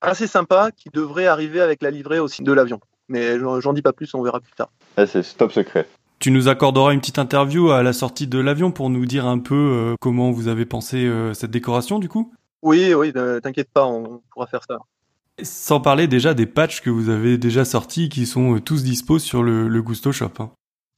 [0.00, 2.80] assez sympa qui devrait arriver avec la livrée aussi de l'avion.
[3.10, 4.70] Mais j'en dis pas plus, on verra plus tard.
[4.96, 5.86] Ah, c'est top secret.
[6.20, 9.38] Tu nous accorderas une petite interview à la sortie de l'avion pour nous dire un
[9.38, 12.32] peu euh, comment vous avez pensé euh, cette décoration du coup?
[12.62, 14.78] Oui, oui, t'inquiète pas, on pourra faire ça.
[15.42, 19.18] Sans parler déjà des patchs que vous avez déjà sortis qui sont euh, tous dispos
[19.18, 20.30] sur le, Gusto Shop.
[20.38, 20.50] Hein.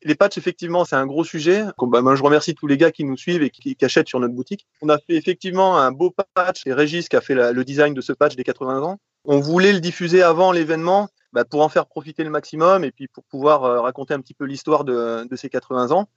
[0.03, 1.63] Les patchs, effectivement, c'est un gros sujet.
[1.81, 4.35] Bah, moi, je remercie tous les gars qui nous suivent et qui, achètent sur notre
[4.35, 4.67] boutique.
[4.83, 6.63] On a fait effectivement un beau patch.
[6.65, 8.99] C'est Régis qui a fait le design de ce patch des 80 ans.
[9.25, 13.09] On voulait le diffuser avant l'événement bah, pour en faire profiter le maximum et puis
[13.09, 16.09] pour pouvoir euh, raconter un petit peu l'histoire de, ces 80 ans.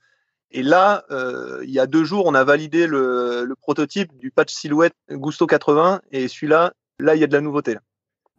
[0.50, 4.52] Et là, euh, il y a deux jours, on a validé le, prototype du patch
[4.52, 7.76] silhouette Gusto 80 et celui-là, là, il y a de la nouveauté.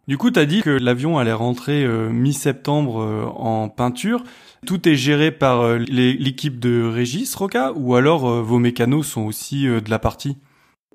[0.07, 4.23] Du coup, tu as dit que l'avion allait rentrer euh, mi-septembre euh, en peinture.
[4.65, 9.89] Tout est géré par l'équipe de Régis Roca ou alors vos mécanos sont aussi de
[9.89, 10.37] la partie?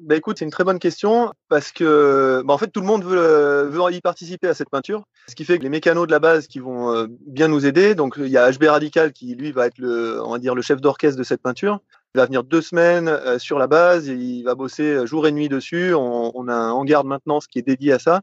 [0.01, 3.05] Bah écoute, c'est une très bonne question parce que bah en fait tout le monde
[3.05, 6.19] veut, veut y participer à cette peinture, ce qui fait que les mécanos de la
[6.19, 7.94] base qui vont bien nous aider.
[7.94, 10.62] Donc il y a HB Radical qui lui va être le, on va dire le
[10.62, 11.81] chef d'orchestre de cette peinture.
[12.14, 15.94] Il va venir deux semaines sur la base, il va bosser jour et nuit dessus.
[15.94, 18.23] On, a un hangar de maintenance qui est dédié à ça.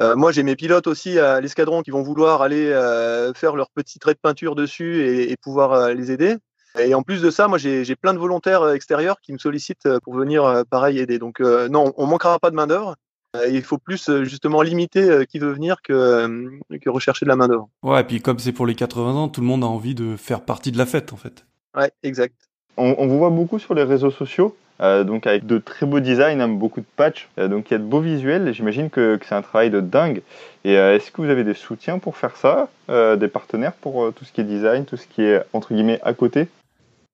[0.00, 3.70] Euh, moi, j'ai mes pilotes aussi à l'escadron qui vont vouloir aller euh, faire leur
[3.70, 6.36] petit trait de peinture dessus et, pouvoir euh, les aider.
[6.78, 10.14] Et en plus de ça, moi, j'ai plein de volontaires extérieurs qui me sollicitent pour
[10.14, 11.18] venir, pareil, aider.
[11.18, 12.96] Donc, non, on manquera pas de main d'œuvre.
[13.48, 16.50] il faut plus justement limiter qui veut venir que,
[16.82, 17.68] que rechercher de la main d'œuvre.
[17.82, 20.16] Ouais, et puis comme c'est pour les 80 ans, tout le monde a envie de
[20.16, 21.46] faire partie de la fête, en fait.
[21.76, 22.34] Ouais, exact.
[22.76, 24.56] On, on vous voit beaucoup sur les réseaux sociaux.
[24.80, 27.76] Euh, donc avec de très beaux designs, hein, beaucoup de patchs, euh, donc il y
[27.76, 28.52] a de beaux visuels.
[28.52, 30.22] J'imagine que, c'est un travail de dingue.
[30.64, 34.24] Et euh, est-ce que vous avez des soutiens pour faire ça, des partenaires pour tout
[34.24, 36.48] ce qui est design, tout ce qui est entre guillemets à côté?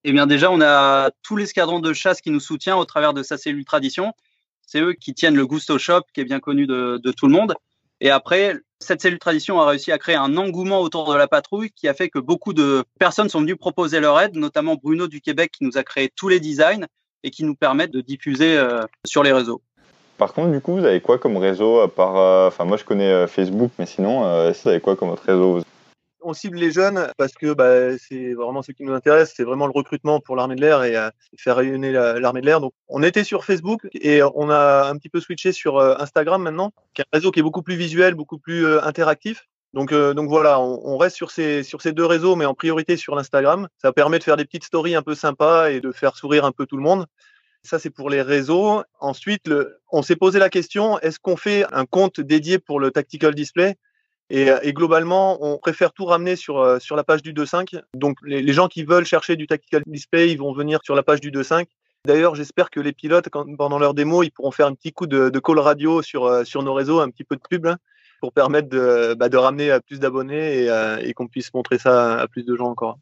[0.05, 3.22] Eh bien déjà, on a tout l'escadron de chasse qui nous soutient au travers de
[3.22, 4.14] sa cellule tradition.
[4.66, 7.55] C'est eux qui tiennent le Gusto Shop, qui est bien connu de, tout le monde.
[8.01, 11.70] Et après, cette cellule tradition a réussi à créer un engouement autour de la patrouille
[11.70, 15.20] qui a fait que beaucoup de personnes sont venues proposer leur aide, notamment Bruno du
[15.20, 16.86] Québec qui nous a créé tous les designs
[17.22, 19.60] et qui nous permettent de diffuser euh, sur les réseaux.
[20.16, 22.85] Par contre, du coup, vous avez quoi comme réseau à part, euh, enfin, moi je
[22.85, 25.60] connais euh, Facebook, mais sinon, vous avez quoi comme autre réseau
[26.22, 29.66] on cible les jeunes parce que bah, c'est vraiment ce qui nous intéresse, c'est vraiment
[29.66, 30.97] le recrutement pour l'armée de l'air et
[31.38, 32.60] faire rayonner l'armée de l'air.
[32.60, 36.72] Donc, on était sur Facebook et on a un petit peu switché sur Instagram maintenant,
[36.94, 39.47] qui est un réseau qui est beaucoup plus visuel, beaucoup plus interactif.
[39.72, 43.68] Donc, euh, donc voilà, on, reste sur ces, deux réseaux, mais en priorité sur l'Instagram.
[43.78, 46.52] Ça permet de faire des petites stories un peu sympas et de faire sourire un
[46.52, 47.06] peu tout le monde.
[47.62, 48.82] Ça, c'est pour les réseaux.
[48.98, 49.51] Ensuite,
[49.92, 53.76] on s'est posé la question, est-ce qu'on fait un compte dédié pour le tactical display?
[54.31, 57.81] Et, et, globalement, on préfère tout ramener sur, euh, sur la page du 2.5.
[57.94, 61.20] Donc, les, gens qui veulent chercher du tactical display, ils vont venir sur la page
[61.20, 61.66] du 2.5.
[62.07, 63.28] D'ailleurs, j'espère que les pilotes,
[63.59, 66.44] pendant leur démo, ils pourront faire un petit coup de, de call radio sur, euh,
[66.44, 67.66] sur nos réseaux, un petit peu de pub.
[67.66, 67.77] Hein
[68.20, 72.28] pour permettre de, bah, de ramener plus d'abonnés euh, et qu'on puisse montrer ça à
[72.28, 72.98] plus de gens encore.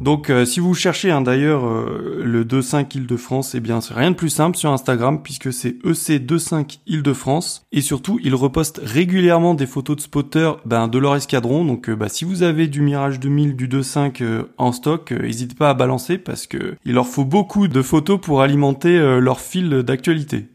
[0.00, 4.12] Donc euh, si vous cherchez hein, d'ailleurs euh, le 25 Île-de-France, eh bien c'est rien
[4.12, 9.66] de plus simple sur Instagram puisque c'est EC25 Île-de-France et surtout ils repostent régulièrement des
[9.66, 11.64] photos de spotters ben, de leur escadron.
[11.64, 14.22] Donc bah, si vous avez du Mirage 2000, du 25
[14.56, 18.42] en stock, n'hésitez pas à balancer parce que il leur faut beaucoup de photos pour
[18.42, 20.48] alimenter leur fil d'actualité.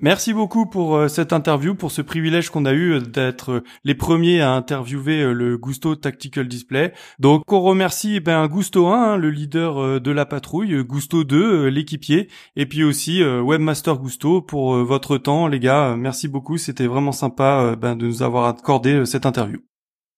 [0.00, 3.60] Merci beaucoup pour euh, cette interview, pour ce privilège qu'on a eu euh, d'être euh,
[3.84, 6.92] les premiers à interviewer le Gusto Tactical Display.
[7.20, 11.68] Donc on remercie eh ben, Gusto 1, hein, le leader de la patrouille, Gusto 2,
[11.68, 15.94] l'équipier, et puis aussi Webmaster Gusto pour votre temps, les gars.
[15.96, 19.60] Merci beaucoup, c'était vraiment sympa ben, de nous avoir accordé cette interview.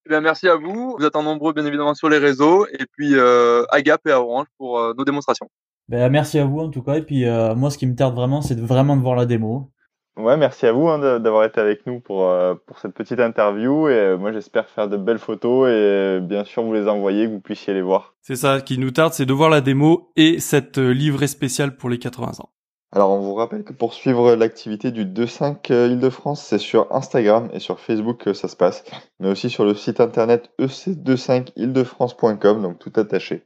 [0.07, 0.97] Eh bien, merci à vous.
[0.99, 2.67] Vous êtes nombreux, bien évidemment, sur les réseaux.
[2.67, 5.49] Et puis, à Gap et à Orange pour nos démonstrations.
[5.89, 6.97] Ben, merci à vous en tout cas.
[6.97, 9.71] Et puis euh, moi, ce qui me tarde vraiment, c'est vraiment de voir la démo.
[10.17, 13.87] Ouais, merci à vous hein, d'avoir été avec nous pour, euh, pour cette petite interview.
[13.89, 17.27] Et euh, moi, j'espère faire de belles photos et euh, bien sûr vous les envoyer,
[17.27, 18.15] que vous puissiez les voir.
[18.23, 21.91] C'est ça qui nous tarde, c'est de voir la démo et cette livret spéciale pour
[21.91, 22.49] les 80 ans.
[22.93, 27.61] Alors, on vous rappelle que pour suivre l'activité du 2.5 Île-de-France, c'est sur Instagram et
[27.61, 28.85] sur Facebook que ça se passe,
[29.21, 33.45] mais aussi sur le site internet ec25île-de-france.com, donc tout attaché.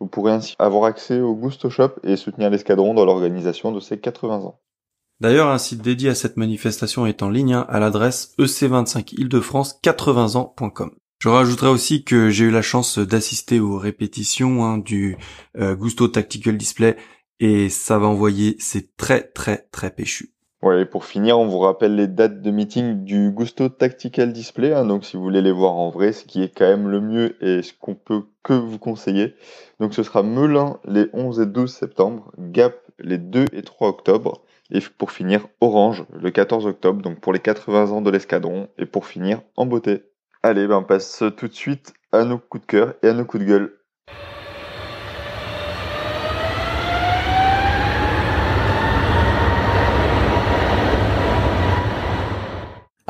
[0.00, 3.98] Vous pourrez ainsi avoir accès au Gusto Shop et soutenir l'escadron dans l'organisation de ses
[3.98, 4.60] 80 ans.
[5.20, 10.92] D'ailleurs, un site dédié à cette manifestation est en ligne hein, à l'adresse ec25île-de-france80ans.com.
[11.18, 15.18] Je rajouterai aussi que j'ai eu la chance d'assister aux répétitions hein, du
[15.56, 16.96] euh, Gusto Tactical Display
[17.40, 20.32] et ça va envoyer, c'est très très très péchu.
[20.60, 24.72] Ouais, et pour finir, on vous rappelle les dates de meeting du Gusto Tactical Display.
[24.72, 27.00] Hein, donc, si vous voulez les voir en vrai, ce qui est quand même le
[27.00, 29.36] mieux et ce qu'on peut que vous conseiller.
[29.78, 34.42] Donc, ce sera Melun les 11 et 12 septembre, Gap les 2 et 3 octobre,
[34.72, 38.86] et pour finir, Orange le 14 octobre, donc pour les 80 ans de l'escadron, et
[38.86, 40.02] pour finir, en beauté.
[40.42, 43.24] Allez, ben on passe tout de suite à nos coups de cœur et à nos
[43.24, 43.74] coups de gueule.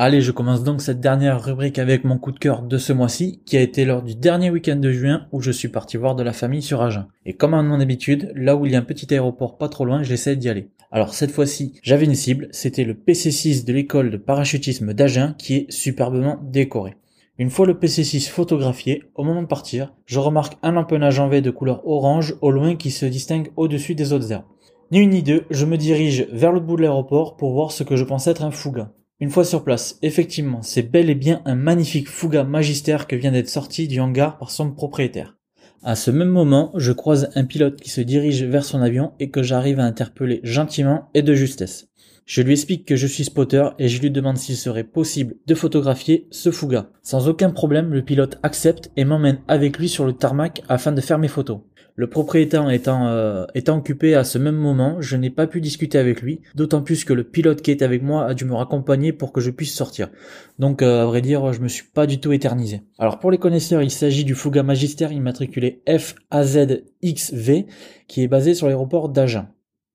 [0.00, 3.42] Allez, je commence donc cette dernière rubrique avec mon coup de cœur de ce mois-ci,
[3.44, 6.22] qui a été lors du dernier week-end de juin où je suis parti voir de
[6.22, 7.08] la famille sur Agen.
[7.26, 9.84] Et comme à mon habitude, là où il y a un petit aéroport pas trop
[9.84, 10.68] loin, j'essaie d'y aller.
[10.92, 15.56] Alors cette fois-ci, j'avais une cible, c'était le PC6 de l'école de parachutisme d'Agen qui
[15.56, 16.94] est superbement décoré.
[17.36, 21.40] Une fois le PC6 photographié, au moment de partir, je remarque un empennage en V
[21.40, 24.44] de couleur orange au loin qui se distingue au-dessus des autres herbes.
[24.92, 27.82] Ni une ni deux, je me dirige vers le bout de l'aéroport pour voir ce
[27.82, 28.92] que je pense être un fouga.
[29.20, 33.32] Une fois sur place, effectivement, c'est bel et bien un magnifique Fuga Magister que vient
[33.32, 35.36] d'être sorti du hangar par son propriétaire.
[35.82, 39.31] À ce même moment, je croise un pilote qui se dirige vers son avion et
[39.31, 41.89] que j'arrive à interpeller gentiment et de justesse.
[42.27, 45.55] Je lui explique que je suis spotter et je lui demande s'il serait possible de
[45.57, 46.90] photographier ce Fuga.
[47.03, 51.01] Sans aucun problème, le pilote accepte et m'emmène avec lui sur le tarmac afin de
[51.01, 51.61] faire mes photos.
[51.98, 55.98] Le propriétaire étant, euh, étant occupé à ce même moment, je n'ai pas pu discuter
[55.98, 59.12] avec lui, d'autant plus que le pilote qui est avec moi a dû me raccompagner
[59.12, 60.08] pour que je puisse sortir.
[60.60, 62.82] Donc euh, à vrai dire, je me suis pas du tout éternisé.
[63.00, 67.66] Alors pour les connaisseurs, il s'agit du Fuga Magister immatriculé FAZXV
[68.06, 69.48] qui est basé sur l'aéroport d'Agen.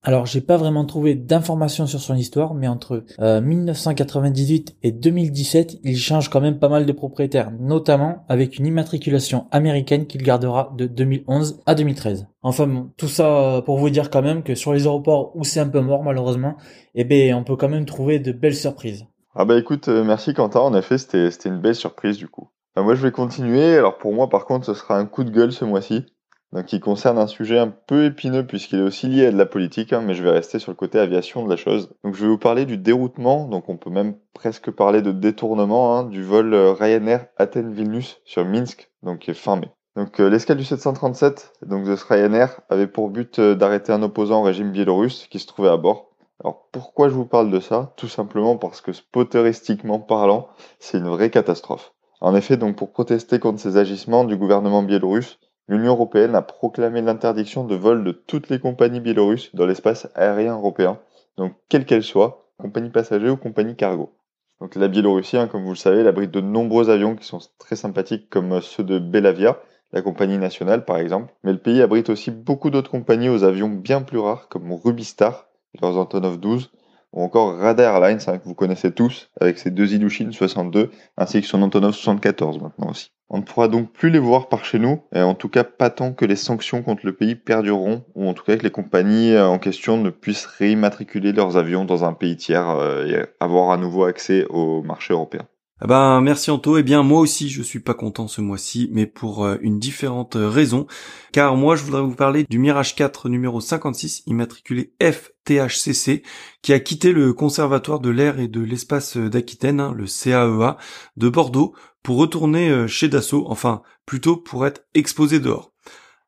[0.06, 5.78] Alors j'ai pas vraiment trouvé d'informations sur son histoire, mais entre 1998 euh, et 2017,
[5.82, 10.74] il change quand même pas mal de propriétaires, notamment avec une immatriculation américaine qu'il gardera
[10.78, 12.28] de 2011 à 2013.
[12.42, 15.46] Enfin bon, tout ça euh, pour vous dire quand même que sur les aéroports où
[15.46, 16.58] c'est un peu mort malheureusement,
[16.96, 19.06] eh ben on peut quand même trouver de belles surprises.
[19.36, 22.50] Ah bah écoute, euh, merci Quentin, en effet c'était c'était une belle surprise du coup.
[22.76, 25.32] Bah, moi je vais continuer, alors pour moi par contre ce sera un coup de
[25.32, 26.06] gueule ce mois-ci
[26.54, 29.48] donc qui concerne un sujet un peu épineux puisqu'il est aussi lié à de la
[29.48, 31.90] politique, hein, mais je vais rester sur le côté aviation de la chose.
[32.04, 35.98] Donc je vais vous parler du déroutement, donc on peut même presque parler de détournement
[35.98, 39.72] hein, du vol euh, Ryanair Athènes-Vilnius sur Minsk, donc qui est fin mai.
[39.96, 44.04] Donc euh, l'escale du 737, donc de ce Ryanair, avait pour but euh, d'arrêter un
[44.04, 46.12] opposant au régime biélorusse qui se trouvait à bord.
[46.40, 47.94] Alors pourquoi je vous parle de ça?
[47.98, 50.50] Tout simplement parce que spotteristiquement parlant,
[50.80, 51.94] c'est une vraie catastrophe.
[52.22, 57.02] En effet, donc pour protester contre ces agissements du gouvernement biélorusse, L'Union européenne a proclamé
[57.02, 61.00] l'interdiction de vol de toutes les compagnies biélorusses dans l'espace aérien européen,
[61.38, 64.14] donc quelle qu'elle soit, compagnie passager ou compagnie cargo.
[64.60, 67.76] Donc la Biélorussie, hein, comme vous le savez, abrite de nombreux avions qui sont très
[67.76, 69.58] sympathiques comme ceux de Belavia,
[69.94, 73.70] la compagnie nationale par exemple, mais le pays abrite aussi beaucoup d'autres compagnies aux avions
[73.70, 75.48] bien plus rares comme Rubistar,
[75.82, 76.72] leurs Antonov 12,
[77.14, 81.42] ou encore Radar Airlines, hein, que vous connaissez tous, avec ses deux Ilyushin 62, ainsi
[81.42, 83.12] que son Antonov 74 maintenant aussi.
[83.30, 85.90] On ne pourra donc plus les voir par chez nous, et en tout cas pas
[85.90, 89.34] tant que les sanctions contre le pays perdureront, ou en tout cas que les compagnies
[89.34, 93.72] euh, en question ne puissent réimmatriculer leurs avions dans un pays tiers euh, et avoir
[93.72, 95.48] à nouveau accès au marché européen.
[95.86, 96.78] Ah ben merci Anto.
[96.78, 100.38] Eh bien moi aussi je suis pas content ce mois-ci, mais pour euh, une différente
[100.40, 100.88] raison.
[101.34, 106.24] Car moi je voudrais vous parler du Mirage 4 numéro 56 immatriculé FTHCC
[106.62, 110.78] qui a quitté le Conservatoire de l'air et de l'espace d'Aquitaine, hein, le CAEA,
[111.18, 115.74] de Bordeaux pour retourner euh, chez Dassault, enfin plutôt pour être exposé dehors.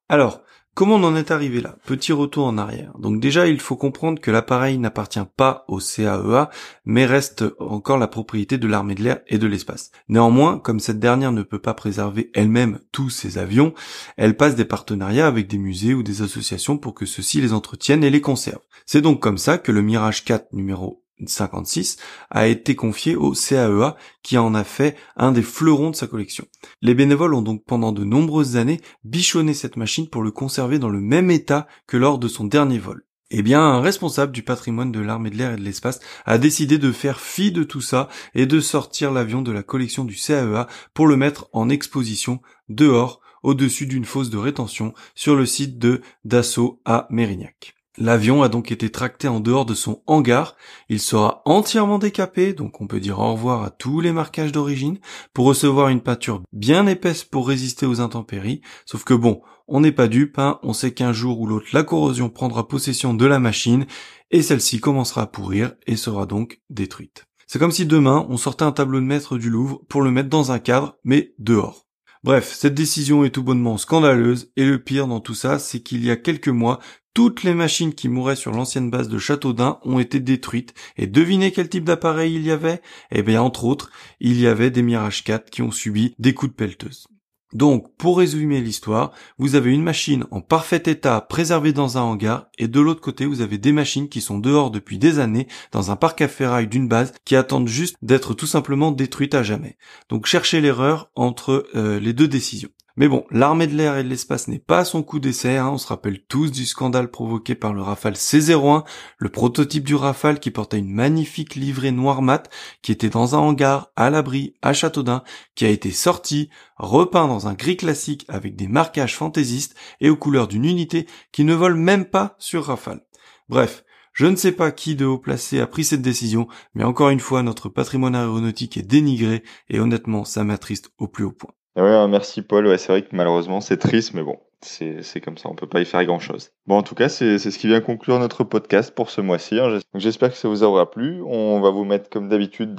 [0.09, 0.41] Alors,
[0.75, 1.77] Comment on en est arrivé là?
[1.85, 2.91] Petit retour en arrière.
[2.99, 6.45] Donc déjà, il faut comprendre que l'appareil n'appartient pas au CAEA, e
[6.83, 9.91] mais reste encore la propriété de l'armée de l'air et de l'espace.
[10.09, 13.73] Néanmoins, comme cette dernière ne peut pas préserver elle-même tous ses avions,
[14.17, 18.03] elle passe des partenariats avec des musées ou des associations pour que ceux-ci les entretiennent
[18.03, 18.59] et les conservent.
[18.85, 21.97] C'est donc comme ça que le Mirage 4 numéro 56
[22.29, 23.93] a été confié au CAEA e
[24.23, 26.45] qui en a fait un des fleurons de sa collection.
[26.81, 30.89] Les bénévoles ont donc pendant de nombreuses années bichonné cette machine pour le conserver dans
[30.89, 33.05] le même état que lors de son dernier vol.
[33.31, 36.77] eh bien, un responsable du patrimoine de l'armée de l'air et de l'espace a décidé
[36.77, 40.67] de faire fi de tout ça et de sortir l'avion de la collection du CAEA
[40.93, 46.01] pour le mettre en exposition dehors, au-dessus d'une fosse de rétention, sur le site de
[46.23, 47.74] Dassault à Mérignac.
[47.97, 50.57] L'avion a donc été tracté en dehors de son hangar,
[50.89, 54.99] il sera entièrement décapé, donc on peut dire au revoir à tous les marquages d'origine,
[55.33, 59.93] pour recevoir une peinture bien épaisse pour résister aux intempéries, sauf que bon, on n'est
[59.93, 63.39] pas dupe, hein, on sait qu'un jour ou l'autre la corrosion prendra possession de la
[63.39, 63.85] machine,
[64.29, 67.25] et celle-ci commencera à pourrir et sera donc détruite.
[67.47, 70.29] C'est comme si demain on sortait un tableau de maître du Louvre pour le mettre
[70.29, 71.85] dans un cadre, mais dehors.
[72.25, 76.03] Bref, cette décision est tout bonnement scandaleuse, et le pire dans tout ça, c'est qu'il
[76.03, 76.79] y a quelques mois,
[77.15, 80.73] toutes les machines qui mouraient sur l'ancienne base de Châteaudun ont été détruites.
[80.97, 82.81] Et devinez quel type d'appareil il y avait?
[83.09, 83.89] Eh bien, entre autres,
[84.19, 87.07] il y avait des Mirage 4 qui ont subi des coups de pelleteuse.
[87.53, 92.47] Donc, pour résumer l'histoire, vous avez une machine en parfait état préservée dans un hangar,
[92.57, 95.91] et de l'autre côté, vous avez des machines qui sont dehors depuis des années, dans
[95.91, 99.77] un parc à ferraille d'une base, qui attendent juste d'être tout simplement détruites à jamais.
[100.09, 102.71] Donc, cherchez l'erreur entre euh, les deux décisions.
[102.97, 105.71] Mais bon, l'armée de l'air et de l'espace n'est pas son coup d'essai, hein.
[105.73, 108.85] on se rappelle tous du scandale provoqué par le Rafale C-01,
[109.17, 112.49] le prototype du Rafale qui portait une magnifique livrée noire mat,
[112.81, 115.23] qui était dans un hangar, à l'abri, à Châteaudun,
[115.55, 120.15] qui a été sorti, repeint dans un gris classique avec des marquages fantaisistes et aux
[120.15, 123.01] couleurs d'une unité qui ne vole même pas sur Rafale.
[123.49, 127.09] Bref, je ne sais pas qui de haut placé a pris cette décision, mais encore
[127.09, 131.51] une fois, notre patrimoine aéronautique est dénigré et honnêtement, ça m'attriste au plus haut point.
[131.75, 132.67] Ouais, hein, merci Paul.
[132.67, 135.81] Ouais, c'est vrai que malheureusement c'est triste, mais bon, c'est comme ça, on peut pas
[135.81, 136.51] y faire grand chose.
[136.67, 139.59] Bon, en tout cas, c'est ce qui vient conclure notre podcast pour ce mois-ci.
[139.59, 139.69] hein.
[139.77, 141.21] J'es- J'espère que ça vous aura plu.
[141.25, 142.77] On va vous mettre comme d'habitude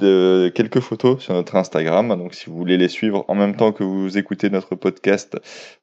[0.55, 2.09] quelques photos sur notre Instagram.
[2.17, 5.37] Donc, si vous voulez les suivre en même temps que vous écoutez notre podcast,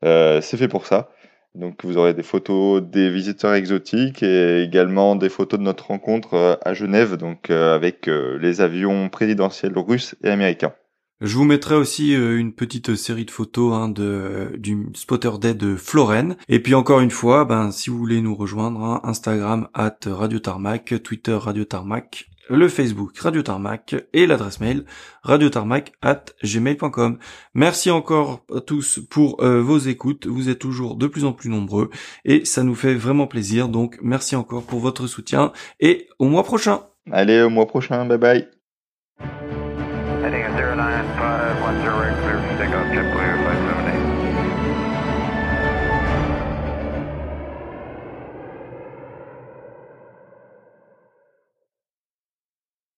[0.04, 1.08] euh, c'est fait pour ça.
[1.54, 6.34] Donc, vous aurez des photos des visiteurs exotiques et également des photos de notre rencontre
[6.34, 10.74] euh, à Genève, donc euh, avec les avions présidentiels russes et américains.
[11.20, 15.54] Je vous mettrai aussi euh, une petite série de photos hein, de du spotter day
[15.54, 16.36] de Floren.
[16.48, 20.38] Et puis encore une fois, ben si vous voulez nous rejoindre, hein, Instagram at Radio
[20.38, 24.84] Tarmac, Twitter Radio Tarmac, le Facebook Radio Tarmac et l'adresse mail
[25.22, 27.18] radiotarmac at gmail.com.
[27.54, 30.26] Merci encore à tous pour euh, vos écoutes.
[30.26, 31.90] Vous êtes toujours de plus en plus nombreux
[32.24, 33.68] et ça nous fait vraiment plaisir.
[33.68, 36.82] Donc merci encore pour votre soutien et au mois prochain.
[37.10, 38.04] Allez, au mois prochain.
[38.06, 38.53] Bye bye.